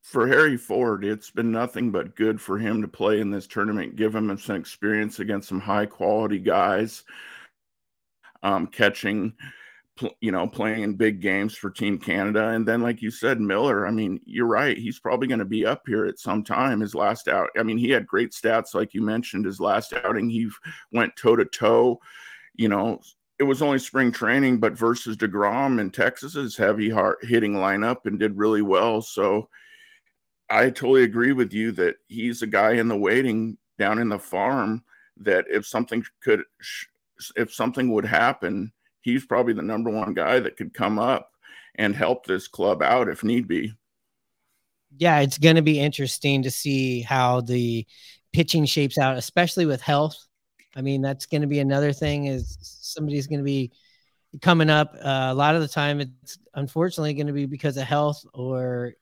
for 0.00 0.26
Harry 0.26 0.56
Ford, 0.56 1.04
it's 1.04 1.30
been 1.30 1.52
nothing 1.52 1.90
but 1.90 2.16
good 2.16 2.40
for 2.40 2.58
him 2.58 2.80
to 2.80 2.88
play 2.88 3.20
in 3.20 3.30
this 3.30 3.46
tournament, 3.46 3.96
give 3.96 4.14
him 4.14 4.36
some 4.38 4.56
experience 4.56 5.18
against 5.18 5.48
some 5.48 5.60
high 5.60 5.84
quality 5.84 6.38
guys, 6.38 7.04
um, 8.42 8.66
catching 8.66 9.34
you 10.20 10.32
know, 10.32 10.46
playing 10.46 10.82
in 10.82 10.94
big 10.94 11.20
games 11.20 11.56
for 11.56 11.70
Team 11.70 11.98
Canada. 11.98 12.48
And 12.48 12.66
then, 12.66 12.82
like 12.82 13.02
you 13.02 13.10
said, 13.10 13.40
Miller, 13.40 13.86
I 13.86 13.90
mean, 13.90 14.20
you're 14.24 14.46
right. 14.46 14.76
He's 14.76 14.98
probably 14.98 15.28
going 15.28 15.38
to 15.38 15.44
be 15.44 15.66
up 15.66 15.82
here 15.86 16.06
at 16.06 16.18
some 16.18 16.44
time. 16.44 16.80
His 16.80 16.94
last 16.94 17.28
out, 17.28 17.50
I 17.58 17.62
mean, 17.62 17.78
he 17.78 17.90
had 17.90 18.06
great 18.06 18.32
stats, 18.32 18.74
like 18.74 18.94
you 18.94 19.02
mentioned. 19.02 19.44
His 19.44 19.60
last 19.60 19.92
outing, 20.04 20.28
he 20.28 20.48
went 20.92 21.16
toe 21.16 21.36
to 21.36 21.44
toe. 21.44 22.00
You 22.54 22.68
know, 22.68 23.00
it 23.38 23.44
was 23.44 23.62
only 23.62 23.78
spring 23.78 24.10
training, 24.10 24.58
but 24.58 24.76
versus 24.76 25.16
DeGrom 25.16 25.80
in 25.80 25.90
Texas's 25.90 26.56
heavy 26.56 26.90
heart 26.90 27.18
hitting 27.22 27.54
lineup 27.54 28.04
and 28.04 28.18
did 28.18 28.36
really 28.36 28.62
well. 28.62 29.00
So 29.00 29.48
I 30.50 30.70
totally 30.70 31.04
agree 31.04 31.32
with 31.32 31.52
you 31.52 31.72
that 31.72 31.96
he's 32.08 32.42
a 32.42 32.46
guy 32.46 32.72
in 32.72 32.88
the 32.88 32.96
waiting 32.96 33.58
down 33.78 33.98
in 33.98 34.08
the 34.08 34.18
farm 34.18 34.82
that 35.18 35.44
if 35.48 35.66
something 35.66 36.04
could, 36.22 36.42
if 37.36 37.52
something 37.52 37.92
would 37.92 38.06
happen, 38.06 38.72
he's 39.00 39.26
probably 39.26 39.52
the 39.52 39.62
number 39.62 39.90
one 39.90 40.14
guy 40.14 40.40
that 40.40 40.56
could 40.56 40.74
come 40.74 40.98
up 40.98 41.30
and 41.74 41.94
help 41.94 42.26
this 42.26 42.48
club 42.48 42.82
out 42.82 43.08
if 43.08 43.24
need 43.24 43.46
be. 43.46 43.72
Yeah, 44.96 45.20
it's 45.20 45.38
going 45.38 45.56
to 45.56 45.62
be 45.62 45.80
interesting 45.80 46.42
to 46.42 46.50
see 46.50 47.02
how 47.02 47.42
the 47.42 47.86
pitching 48.32 48.64
shapes 48.64 48.98
out, 48.98 49.16
especially 49.16 49.66
with 49.66 49.80
health. 49.80 50.16
I 50.74 50.82
mean, 50.82 51.02
that's 51.02 51.26
going 51.26 51.42
to 51.42 51.46
be 51.46 51.60
another 51.60 51.92
thing 51.92 52.26
is 52.26 52.56
somebody's 52.60 53.26
going 53.26 53.40
to 53.40 53.44
be 53.44 53.72
coming 54.40 54.70
up. 54.70 54.94
Uh, 54.94 55.28
a 55.30 55.34
lot 55.34 55.54
of 55.54 55.60
the 55.60 55.68
time, 55.68 56.00
it's 56.00 56.38
unfortunately 56.54 57.14
going 57.14 57.26
to 57.26 57.32
be 57.32 57.46
because 57.46 57.76
of 57.76 57.84
health 57.84 58.24
or 58.34 58.94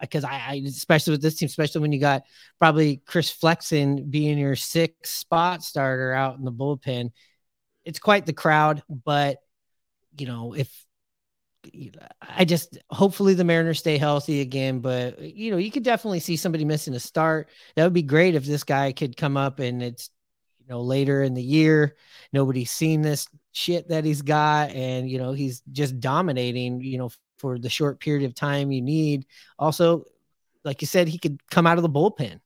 because 0.00 0.24
I, 0.24 0.42
I, 0.48 0.62
especially 0.66 1.12
with 1.12 1.22
this 1.22 1.36
team, 1.36 1.46
especially 1.46 1.80
when 1.80 1.92
you 1.92 2.00
got 2.00 2.22
probably 2.58 3.02
Chris 3.06 3.30
Flexen 3.30 4.10
being 4.10 4.38
your 4.38 4.56
sixth 4.56 5.12
spot 5.12 5.62
starter 5.62 6.12
out 6.12 6.38
in 6.38 6.44
the 6.44 6.52
bullpen, 6.52 7.10
it's 7.88 7.98
quite 7.98 8.26
the 8.26 8.34
crowd. 8.34 8.82
But 8.88 9.38
you 10.18 10.26
know, 10.26 10.54
if 10.54 10.70
I 12.20 12.44
just 12.44 12.78
hopefully 12.90 13.32
the 13.32 13.44
Mariners 13.44 13.78
stay 13.78 13.96
healthy 13.96 14.42
again, 14.42 14.80
but 14.80 15.18
you 15.18 15.50
know, 15.50 15.56
you 15.56 15.70
could 15.70 15.82
definitely 15.82 16.20
see 16.20 16.36
somebody 16.36 16.66
missing 16.66 16.94
a 16.94 17.00
start. 17.00 17.48
That 17.74 17.84
would 17.84 17.94
be 17.94 18.02
great 18.02 18.34
if 18.34 18.44
this 18.44 18.62
guy 18.62 18.92
could 18.92 19.16
come 19.16 19.38
up 19.38 19.58
and 19.58 19.82
it's 19.82 20.10
you 20.60 20.66
know 20.68 20.82
later 20.82 21.22
in 21.22 21.32
the 21.32 21.42
year, 21.42 21.96
nobody's 22.30 22.70
seen 22.70 23.00
this 23.00 23.26
shit 23.52 23.88
that 23.88 24.04
he's 24.04 24.20
got, 24.20 24.70
and 24.70 25.10
you 25.10 25.16
know, 25.16 25.32
he's 25.32 25.62
just 25.72 25.98
dominating, 25.98 26.82
you 26.82 26.98
know, 26.98 27.10
for 27.38 27.58
the 27.58 27.70
short 27.70 28.00
period 28.00 28.26
of 28.26 28.34
time 28.34 28.70
you 28.70 28.82
need. 28.82 29.24
Also, 29.58 30.04
like 30.62 30.82
you 30.82 30.86
said, 30.86 31.08
he 31.08 31.18
could 31.18 31.40
come 31.50 31.66
out 31.66 31.78
of 31.78 31.82
the 31.82 31.88
bullpen. 31.88 32.40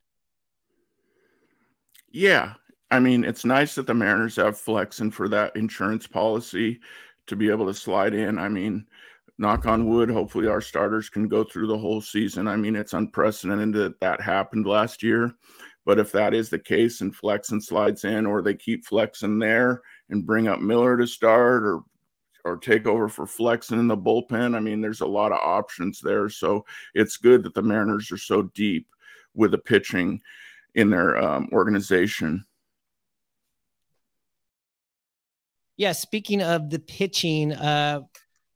Yeah. 2.12 2.52
I 2.92 3.00
mean, 3.00 3.24
it's 3.24 3.46
nice 3.46 3.74
that 3.74 3.86
the 3.86 3.94
Mariners 3.94 4.36
have 4.36 4.58
Flexen 4.58 5.10
for 5.10 5.26
that 5.30 5.56
insurance 5.56 6.06
policy 6.06 6.78
to 7.26 7.34
be 7.34 7.48
able 7.48 7.66
to 7.66 7.72
slide 7.72 8.12
in. 8.12 8.38
I 8.38 8.50
mean, 8.50 8.86
knock 9.38 9.64
on 9.64 9.88
wood, 9.88 10.10
hopefully 10.10 10.46
our 10.46 10.60
starters 10.60 11.08
can 11.08 11.26
go 11.26 11.42
through 11.42 11.68
the 11.68 11.78
whole 11.78 12.02
season. 12.02 12.46
I 12.46 12.56
mean, 12.56 12.76
it's 12.76 12.92
unprecedented 12.92 13.72
that 13.74 14.00
that 14.00 14.20
happened 14.20 14.66
last 14.66 15.02
year. 15.02 15.34
But 15.86 15.98
if 15.98 16.12
that 16.12 16.34
is 16.34 16.50
the 16.50 16.58
case 16.58 17.00
and 17.00 17.16
Flexen 17.16 17.62
slides 17.62 18.04
in, 18.04 18.26
or 18.26 18.42
they 18.42 18.54
keep 18.54 18.84
Flexen 18.84 19.38
there 19.38 19.80
and 20.10 20.26
bring 20.26 20.46
up 20.46 20.60
Miller 20.60 20.98
to 20.98 21.06
start, 21.06 21.64
or 21.64 21.80
or 22.44 22.56
take 22.56 22.86
over 22.86 23.08
for 23.08 23.24
Flexen 23.24 23.78
in 23.78 23.86
the 23.86 23.96
bullpen, 23.96 24.54
I 24.54 24.60
mean, 24.60 24.80
there's 24.80 25.00
a 25.00 25.06
lot 25.06 25.32
of 25.32 25.38
options 25.38 26.00
there. 26.00 26.28
So 26.28 26.64
it's 26.92 27.16
good 27.16 27.42
that 27.44 27.54
the 27.54 27.62
Mariners 27.62 28.12
are 28.12 28.18
so 28.18 28.42
deep 28.54 28.86
with 29.32 29.52
the 29.52 29.58
pitching 29.58 30.20
in 30.74 30.90
their 30.90 31.16
um, 31.16 31.48
organization. 31.52 32.44
Yeah, 35.76 35.92
speaking 35.92 36.42
of 36.42 36.70
the 36.70 36.78
pitching, 36.78 37.52
uh, 37.52 38.00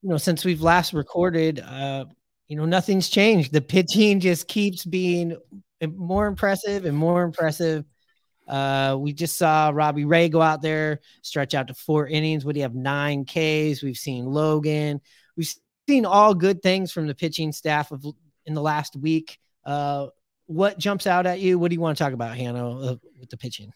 you 0.02 0.08
know, 0.08 0.18
since 0.18 0.44
we've 0.44 0.62
last 0.62 0.92
recorded, 0.92 1.60
uh, 1.60 2.04
you 2.48 2.56
know, 2.56 2.64
nothing's 2.64 3.08
changed. 3.08 3.52
The 3.52 3.60
pitching 3.60 4.20
just 4.20 4.46
keeps 4.46 4.84
being 4.84 5.36
more 5.84 6.26
impressive 6.26 6.84
and 6.84 6.96
more 6.96 7.22
impressive. 7.22 7.84
Uh, 8.46 8.96
we 8.98 9.12
just 9.12 9.36
saw 9.36 9.70
Robbie 9.74 10.04
Ray 10.04 10.28
go 10.28 10.40
out 10.40 10.62
there, 10.62 11.00
stretch 11.22 11.54
out 11.54 11.68
to 11.68 11.74
four 11.74 12.06
innings. 12.06 12.44
Would 12.44 12.56
he 12.56 12.62
have 12.62 12.74
nine 12.74 13.24
Ks? 13.24 13.82
We've 13.82 13.96
seen 13.96 14.26
Logan. 14.26 15.00
We've 15.36 15.52
seen 15.88 16.06
all 16.06 16.34
good 16.34 16.62
things 16.62 16.92
from 16.92 17.06
the 17.08 17.14
pitching 17.14 17.50
staff 17.50 17.90
of 17.90 18.04
in 18.44 18.54
the 18.54 18.62
last 18.62 18.94
week. 18.94 19.38
Uh, 19.64 20.06
what 20.46 20.78
jumps 20.78 21.08
out 21.08 21.26
at 21.26 21.40
you? 21.40 21.58
What 21.58 21.70
do 21.70 21.74
you 21.74 21.80
want 21.80 21.98
to 21.98 22.04
talk 22.04 22.12
about, 22.12 22.36
Hannah, 22.36 22.70
uh, 22.70 22.96
with 23.18 23.30
the 23.30 23.36
pitching? 23.36 23.72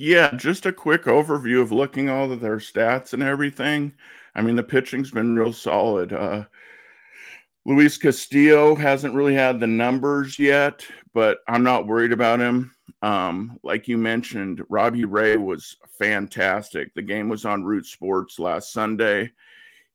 Yeah, 0.00 0.32
just 0.36 0.64
a 0.64 0.72
quick 0.72 1.06
overview 1.06 1.60
of 1.60 1.72
looking 1.72 2.08
all 2.08 2.30
of 2.30 2.40
their 2.40 2.58
stats 2.58 3.14
and 3.14 3.22
everything. 3.22 3.92
I 4.32 4.42
mean, 4.42 4.54
the 4.54 4.62
pitching's 4.62 5.10
been 5.10 5.34
real 5.34 5.52
solid. 5.52 6.12
Uh, 6.12 6.44
Luis 7.66 7.98
Castillo 7.98 8.76
hasn't 8.76 9.16
really 9.16 9.34
had 9.34 9.58
the 9.58 9.66
numbers 9.66 10.38
yet, 10.38 10.86
but 11.14 11.38
I'm 11.48 11.64
not 11.64 11.88
worried 11.88 12.12
about 12.12 12.38
him. 12.38 12.72
Um, 13.02 13.58
like 13.64 13.88
you 13.88 13.98
mentioned, 13.98 14.62
Robbie 14.68 15.04
Ray 15.04 15.36
was 15.36 15.76
fantastic. 15.98 16.94
The 16.94 17.02
game 17.02 17.28
was 17.28 17.44
on 17.44 17.64
Root 17.64 17.84
Sports 17.84 18.38
last 18.38 18.72
Sunday. 18.72 19.32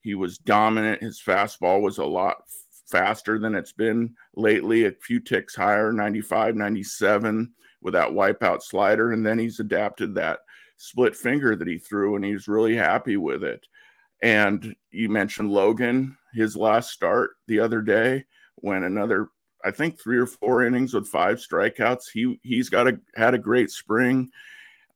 He 0.02 0.16
was 0.16 0.38
dominant. 0.38 1.02
His 1.02 1.22
fastball 1.26 1.82
was 1.82 2.00
a 2.00 2.06
lot 2.06 2.44
faster 2.88 3.40
than 3.40 3.56
it's 3.56 3.72
been 3.72 4.16
lately, 4.36 4.84
a 4.84 4.92
few 4.92 5.22
ticks 5.22 5.56
higher, 5.56 5.94
95, 5.94 6.58
97 6.58 7.54
with 7.84 7.94
that 7.94 8.10
wipeout 8.10 8.64
slider. 8.64 9.12
And 9.12 9.26
then 9.26 9.38
he's 9.38 9.60
adapted 9.60 10.16
that 10.16 10.40
split 10.78 11.16
finger 11.16 11.56
that 11.56 11.68
he 11.68 11.78
threw, 11.78 12.16
and 12.16 12.26
he's 12.26 12.48
really 12.48 12.76
happy 12.76 13.18
with 13.18 13.44
it. 13.44 13.66
And 14.22 14.76
you 14.92 15.10
mentioned 15.10 15.52
Logan, 15.52 16.18
his 16.34 16.56
last 16.56 16.92
start 16.92 17.32
the 17.48 17.60
other 17.60 17.82
day, 17.82 18.26
when 18.56 18.84
another, 18.84 19.30
I 19.66 19.72
think 19.72 20.00
three 20.00 20.18
or 20.18 20.26
four 20.26 20.66
innings 20.66 20.94
with 20.94 21.08
five 21.08 21.38
strikeouts. 21.38 22.06
He 22.14 22.40
he's 22.44 22.70
got 22.70 22.88
a 22.88 23.00
had 23.16 23.34
a 23.34 23.40
great 23.40 23.70
spring. 23.70 24.30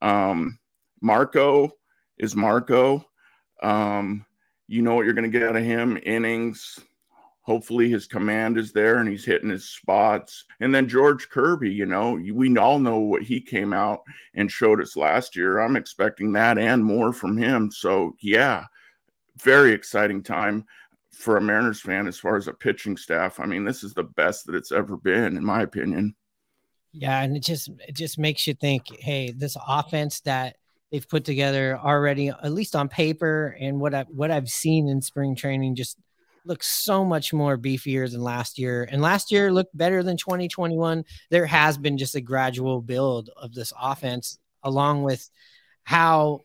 Um, 0.01 0.59
Marco 1.01 1.71
is 2.17 2.35
Marco. 2.35 3.05
Um, 3.61 4.25
you 4.67 4.81
know 4.81 4.95
what 4.95 5.05
you're 5.05 5.13
going 5.13 5.29
to 5.29 5.39
get 5.39 5.47
out 5.47 5.55
of 5.55 5.63
him 5.63 5.97
innings 6.03 6.79
hopefully 7.47 7.89
his 7.89 8.07
command 8.07 8.57
is 8.57 8.73
there 8.73 8.97
and 8.97 9.07
he's 9.07 9.23
hitting 9.23 9.49
his 9.49 9.69
spots. 9.69 10.43
And 10.59 10.75
then 10.75 10.89
George 10.89 11.29
Kirby, 11.29 11.71
you 11.71 11.85
know, 11.85 12.19
we 12.33 12.55
all 12.57 12.77
know 12.77 12.99
what 12.99 13.23
he 13.23 13.39
came 13.39 13.71
out 13.71 14.01
and 14.35 14.51
showed 14.51 14.81
us 14.81 14.97
last 14.97 15.33
year. 15.33 15.59
I'm 15.59 15.77
expecting 15.77 16.33
that 16.33 16.57
and 16.57 16.83
more 16.83 17.13
from 17.13 17.37
him. 17.37 17.71
So, 17.71 18.17
yeah, 18.19 18.65
very 19.41 19.71
exciting 19.71 20.23
time 20.23 20.65
for 21.13 21.37
a 21.37 21.41
Mariners 21.41 21.79
fan 21.79 22.05
as 22.05 22.19
far 22.19 22.35
as 22.35 22.49
a 22.49 22.53
pitching 22.53 22.97
staff. 22.97 23.39
I 23.39 23.45
mean, 23.45 23.63
this 23.63 23.81
is 23.81 23.93
the 23.93 24.03
best 24.03 24.45
that 24.45 24.55
it's 24.55 24.73
ever 24.73 24.97
been, 24.97 25.37
in 25.37 25.45
my 25.45 25.61
opinion. 25.61 26.15
Yeah, 26.91 27.21
and 27.21 27.37
it 27.37 27.43
just 27.43 27.69
it 27.87 27.95
just 27.95 28.19
makes 28.19 28.45
you 28.45 28.55
think, 28.55 28.87
hey, 28.99 29.31
this 29.31 29.55
offense 29.65 30.19
that 30.21 30.57
they've 30.91 31.07
put 31.07 31.23
together 31.23 31.79
already, 31.81 32.27
at 32.27 32.51
least 32.51 32.75
on 32.75 32.89
paper, 32.89 33.55
and 33.57 33.79
what 33.79 33.93
I 33.93 34.03
what 34.09 34.31
I've 34.31 34.49
seen 34.49 34.89
in 34.89 35.01
spring 35.01 35.35
training, 35.35 35.75
just 35.75 35.97
looks 36.47 36.67
so 36.67 37.05
much 37.05 37.33
more 37.33 37.57
beefier 37.57 38.09
than 38.09 38.21
last 38.21 38.57
year. 38.57 38.87
And 38.89 39.01
last 39.01 39.31
year 39.31 39.51
looked 39.51 39.77
better 39.77 40.01
than 40.03 40.17
2021. 40.17 41.03
There 41.29 41.45
has 41.45 41.77
been 41.77 41.97
just 41.97 42.15
a 42.15 42.21
gradual 42.21 42.81
build 42.81 43.29
of 43.35 43.53
this 43.53 43.73
offense, 43.79 44.39
along 44.63 45.03
with 45.03 45.29
how 45.83 46.41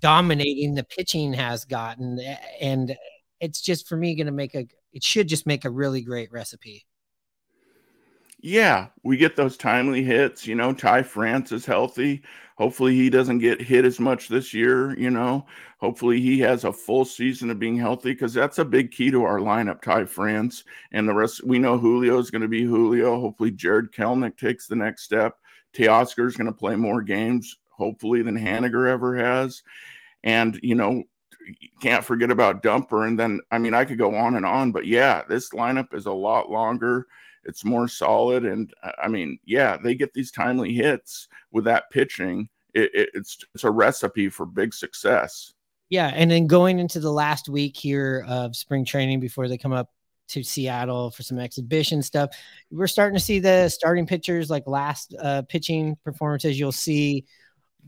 dominating 0.00 0.74
the 0.74 0.84
pitching 0.84 1.32
has 1.32 1.64
gotten. 1.64 2.18
And 2.60 2.96
it's 3.40 3.60
just 3.60 3.88
for 3.88 3.96
me 3.96 4.14
going 4.14 4.26
to 4.26 4.32
make 4.32 4.54
a, 4.54 4.66
it 4.92 5.02
should 5.02 5.28
just 5.28 5.46
make 5.46 5.64
a 5.64 5.70
really 5.70 6.02
great 6.02 6.32
recipe. 6.32 6.86
Yeah, 8.40 8.88
we 9.04 9.16
get 9.16 9.36
those 9.36 9.56
timely 9.56 10.02
hits. 10.02 10.46
You 10.46 10.56
know, 10.56 10.72
Ty 10.72 11.04
France 11.04 11.52
is 11.52 11.64
healthy. 11.64 12.22
Hopefully, 12.62 12.94
he 12.94 13.10
doesn't 13.10 13.40
get 13.40 13.60
hit 13.60 13.84
as 13.84 13.98
much 13.98 14.28
this 14.28 14.54
year. 14.54 14.96
You 14.96 15.10
know, 15.10 15.46
hopefully, 15.78 16.20
he 16.20 16.38
has 16.38 16.62
a 16.62 16.72
full 16.72 17.04
season 17.04 17.50
of 17.50 17.58
being 17.58 17.76
healthy 17.76 18.12
because 18.12 18.32
that's 18.32 18.60
a 18.60 18.64
big 18.64 18.92
key 18.92 19.10
to 19.10 19.24
our 19.24 19.40
lineup, 19.40 19.82
Ty 19.82 20.04
France. 20.04 20.62
And 20.92 21.08
the 21.08 21.12
rest, 21.12 21.44
we 21.44 21.58
know 21.58 21.76
Julio 21.76 22.20
is 22.20 22.30
going 22.30 22.42
to 22.42 22.46
be 22.46 22.62
Julio. 22.62 23.20
Hopefully, 23.20 23.50
Jarred 23.50 23.92
Kelenic 23.92 24.36
takes 24.36 24.68
the 24.68 24.76
next 24.76 25.02
step. 25.02 25.38
Teoscar 25.74 26.28
is 26.28 26.36
going 26.36 26.46
to 26.46 26.52
play 26.52 26.76
more 26.76 27.02
games, 27.02 27.58
hopefully, 27.70 28.22
than 28.22 28.38
Haniger 28.38 28.88
ever 28.88 29.16
has. 29.16 29.64
And, 30.22 30.60
you 30.62 30.76
know, 30.76 31.02
can't 31.80 32.04
forget 32.04 32.30
about 32.30 32.62
Dumper. 32.62 33.08
And 33.08 33.18
then, 33.18 33.40
I 33.50 33.58
mean, 33.58 33.74
I 33.74 33.84
could 33.84 33.98
go 33.98 34.14
on 34.14 34.36
and 34.36 34.46
on, 34.46 34.70
but 34.70 34.86
yeah, 34.86 35.22
this 35.28 35.50
lineup 35.50 35.94
is 35.94 36.06
a 36.06 36.12
lot 36.12 36.48
longer 36.48 37.08
it's 37.44 37.64
more 37.64 37.88
solid. 37.88 38.44
And 38.44 38.72
I 39.02 39.08
mean, 39.08 39.38
yeah, 39.44 39.76
they 39.76 39.94
get 39.94 40.14
these 40.14 40.30
timely 40.30 40.72
hits 40.74 41.28
with 41.50 41.64
that 41.64 41.90
pitching. 41.90 42.48
It, 42.74 42.90
it, 42.94 43.10
it's 43.14 43.38
it's 43.54 43.64
a 43.64 43.70
recipe 43.70 44.28
for 44.28 44.46
big 44.46 44.74
success. 44.74 45.52
Yeah, 45.90 46.10
and 46.14 46.30
then 46.30 46.46
going 46.46 46.78
into 46.78 47.00
the 47.00 47.12
last 47.12 47.48
week 47.48 47.76
here 47.76 48.24
of 48.26 48.56
spring 48.56 48.84
training 48.84 49.20
before 49.20 49.46
they 49.48 49.58
come 49.58 49.72
up 49.72 49.90
to 50.28 50.42
Seattle 50.42 51.10
for 51.10 51.22
some 51.22 51.38
exhibition 51.38 52.02
stuff, 52.02 52.30
we're 52.70 52.86
starting 52.86 53.18
to 53.18 53.22
see 53.22 53.38
the 53.38 53.68
starting 53.68 54.06
pitchers 54.06 54.48
like 54.48 54.66
last 54.66 55.14
uh, 55.20 55.42
pitching 55.42 55.96
performances. 56.02 56.58
You'll 56.58 56.72
see 56.72 57.26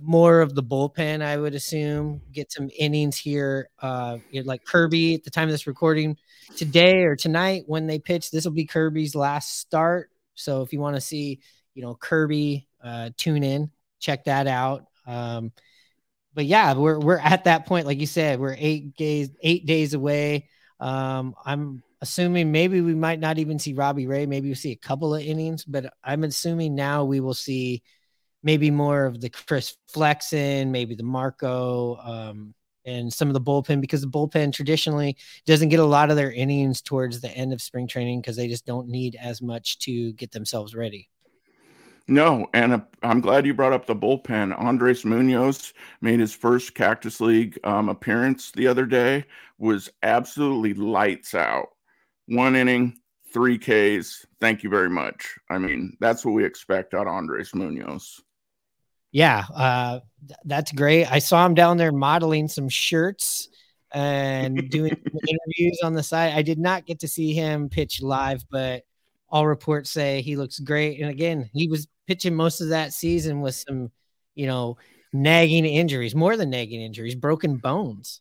more 0.00 0.40
of 0.40 0.54
the 0.54 0.62
bullpen, 0.62 1.22
I 1.22 1.36
would 1.36 1.54
assume, 1.54 2.20
get 2.32 2.52
some 2.52 2.68
innings 2.78 3.16
here. 3.16 3.68
Uh, 3.80 4.18
like 4.44 4.64
Kirby 4.64 5.14
at 5.14 5.24
the 5.24 5.30
time 5.30 5.48
of 5.48 5.52
this 5.52 5.66
recording 5.66 6.16
today 6.56 7.04
or 7.04 7.16
tonight 7.16 7.64
when 7.66 7.86
they 7.86 7.98
pitch, 7.98 8.30
this 8.30 8.44
will 8.44 8.52
be 8.52 8.66
Kirby's 8.66 9.14
last 9.14 9.60
start. 9.60 10.10
So 10.34 10.62
if 10.62 10.72
you 10.72 10.80
want 10.80 10.96
to 10.96 11.00
see, 11.00 11.40
you 11.74 11.82
know, 11.82 11.94
Kirby, 11.94 12.66
uh, 12.82 13.10
tune 13.16 13.44
in, 13.44 13.70
check 14.04 14.24
that 14.24 14.46
out. 14.46 14.86
Um, 15.06 15.52
but 16.34 16.46
yeah, 16.46 16.74
we're 16.74 16.98
we're 16.98 17.18
at 17.18 17.44
that 17.44 17.66
point, 17.66 17.86
like 17.86 18.00
you 18.00 18.06
said, 18.06 18.40
we're 18.40 18.56
eight 18.58 18.96
days 18.96 19.30
eight 19.42 19.66
days 19.66 19.94
away. 19.94 20.48
Um, 20.80 21.34
I'm 21.44 21.82
assuming 22.00 22.52
maybe 22.52 22.80
we 22.80 22.94
might 22.94 23.20
not 23.20 23.38
even 23.38 23.58
see 23.58 23.72
Robbie 23.72 24.06
Ray. 24.06 24.26
Maybe 24.26 24.48
we'll 24.48 24.56
see 24.56 24.72
a 24.72 24.76
couple 24.76 25.14
of 25.14 25.22
innings, 25.22 25.64
but 25.64 25.92
I'm 26.02 26.24
assuming 26.24 26.74
now 26.74 27.04
we 27.04 27.20
will 27.20 27.34
see 27.34 27.82
maybe 28.42 28.70
more 28.70 29.06
of 29.06 29.20
the 29.20 29.30
Chris 29.30 29.76
Flexen, 29.88 30.70
maybe 30.70 30.94
the 30.94 31.02
Marco, 31.02 31.96
um, 31.96 32.54
and 32.84 33.10
some 33.10 33.28
of 33.28 33.34
the 33.34 33.40
bullpen 33.40 33.80
because 33.80 34.02
the 34.02 34.08
bullpen 34.08 34.52
traditionally 34.52 35.16
doesn't 35.46 35.70
get 35.70 35.80
a 35.80 35.84
lot 35.84 36.10
of 36.10 36.16
their 36.16 36.32
innings 36.32 36.82
towards 36.82 37.20
the 37.20 37.30
end 37.30 37.52
of 37.52 37.62
spring 37.62 37.86
training 37.86 38.20
because 38.20 38.36
they 38.36 38.48
just 38.48 38.66
don't 38.66 38.88
need 38.88 39.16
as 39.18 39.40
much 39.40 39.78
to 39.78 40.12
get 40.14 40.32
themselves 40.32 40.74
ready. 40.74 41.08
No, 42.06 42.46
and 42.52 42.82
I'm 43.02 43.20
glad 43.22 43.46
you 43.46 43.54
brought 43.54 43.72
up 43.72 43.86
the 43.86 43.96
bullpen. 43.96 44.58
Andres 44.58 45.06
Munoz 45.06 45.72
made 46.02 46.20
his 46.20 46.34
first 46.34 46.74
Cactus 46.74 47.20
League 47.20 47.58
um, 47.64 47.88
appearance 47.88 48.50
the 48.50 48.66
other 48.66 48.84
day. 48.84 49.24
Was 49.58 49.90
absolutely 50.02 50.74
lights 50.74 51.34
out. 51.34 51.68
One 52.26 52.56
inning, 52.56 52.98
three 53.32 53.58
Ks. 53.58 54.26
Thank 54.38 54.62
you 54.62 54.68
very 54.68 54.90
much. 54.90 55.34
I 55.50 55.56
mean, 55.56 55.96
that's 55.98 56.26
what 56.26 56.32
we 56.32 56.44
expect 56.44 56.92
out 56.92 57.06
of 57.06 57.14
Andres 57.14 57.54
Munoz. 57.54 58.20
Yeah, 59.10 59.44
uh, 59.54 60.00
th- 60.26 60.38
that's 60.44 60.72
great. 60.72 61.10
I 61.10 61.20
saw 61.20 61.46
him 61.46 61.54
down 61.54 61.78
there 61.78 61.92
modeling 61.92 62.48
some 62.48 62.68
shirts 62.68 63.48
and 63.92 64.68
doing 64.68 64.90
interviews 65.28 65.80
on 65.82 65.94
the 65.94 66.02
side. 66.02 66.34
I 66.34 66.42
did 66.42 66.58
not 66.58 66.84
get 66.84 67.00
to 67.00 67.08
see 67.08 67.32
him 67.32 67.70
pitch 67.70 68.02
live, 68.02 68.44
but 68.50 68.82
all 69.30 69.46
reports 69.46 69.90
say 69.90 70.20
he 70.20 70.36
looks 70.36 70.58
great. 70.58 71.00
And 71.00 71.10
again, 71.10 71.48
he 71.52 71.68
was 71.68 71.86
pitching 72.06 72.34
most 72.34 72.60
of 72.60 72.68
that 72.70 72.92
season 72.92 73.40
with 73.40 73.54
some, 73.54 73.90
you 74.34 74.46
know, 74.46 74.76
nagging 75.12 75.64
injuries, 75.64 76.14
more 76.14 76.36
than 76.36 76.50
nagging 76.50 76.80
injuries, 76.80 77.14
broken 77.14 77.56
bones. 77.56 78.20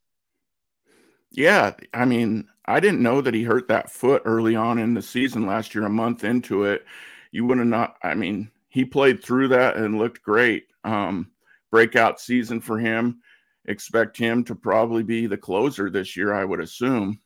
Yeah, 1.31 1.73
I 1.93 2.05
mean, 2.05 2.47
I 2.65 2.79
didn't 2.79 3.01
know 3.01 3.21
that 3.21 3.33
he 3.33 3.43
hurt 3.43 3.67
that 3.67 3.89
foot 3.89 4.21
early 4.25 4.55
on 4.55 4.77
in 4.77 4.93
the 4.93 5.01
season 5.01 5.47
last 5.47 5.73
year, 5.73 5.85
a 5.85 5.89
month 5.89 6.23
into 6.23 6.65
it. 6.65 6.85
You 7.31 7.45
would 7.47 7.57
have 7.57 7.67
not, 7.67 7.95
I 8.03 8.13
mean, 8.13 8.51
he 8.69 8.85
played 8.85 9.23
through 9.23 9.47
that 9.49 9.75
and 9.75 9.97
looked 9.97 10.21
great. 10.21 10.67
Um, 10.83 11.31
breakout 11.71 12.19
season 12.19 12.61
for 12.61 12.77
him. 12.77 13.19
Expect 13.65 14.17
him 14.17 14.43
to 14.43 14.55
probably 14.55 15.01
be 15.01 15.25
the 15.25 15.37
closer 15.37 15.89
this 15.89 16.15
year, 16.15 16.33
I 16.33 16.45
would 16.45 16.59
assume. 16.59 17.19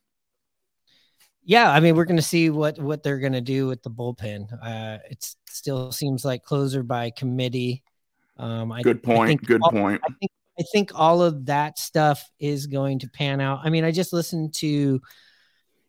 Yeah, 1.50 1.72
I 1.72 1.80
mean, 1.80 1.96
we're 1.96 2.04
going 2.04 2.18
to 2.18 2.22
see 2.22 2.50
what 2.50 2.78
what 2.78 3.04
they're 3.04 3.20
going 3.20 3.32
to 3.32 3.40
do 3.42 3.68
with 3.68 3.82
the 3.82 3.90
bullpen. 3.90 4.52
Uh, 4.62 5.00
it 5.10 5.34
still 5.48 5.94
seems 5.94 6.26
like 6.26 6.44
closer 6.44 6.84
by 6.84 7.10
committee. 7.10 7.84
Um, 8.36 8.70
I, 8.70 8.82
Good 8.82 9.02
point. 9.02 9.22
I 9.22 9.28
think 9.28 9.46
Good 9.46 9.62
all- 9.64 9.72
point. 9.72 10.02
I 10.04 10.14
think 10.20 10.32
I 10.60 10.64
think 10.74 10.92
all 10.94 11.22
of 11.24 11.46
that 11.46 11.80
stuff 11.80 12.22
is 12.38 12.68
going 12.68 13.00
to 13.00 13.08
pan 13.10 13.40
out. 13.40 13.62
I 13.64 13.70
mean, 13.70 13.86
I 13.86 13.92
just 13.92 14.12
listened 14.12 14.56
to, 14.56 15.02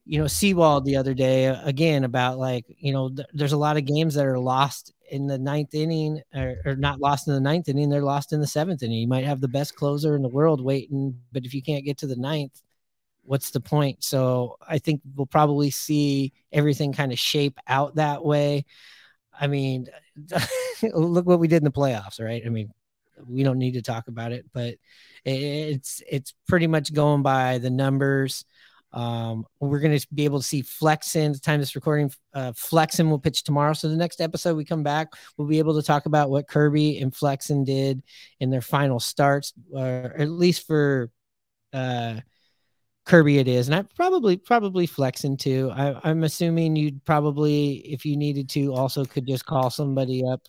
you 0.06 0.18
know, 0.20 0.28
Sewald 0.28 0.84
the 0.84 0.94
other 0.94 1.12
day 1.12 1.48
uh, 1.48 1.60
again 1.64 2.04
about 2.04 2.38
like, 2.38 2.64
you 2.78 2.92
know, 2.92 3.08
th- 3.08 3.26
there's 3.32 3.54
a 3.54 3.58
lot 3.58 3.76
of 3.76 3.84
games 3.84 4.14
that 4.14 4.26
are 4.26 4.38
lost 4.38 4.92
in 5.10 5.26
the 5.26 5.38
ninth 5.38 5.74
inning 5.74 6.20
or, 6.36 6.56
or 6.66 6.76
not 6.76 7.00
lost 7.00 7.26
in 7.26 7.34
the 7.34 7.40
ninth 7.40 7.68
inning. 7.68 7.88
They're 7.88 8.02
lost 8.02 8.32
in 8.32 8.40
the 8.40 8.46
seventh 8.46 8.84
inning. 8.84 8.98
You 8.98 9.08
might 9.08 9.24
have 9.24 9.40
the 9.40 9.48
best 9.48 9.74
closer 9.74 10.14
in 10.14 10.22
the 10.22 10.28
world 10.28 10.62
waiting, 10.62 11.18
but 11.32 11.44
if 11.44 11.52
you 11.52 11.62
can't 11.62 11.84
get 11.84 11.98
to 11.98 12.06
the 12.06 12.14
ninth, 12.14 12.62
what's 13.28 13.50
the 13.50 13.60
point? 13.60 14.02
So 14.02 14.56
I 14.66 14.78
think 14.78 15.02
we'll 15.14 15.26
probably 15.26 15.70
see 15.70 16.32
everything 16.50 16.94
kind 16.94 17.12
of 17.12 17.18
shape 17.18 17.58
out 17.66 17.96
that 17.96 18.24
way. 18.24 18.64
I 19.38 19.46
mean, 19.46 19.86
look 20.82 21.26
what 21.26 21.38
we 21.38 21.46
did 21.46 21.58
in 21.58 21.64
the 21.64 21.70
playoffs, 21.70 22.20
right? 22.20 22.42
I 22.44 22.48
mean, 22.48 22.72
we 23.26 23.42
don't 23.42 23.58
need 23.58 23.74
to 23.74 23.82
talk 23.82 24.08
about 24.08 24.32
it, 24.32 24.46
but 24.52 24.76
it's 25.24 26.02
it's 26.08 26.32
pretty 26.46 26.66
much 26.66 26.92
going 26.94 27.22
by 27.22 27.58
the 27.58 27.70
numbers. 27.70 28.44
Um, 28.92 29.44
we're 29.60 29.80
going 29.80 29.98
to 29.98 30.06
be 30.14 30.24
able 30.24 30.38
to 30.38 30.46
see 30.46 30.62
Flexen. 30.62 31.32
The 31.32 31.38
time 31.38 31.60
this 31.60 31.76
recording, 31.76 32.10
uh, 32.32 32.52
Flexen 32.56 33.10
will 33.10 33.18
pitch 33.18 33.42
tomorrow. 33.42 33.74
So 33.74 33.88
the 33.88 33.96
next 33.96 34.22
episode 34.22 34.56
we 34.56 34.64
come 34.64 34.82
back, 34.82 35.08
we'll 35.36 35.48
be 35.48 35.58
able 35.58 35.74
to 35.74 35.86
talk 35.86 36.06
about 36.06 36.30
what 36.30 36.48
Kirby 36.48 36.98
and 36.98 37.14
Flexen 37.14 37.64
did 37.64 38.02
in 38.40 38.48
their 38.48 38.62
final 38.62 38.98
starts, 38.98 39.52
or 39.70 40.14
at 40.16 40.30
least 40.30 40.66
for 40.66 41.10
uh, 41.74 42.20
Kirby 43.08 43.38
it 43.38 43.48
is, 43.48 43.68
and 43.68 43.74
I 43.74 43.82
probably 43.96 44.36
probably 44.36 44.86
Flexen 44.86 45.36
too. 45.36 45.72
I, 45.74 45.98
I'm 46.08 46.22
assuming 46.22 46.76
you'd 46.76 47.04
probably, 47.04 47.78
if 47.78 48.04
you 48.04 48.16
needed 48.16 48.48
to, 48.50 48.72
also 48.74 49.04
could 49.04 49.26
just 49.26 49.46
call 49.46 49.70
somebody 49.70 50.22
up 50.24 50.46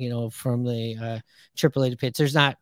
you 0.00 0.08
know, 0.08 0.30
from 0.30 0.64
the 0.64 0.96
uh, 1.00 1.18
AAA 1.56 1.90
to 1.90 1.96
pitch. 1.96 2.16
There's 2.16 2.34
not 2.34 2.56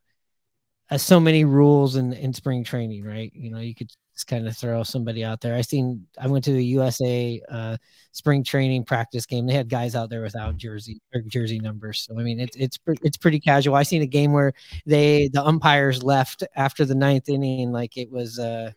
uh, 0.91 0.99
so 0.99 1.21
many 1.21 1.45
rules 1.45 1.97
in 1.97 2.13
in 2.13 2.35
spring 2.35 2.65
training, 2.65 3.05
right? 3.05 3.31
You 3.35 3.51
know, 3.51 3.61
you 3.61 3.75
could 3.75 3.91
just 4.13 4.27
kind 4.27 4.49
of 4.49 4.57
throw 4.57 4.83
somebody 4.83 5.23
out 5.23 5.41
there. 5.41 5.55
I 5.55 5.61
seen 5.61 6.05
I 6.21 6.27
went 6.27 6.45
to 6.47 6.53
the 6.53 6.65
USA 6.65 7.41
uh, 7.49 7.77
spring 8.11 8.43
training 8.43 8.85
practice 8.85 9.25
game. 9.25 9.47
They 9.47 9.55
had 9.55 9.69
guys 9.69 9.95
out 9.95 10.11
there 10.11 10.23
without 10.23 10.57
jersey 10.57 11.01
or 11.15 11.21
jersey 11.23 11.61
numbers. 11.61 12.01
So 12.09 12.19
I 12.19 12.25
mean, 12.25 12.41
it's 12.41 12.57
it's 12.57 12.79
it's 13.03 13.17
pretty 13.17 13.39
casual. 13.39 13.77
I 13.77 13.85
seen 13.85 14.03
a 14.03 14.07
game 14.07 14.33
where 14.33 14.53
they 14.85 15.29
the 15.29 15.45
umpires 15.45 16.03
left 16.03 16.43
after 16.57 16.85
the 16.85 16.97
ninth 16.97 17.29
inning, 17.29 17.71
like 17.73 17.97
it 17.97 18.11
was. 18.11 18.39
uh 18.39 18.73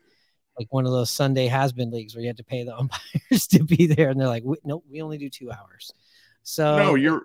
like 0.62 0.72
one 0.72 0.86
of 0.86 0.92
those 0.92 1.10
Sunday 1.10 1.48
has 1.48 1.74
been 1.74 1.90
leagues 1.90 2.14
where 2.14 2.22
you 2.22 2.28
had 2.28 2.38
to 2.38 2.44
pay 2.44 2.64
the 2.64 2.78
umpires 2.78 3.48
to 3.48 3.64
be 3.64 3.88
there, 3.88 4.10
and 4.10 4.20
they're 4.20 4.28
like, 4.28 4.44
"Nope, 4.64 4.86
we 4.90 5.02
only 5.02 5.18
do 5.18 5.30
two 5.30 5.52
hours." 5.52 5.92
So 6.44 6.78
no, 6.78 6.96
you're 6.96 7.24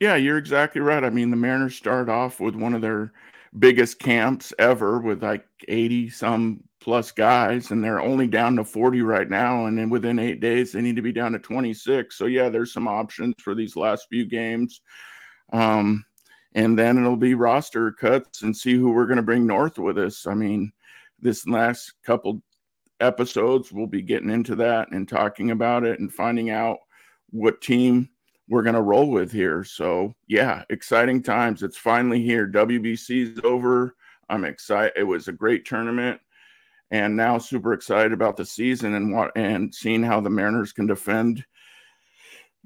yeah, 0.00 0.16
you're 0.16 0.38
exactly 0.38 0.80
right. 0.80 1.04
I 1.04 1.10
mean, 1.10 1.30
the 1.30 1.36
Mariners 1.36 1.76
started 1.76 2.10
off 2.10 2.40
with 2.40 2.54
one 2.54 2.74
of 2.74 2.82
their 2.82 3.12
biggest 3.58 3.98
camps 3.98 4.52
ever 4.58 5.00
with 5.00 5.22
like 5.22 5.46
80 5.68 6.10
some 6.10 6.60
plus 6.80 7.10
guys, 7.10 7.70
and 7.70 7.82
they're 7.82 8.00
only 8.00 8.26
down 8.26 8.56
to 8.56 8.64
40 8.64 9.02
right 9.02 9.28
now. 9.28 9.66
And 9.66 9.78
then 9.78 9.88
within 9.88 10.18
eight 10.18 10.40
days, 10.40 10.72
they 10.72 10.82
need 10.82 10.96
to 10.96 11.02
be 11.02 11.12
down 11.12 11.32
to 11.32 11.38
26. 11.38 12.14
So, 12.14 12.26
yeah, 12.26 12.48
there's 12.48 12.72
some 12.72 12.86
options 12.86 13.34
for 13.38 13.54
these 13.54 13.76
last 13.76 14.06
few 14.10 14.26
games. 14.26 14.82
Um, 15.52 16.04
and 16.54 16.78
then 16.78 16.98
it'll 16.98 17.16
be 17.16 17.34
roster 17.34 17.92
cuts 17.92 18.42
and 18.42 18.56
see 18.56 18.74
who 18.74 18.90
we're 18.90 19.06
going 19.06 19.18
to 19.18 19.22
bring 19.22 19.46
north 19.46 19.78
with 19.78 19.98
us. 19.98 20.26
I 20.26 20.34
mean, 20.34 20.72
this 21.20 21.46
last 21.46 21.94
couple 22.04 22.42
episodes, 23.00 23.72
we'll 23.72 23.86
be 23.86 24.02
getting 24.02 24.30
into 24.30 24.54
that 24.56 24.90
and 24.92 25.08
talking 25.08 25.50
about 25.50 25.84
it 25.84 26.00
and 26.00 26.12
finding 26.12 26.50
out 26.50 26.78
what 27.30 27.60
team 27.60 28.08
we're 28.48 28.62
going 28.62 28.74
to 28.74 28.82
roll 28.82 29.10
with 29.10 29.32
here. 29.32 29.64
So, 29.64 30.14
yeah, 30.28 30.62
exciting 30.70 31.22
times. 31.22 31.62
It's 31.62 31.76
finally 31.76 32.22
here. 32.22 32.46
WBC's 32.46 33.40
over. 33.44 33.94
I'm 34.28 34.44
excited. 34.44 34.92
It 34.96 35.04
was 35.04 35.28
a 35.28 35.32
great 35.32 35.64
tournament 35.64 36.20
and 36.90 37.16
now 37.16 37.38
super 37.38 37.72
excited 37.72 38.12
about 38.12 38.36
the 38.36 38.44
season 38.44 38.94
and 38.94 39.12
what 39.12 39.32
and 39.36 39.74
seeing 39.74 40.02
how 40.02 40.20
the 40.20 40.30
Mariners 40.30 40.72
can 40.72 40.86
defend 40.86 41.44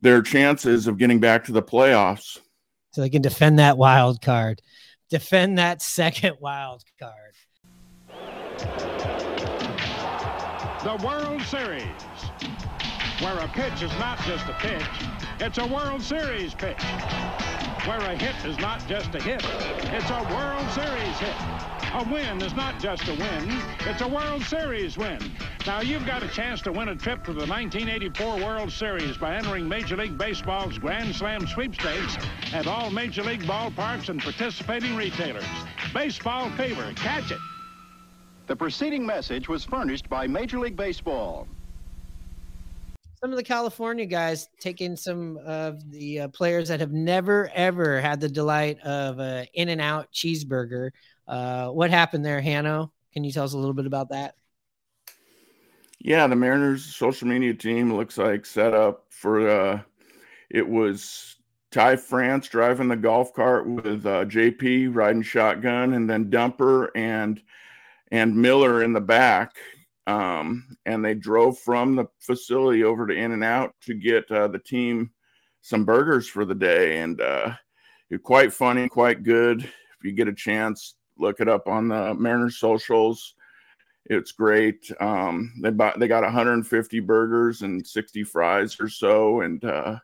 their 0.01 0.23
chances 0.23 0.87
of 0.87 0.99
getting 0.99 1.21
back 1.21 1.45
to 1.45 1.53
the 1.53 1.63
playoffs. 1.63 2.39
So 2.93 3.01
they 3.01 3.11
can 3.11 3.23
defend 3.23 3.59
that 3.59 3.79
wild 3.79 4.21
card. 4.21 4.61
Defend 5.09 5.59
that 5.59 5.83
second 5.83 6.37
wild 6.41 6.83
card. 6.99 7.35
The 10.83 10.97
World 11.05 11.43
Series, 11.43 11.85
where 13.21 13.39
a 13.39 13.49
pitch 13.49 13.83
is 13.83 13.93
not 13.99 14.19
just 14.21 14.49
a 14.49 14.55
pitch, 14.55 14.83
it's 15.39 15.59
a 15.59 15.67
World 15.67 16.01
Series 16.01 16.55
pitch. 16.55 16.83
Where 17.85 17.99
a 17.99 18.17
hit 18.17 18.35
is 18.47 18.59
not 18.59 18.89
just 18.89 19.15
a 19.15 19.23
hit, 19.23 19.45
it's 19.93 20.09
a 20.09 20.35
World 20.35 20.67
Series 20.71 21.19
hit. 21.19 21.37
A 21.93 22.09
win 22.11 22.41
is 22.41 22.55
not 22.55 22.81
just 22.81 23.07
a 23.09 23.13
win, 23.13 23.61
it's 23.81 24.01
a 24.01 24.09
World 24.09 24.43
Series 24.45 24.97
win. 24.97 25.19
Now, 25.67 25.83
you've 25.83 26.07
got 26.07 26.23
a 26.23 26.29
chance 26.29 26.63
to 26.63 26.73
win 26.73 26.89
a 26.89 26.97
trip 26.97 27.25
to 27.25 27.35
the 27.35 27.45
1984 27.45 28.37
World 28.37 28.73
Series 28.73 29.19
by 29.19 29.37
entering 29.37 29.69
Major 29.69 29.99
League 29.99 30.17
Baseball's 30.17 30.79
Grand 30.79 31.15
Slam 31.15 31.47
sweepstakes 31.47 32.17
at 32.55 32.67
all 32.67 32.91
Major 32.91 33.23
League 33.23 33.43
ballparks 33.43 34.09
and 34.09 34.19
participating 34.19 34.97
retailers. 34.97 35.45
Baseball 35.93 36.49
fever, 36.53 36.91
catch 36.97 37.33
it. 37.33 37.39
The 38.51 38.57
preceding 38.57 39.07
message 39.07 39.49
was 39.49 39.65
furnished 39.65 40.09
by 40.09 40.27
Major 40.27 40.59
League 40.59 40.75
Baseball. 40.75 41.47
Some 43.21 43.31
of 43.31 43.37
the 43.37 43.45
California 43.45 44.07
guys 44.07 44.49
taking 44.59 44.97
some 44.97 45.39
of 45.47 45.89
the 45.93 46.23
uh, 46.23 46.29
players 46.31 46.67
that 46.67 46.81
have 46.81 46.91
never 46.91 47.49
ever 47.55 48.01
had 48.01 48.19
the 48.19 48.29
delight 48.29 48.81
of 48.81 49.21
a 49.21 49.47
In-N-Out 49.55 50.09
cheeseburger. 50.13 50.91
Uh, 51.29 51.69
what 51.69 51.91
happened 51.91 52.25
there, 52.25 52.41
Hannah? 52.41 52.91
Can 53.13 53.23
you 53.23 53.31
tell 53.31 53.45
us 53.45 53.53
a 53.53 53.57
little 53.57 53.73
bit 53.73 53.87
about 53.87 54.09
that? 54.09 54.35
Yeah, 56.01 56.27
the 56.27 56.35
Mariners 56.35 56.85
social 56.85 57.29
media 57.29 57.55
team 57.55 57.95
looks 57.95 58.19
like 58.19 58.45
set 58.45 58.75
up 58.75 59.05
for 59.11 59.49
uh 59.49 59.81
it 60.51 60.69
was 60.69 61.37
Ty 61.71 61.95
France 61.95 62.49
driving 62.49 62.89
the 62.89 62.97
golf 62.97 63.33
cart 63.33 63.69
with 63.69 64.05
uh, 64.05 64.25
JP 64.25 64.93
riding 64.93 65.23
shotgun 65.23 65.93
and 65.93 66.11
then 66.11 66.33
Dumper 66.33 66.89
and 66.97 67.41
and 68.11 68.37
Miller 68.37 68.83
in 68.83 68.93
the 68.93 69.01
back. 69.01 69.57
Um, 70.07 70.77
and 70.87 71.05
they 71.05 71.15
drove 71.15 71.59
from 71.59 71.95
the 71.95 72.07
facility 72.19 72.83
over 72.83 73.07
to 73.07 73.15
In-N-Out 73.15 73.75
to 73.83 73.95
get 73.95 74.31
uh, 74.31 74.49
the 74.49 74.59
team 74.59 75.11
some 75.61 75.85
burgers 75.85 76.27
for 76.27 76.45
the 76.45 76.55
day. 76.55 76.99
And 76.99 77.21
uh, 77.21 77.55
quite 78.23 78.53
funny, 78.53 78.89
quite 78.89 79.23
good. 79.23 79.63
If 79.63 80.05
you 80.05 80.13
get 80.13 80.29
a 80.29 80.33
chance, 80.33 80.95
look 81.19 81.41
it 81.41 81.49
up 81.49 81.69
on 81.69 81.89
the 81.89 82.15
Mariners 82.15 82.59
socials. 82.59 83.35
It's 84.07 84.33
great. 84.33 84.91
Um, 85.01 85.53
they 85.63 85.71
bought, 85.71 86.01
they 86.01 86.09
got 86.09 86.25
150 86.25 87.01
burgers 87.01 87.63
and 87.63 87.87
60 87.87 88.25
fries 88.25 88.81
or 88.81 88.89
so, 88.89 89.43
and 89.43 89.63
uh, 89.65 89.99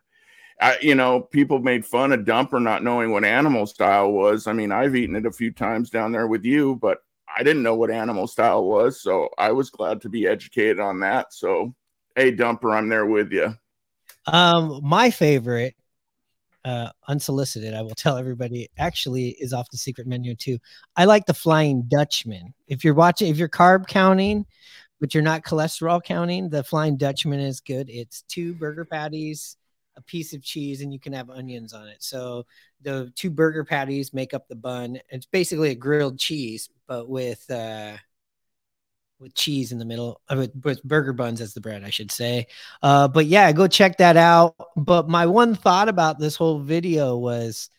I, 0.61 0.77
you 0.81 0.95
know, 0.95 1.21
people 1.21 1.59
made 1.59 1.85
fun 1.85 2.13
of 2.13 2.21
Dumper 2.21 2.61
not 2.61 2.83
knowing 2.83 3.11
what 3.11 3.25
animal 3.25 3.65
style 3.65 4.11
was. 4.11 4.47
I 4.47 4.53
mean, 4.53 4.71
I've 4.71 4.95
eaten 4.95 5.15
it 5.15 5.25
a 5.25 5.31
few 5.31 5.51
times 5.51 5.89
down 5.89 6.11
there 6.11 6.27
with 6.27 6.45
you, 6.45 6.75
but 6.75 6.99
I 7.37 7.43
didn't 7.43 7.61
know 7.61 7.75
what 7.75 7.91
animal 7.91 8.25
style 8.25 8.63
was, 8.63 8.99
so 9.01 9.29
I 9.37 9.51
was 9.51 9.69
glad 9.69 10.01
to 10.01 10.09
be 10.09 10.25
educated 10.25 10.79
on 10.79 10.99
that. 11.01 11.33
So, 11.33 11.75
hey, 12.15 12.35
Dumper, 12.35 12.75
I'm 12.75 12.89
there 12.89 13.05
with 13.05 13.31
you. 13.31 13.55
Um, 14.25 14.79
my 14.83 15.11
favorite 15.11 15.75
uh, 16.65 16.89
unsolicited, 17.07 17.75
I 17.75 17.83
will 17.83 17.93
tell 17.95 18.17
everybody 18.17 18.69
actually 18.79 19.29
is 19.39 19.53
off 19.53 19.69
the 19.69 19.77
secret 19.77 20.07
menu 20.07 20.33
too. 20.33 20.57
I 20.95 21.05
like 21.05 21.27
the 21.27 21.33
Flying 21.33 21.83
Dutchman. 21.83 22.55
If 22.67 22.83
you're 22.83 22.95
watching, 22.95 23.29
if 23.29 23.37
you're 23.37 23.47
carb 23.49 23.85
counting, 23.85 24.47
but 24.99 25.13
you're 25.13 25.21
not 25.21 25.43
cholesterol 25.43 26.03
counting, 26.03 26.49
the 26.49 26.63
Flying 26.63 26.97
Dutchman 26.97 27.39
is 27.39 27.59
good. 27.59 27.87
It's 27.87 28.23
two 28.23 28.55
burger 28.55 28.83
patties, 28.83 29.57
a 29.95 30.01
piece 30.01 30.33
of 30.33 30.41
cheese, 30.41 30.81
and 30.81 30.91
you 30.91 30.99
can 30.99 31.13
have 31.13 31.29
onions 31.29 31.71
on 31.71 31.87
it. 31.87 32.01
So 32.01 32.47
the 32.81 33.11
two 33.15 33.29
burger 33.29 33.63
patties 33.63 34.13
make 34.13 34.33
up 34.33 34.47
the 34.47 34.55
bun. 34.55 34.99
It's 35.09 35.25
basically 35.25 35.71
a 35.71 35.75
grilled 35.75 36.19
cheese, 36.19 36.69
but 36.87 37.09
with 37.09 37.49
uh, 37.49 37.97
with 39.19 39.33
cheese 39.33 39.71
in 39.71 39.79
the 39.79 39.85
middle, 39.85 40.21
uh, 40.29 40.35
with, 40.37 40.51
with 40.63 40.83
burger 40.83 41.13
buns 41.13 41.41
as 41.41 41.53
the 41.53 41.61
bread, 41.61 41.83
I 41.83 41.89
should 41.89 42.11
say. 42.11 42.47
Uh, 42.83 43.07
but 43.07 43.25
yeah, 43.25 43.51
go 43.51 43.67
check 43.67 43.97
that 43.97 44.15
out. 44.15 44.55
But 44.75 45.09
my 45.09 45.25
one 45.25 45.55
thought 45.55 45.89
about 45.89 46.19
this 46.19 46.35
whole 46.35 46.59
video 46.59 47.17
was, 47.17 47.69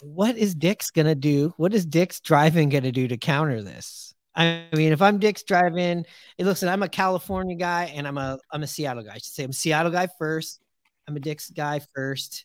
what 0.00 0.36
is 0.36 0.54
Dick's 0.54 0.90
gonna 0.90 1.14
do? 1.14 1.54
What 1.56 1.74
is 1.74 1.86
Dick's 1.86 2.20
Drive-In 2.20 2.68
gonna 2.68 2.92
do 2.92 3.08
to 3.08 3.16
counter 3.16 3.62
this? 3.62 4.14
I 4.34 4.66
mean, 4.72 4.92
if 4.92 5.02
I'm 5.02 5.18
Dick's 5.18 5.42
Drive-In, 5.42 6.04
it 6.38 6.44
looks 6.44 6.62
like 6.62 6.72
I'm 6.72 6.82
a 6.82 6.88
California 6.88 7.56
guy 7.56 7.92
and 7.94 8.06
I'm 8.06 8.18
a 8.18 8.38
I'm 8.52 8.62
a 8.62 8.66
Seattle 8.66 9.02
guy. 9.02 9.12
I 9.12 9.18
should 9.18 9.24
say 9.24 9.44
I'm 9.44 9.50
a 9.50 9.54
Seattle 9.54 9.92
guy 9.92 10.08
first. 10.18 10.60
I'm 11.08 11.16
a 11.16 11.20
Dick's 11.20 11.50
guy 11.50 11.80
first. 11.94 12.44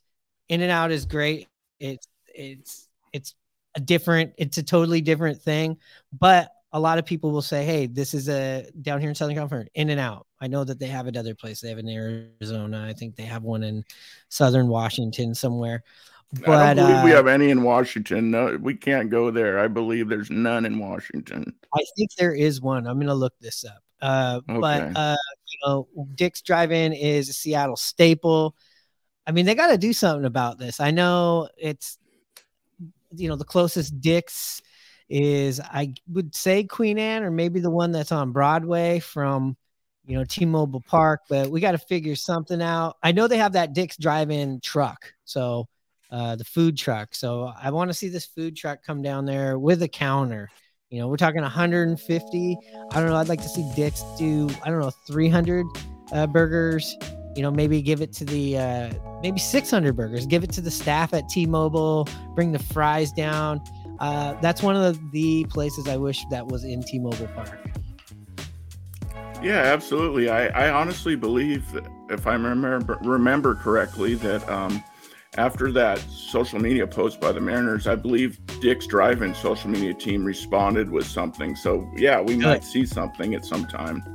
In-N-Out 0.50 0.92
is 0.92 1.06
great. 1.06 1.48
It's 1.80 2.08
it's 2.28 2.88
it's 3.12 3.36
a 3.76 3.80
different, 3.80 4.34
it's 4.38 4.58
a 4.58 4.64
totally 4.64 5.02
different 5.02 5.42
thing. 5.42 5.78
But 6.12 6.52
a 6.72 6.80
lot 6.80 6.98
of 6.98 7.06
people 7.06 7.32
will 7.32 7.42
say, 7.42 7.66
"Hey, 7.66 7.88
this 7.88 8.14
is 8.14 8.30
a 8.30 8.66
down 8.82 9.00
here 9.00 9.10
in 9.10 9.16
Southern 9.16 9.36
California, 9.36 9.68
In-N-Out." 9.76 10.28
I 10.42 10.48
know 10.48 10.64
that 10.64 10.80
they 10.80 10.88
have 10.88 11.08
it 11.08 11.16
other 11.16 11.36
place. 11.36 11.62
They 11.62 11.70
have 11.70 11.78
in 11.80 11.88
Arizona. 11.88 12.86
I 12.88 12.94
think 12.94 13.16
they 13.16 13.24
have 13.24 13.44
one 13.44 13.64
in 13.64 13.84
Southern 14.30 14.68
Washington 14.68 15.34
somewhere. 15.36 15.84
But 16.46 16.50
I 16.50 16.74
don't 16.74 16.88
believe 16.88 17.02
uh, 17.02 17.06
we 17.06 17.12
have 17.12 17.28
any 17.28 17.52
in 17.52 17.62
Washington. 17.62 18.32
No, 18.32 18.58
we 18.60 18.74
can't 18.74 19.10
go 19.10 19.30
there. 19.30 19.60
I 19.60 19.68
believe 19.68 20.10
there's 20.10 20.32
none 20.32 20.66
in 20.66 20.80
Washington. 20.80 21.54
I 21.76 21.84
think 21.96 22.10
there 22.18 22.34
is 22.34 22.60
one. 22.60 22.88
I'm 22.88 23.00
gonna 23.00 23.14
look 23.14 23.34
this 23.40 23.64
up. 23.64 23.84
Uh, 24.02 24.42
but 24.48 24.92
uh, 24.96 25.16
you 25.46 25.60
know, 25.66 25.88
Dick's 26.16 26.42
Drive-In 26.42 26.92
is 26.94 27.30
a 27.30 27.34
Seattle 27.34 27.76
staple. 27.76 28.56
I 29.26 29.32
mean, 29.32 29.46
they 29.46 29.56
got 29.56 29.68
to 29.68 29.78
do 29.78 29.94
something 29.94 30.26
about 30.26 30.58
this. 30.58 30.80
I 30.80 30.92
know 30.92 31.50
it's, 31.58 31.98
you 33.16 33.30
know, 33.30 33.36
the 33.36 33.46
closest 33.46 34.02
Dick's 34.02 34.62
is 35.10 35.60
I 35.60 35.94
would 36.12 36.34
say 36.34 36.64
Queen 36.64 36.98
Anne 36.98 37.24
or 37.24 37.32
maybe 37.32 37.60
the 37.60 37.70
one 37.70 37.92
that's 37.92 38.12
on 38.12 38.32
Broadway 38.32 39.00
from, 39.00 39.56
you 40.06 40.18
know, 40.18 40.24
T-Mobile 40.24 40.82
Park. 40.82 41.22
But 41.30 41.50
we 41.50 41.62
got 41.62 41.74
to 41.74 41.78
figure 41.78 42.16
something 42.16 42.62
out. 42.62 42.98
I 43.04 43.12
know 43.12 43.28
they 43.28 43.38
have 43.38 43.54
that 43.54 43.74
Dick's 43.74 43.98
Drive-In 43.98 44.60
truck, 44.62 45.14
so 45.26 45.68
uh, 46.12 46.36
the 46.36 46.44
food 46.44 46.78
truck. 46.78 47.16
So 47.16 47.52
I 47.62 47.72
want 47.72 47.90
to 47.90 47.94
see 47.94 48.10
this 48.10 48.26
food 48.26 48.56
truck 48.56 48.84
come 48.84 49.02
down 49.02 49.26
there 49.26 49.58
with 49.58 49.82
a 49.84 49.88
counter. 49.88 50.50
You 50.90 51.00
know, 51.00 51.08
we're 51.08 51.18
talking 51.18 51.42
150. 51.42 52.58
I 52.92 53.00
don't 53.00 53.10
know. 53.10 53.16
I'd 53.16 53.30
like 53.30 53.42
to 53.42 53.50
see 53.50 53.70
Dick's 53.76 54.04
do, 54.18 54.48
I 54.64 54.70
don't 54.70 54.80
know, 54.80 54.92
300 55.08 55.66
uh, 56.12 56.28
burgers. 56.28 56.96
You 57.36 57.42
know, 57.42 57.52
maybe 57.52 57.82
give 57.82 58.02
it 58.02 58.14
to 58.14 58.26
the, 58.26 58.58
uh, 58.58 58.94
maybe 59.22 59.40
600 59.40 59.96
burgers. 59.96 60.26
Give 60.26 60.44
it 60.44 60.52
to 60.52 60.62
the 60.62 60.72
staff 60.72 61.14
at 61.14 61.28
T 61.30 61.46
Mobile. 61.46 62.08
Bring 62.36 62.52
the 62.52 62.60
fries 62.60 63.12
down. 63.12 63.62
Uh, 64.00 64.34
that's 64.42 64.62
one 64.62 64.76
of 64.76 64.82
the, 64.82 65.10
the 65.12 65.46
places 65.46 65.88
I 65.88 65.98
wish 65.98 66.26
that 66.30 66.48
was 66.48 66.64
in 66.64 66.84
T 66.84 67.00
Mobile 67.00 67.28
Park. 67.28 67.60
Yeah, 69.42 69.60
absolutely. 69.60 70.30
I, 70.30 70.48
I 70.48 70.72
honestly 70.72 71.16
believe 71.16 71.70
that 71.74 71.86
if 72.10 72.28
I 72.28 72.34
remember 72.36 72.98
remember 73.02 73.56
correctly 73.56 74.16
that 74.16 74.48
um, 74.48 74.82
after 75.36 75.72
that 75.74 76.00
social 76.10 76.60
media 76.60 76.88
post 76.88 77.20
by 77.20 77.32
the 77.34 77.42
Mariners, 77.42 77.86
I 77.86 77.96
believe 77.96 78.40
Dick's 78.62 78.88
Drive-In 78.88 79.36
social 79.36 79.70
media 79.70 79.94
team 79.94 80.24
responded 80.24 80.90
with 80.90 81.06
something. 81.06 81.56
So 81.56 81.90
yeah, 81.96 82.22
we 82.22 82.36
Good. 82.36 82.44
might 82.44 82.64
see 82.64 82.86
something 82.86 83.36
at 83.36 83.44
some 83.44 83.66
time. 83.66 84.13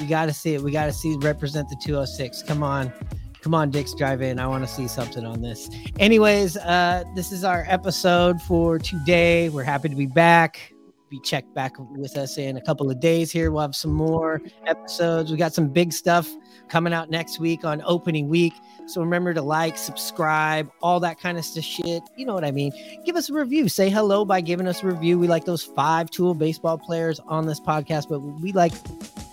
We 0.00 0.06
got 0.06 0.26
to 0.26 0.32
see 0.32 0.54
it. 0.54 0.62
We 0.62 0.70
got 0.70 0.86
to 0.86 0.92
see 0.92 1.16
represent 1.16 1.68
the 1.68 1.76
206. 1.76 2.42
Come 2.42 2.62
on. 2.62 2.92
Come 3.40 3.54
on, 3.54 3.70
Dick's 3.70 3.94
Drive 3.94 4.20
In. 4.20 4.38
I 4.38 4.46
want 4.46 4.66
to 4.66 4.72
see 4.72 4.88
something 4.88 5.24
on 5.24 5.40
this. 5.40 5.70
Anyways, 5.98 6.56
uh, 6.56 7.04
this 7.14 7.30
is 7.30 7.44
our 7.44 7.64
episode 7.68 8.42
for 8.42 8.78
today. 8.78 9.48
We're 9.48 9.62
happy 9.62 9.88
to 9.88 9.94
be 9.94 10.06
back. 10.06 10.74
Be 11.08 11.20
checked 11.20 11.54
back 11.54 11.74
with 11.78 12.16
us 12.16 12.36
in 12.36 12.56
a 12.56 12.60
couple 12.60 12.90
of 12.90 13.00
days 13.00 13.30
here. 13.32 13.50
We'll 13.50 13.62
have 13.62 13.76
some 13.76 13.92
more 13.92 14.42
episodes. 14.66 15.30
We 15.30 15.38
got 15.38 15.54
some 15.54 15.68
big 15.68 15.92
stuff 15.92 16.28
coming 16.68 16.92
out 16.92 17.10
next 17.10 17.38
week 17.38 17.64
on 17.64 17.80
opening 17.86 18.28
week. 18.28 18.52
So 18.88 19.02
remember 19.02 19.34
to 19.34 19.42
like, 19.42 19.76
subscribe, 19.76 20.70
all 20.80 20.98
that 21.00 21.20
kind 21.20 21.36
of 21.36 21.44
shit. 21.44 22.02
You 22.16 22.24
know 22.24 22.32
what 22.32 22.44
I 22.44 22.50
mean? 22.50 22.72
Give 23.04 23.16
us 23.16 23.28
a 23.28 23.34
review. 23.34 23.68
Say 23.68 23.90
hello 23.90 24.24
by 24.24 24.40
giving 24.40 24.66
us 24.66 24.82
a 24.82 24.86
review. 24.86 25.18
We 25.18 25.28
like 25.28 25.44
those 25.44 25.62
five 25.62 26.10
tool 26.10 26.32
baseball 26.32 26.78
players 26.78 27.20
on 27.28 27.44
this 27.44 27.60
podcast, 27.60 28.08
but 28.08 28.20
we 28.20 28.52
like, 28.52 28.72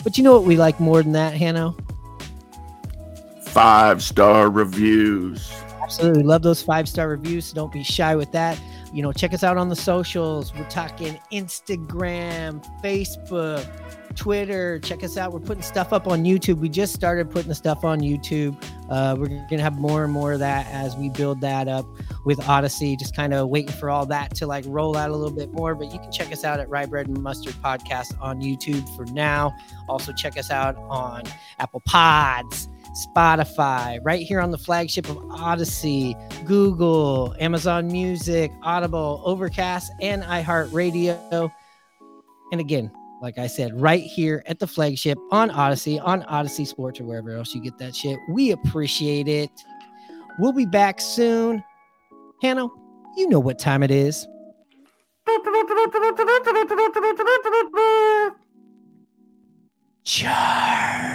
but 0.03 0.17
you 0.17 0.25
know 0.25 0.33
what 0.33 0.43
we 0.43 0.57
like 0.57 0.81
more 0.81 1.01
than 1.01 1.13
that, 1.13 1.33
Hannah? 1.33 1.73
Five 3.43 4.03
star 4.03 4.49
reviews. 4.49 5.49
Absolutely 5.81 6.23
love 6.23 6.41
those 6.41 6.61
five 6.61 6.89
star 6.89 7.07
reviews. 7.07 7.45
So 7.45 7.55
don't 7.55 7.71
be 7.71 7.83
shy 7.83 8.13
with 8.15 8.33
that. 8.33 8.59
You 8.95 9.01
know, 9.01 9.11
check 9.11 9.33
us 9.33 9.43
out 9.43 9.57
on 9.57 9.67
the 9.67 9.75
socials. 9.75 10.53
We're 10.55 10.69
talking 10.69 11.19
Instagram, 11.29 12.63
Facebook, 12.81 13.67
Twitter. 14.15 14.79
Check 14.79 15.03
us 15.03 15.17
out. 15.17 15.33
We're 15.33 15.41
putting 15.41 15.63
stuff 15.63 15.91
up 15.91 16.07
on 16.07 16.23
YouTube. 16.23 16.59
We 16.59 16.69
just 16.69 16.93
started 16.93 17.29
putting 17.29 17.49
the 17.49 17.55
stuff 17.55 17.83
on 17.83 17.99
YouTube. 17.99 18.55
Uh, 18.89 19.17
we're 19.19 19.27
going 19.27 19.49
to 19.49 19.61
have 19.61 19.77
more 19.77 20.05
and 20.05 20.13
more 20.13 20.31
of 20.31 20.39
that 20.39 20.65
as 20.67 20.95
we 20.95 21.09
build 21.09 21.41
that 21.41 21.67
up 21.67 21.85
with 22.23 22.39
Audacy. 22.39 22.97
Just 22.97 23.13
kind 23.13 23.33
of 23.33 23.49
waiting 23.49 23.75
for 23.75 23.89
all 23.89 24.05
that 24.05 24.33
to 24.35 24.47
like 24.47 24.63
roll 24.65 24.95
out 24.95 25.09
a 25.09 25.13
little 25.13 25.35
bit 25.35 25.51
more. 25.51 25.75
But 25.75 25.91
you 25.91 25.99
can 25.99 26.13
check 26.13 26.31
us 26.31 26.45
out 26.45 26.61
at 26.61 26.69
Rye 26.69 26.85
Bread 26.85 27.09
and 27.09 27.21
Mustard 27.21 27.55
Podcast 27.55 28.17
on 28.21 28.39
YouTube 28.39 28.87
for 28.95 29.03
now. 29.07 29.53
Also, 29.89 30.13
check 30.13 30.37
us 30.37 30.49
out 30.49 30.77
on 30.77 31.23
Apple 31.59 31.81
Pods. 31.81 32.69
Spotify, 32.95 33.99
right 34.03 34.25
here 34.25 34.39
on 34.39 34.51
the 34.51 34.57
flagship 34.57 35.09
of 35.09 35.17
Audacy, 35.17 36.15
Google, 36.45 37.35
Amazon 37.39 37.87
Music, 37.87 38.51
Audible, 38.63 39.21
Overcast, 39.25 39.91
and 40.01 40.23
iHeartRadio. 40.23 41.51
And 42.51 42.61
again, 42.61 42.91
like 43.21 43.37
I 43.37 43.47
said, 43.47 43.79
right 43.79 44.03
here 44.03 44.43
at 44.45 44.59
the 44.59 44.67
flagship 44.67 45.17
on 45.31 45.49
Audacy, 45.49 46.01
on 46.03 46.23
Audacy 46.23 46.65
Sports, 46.65 46.99
or 46.99 47.05
wherever 47.05 47.31
else 47.31 47.53
you 47.53 47.61
get 47.61 47.77
that 47.79 47.95
shit. 47.95 48.17
We 48.29 48.51
appreciate 48.51 49.27
it. 49.27 49.49
We'll 50.39 50.53
be 50.53 50.65
back 50.65 51.01
soon. 51.01 51.63
Hannah, 52.41 52.67
you 53.17 53.27
know 53.27 53.39
what 53.39 53.59
time 53.59 53.83
it 53.83 53.91
is. 53.91 54.27
Charge. 60.03 61.14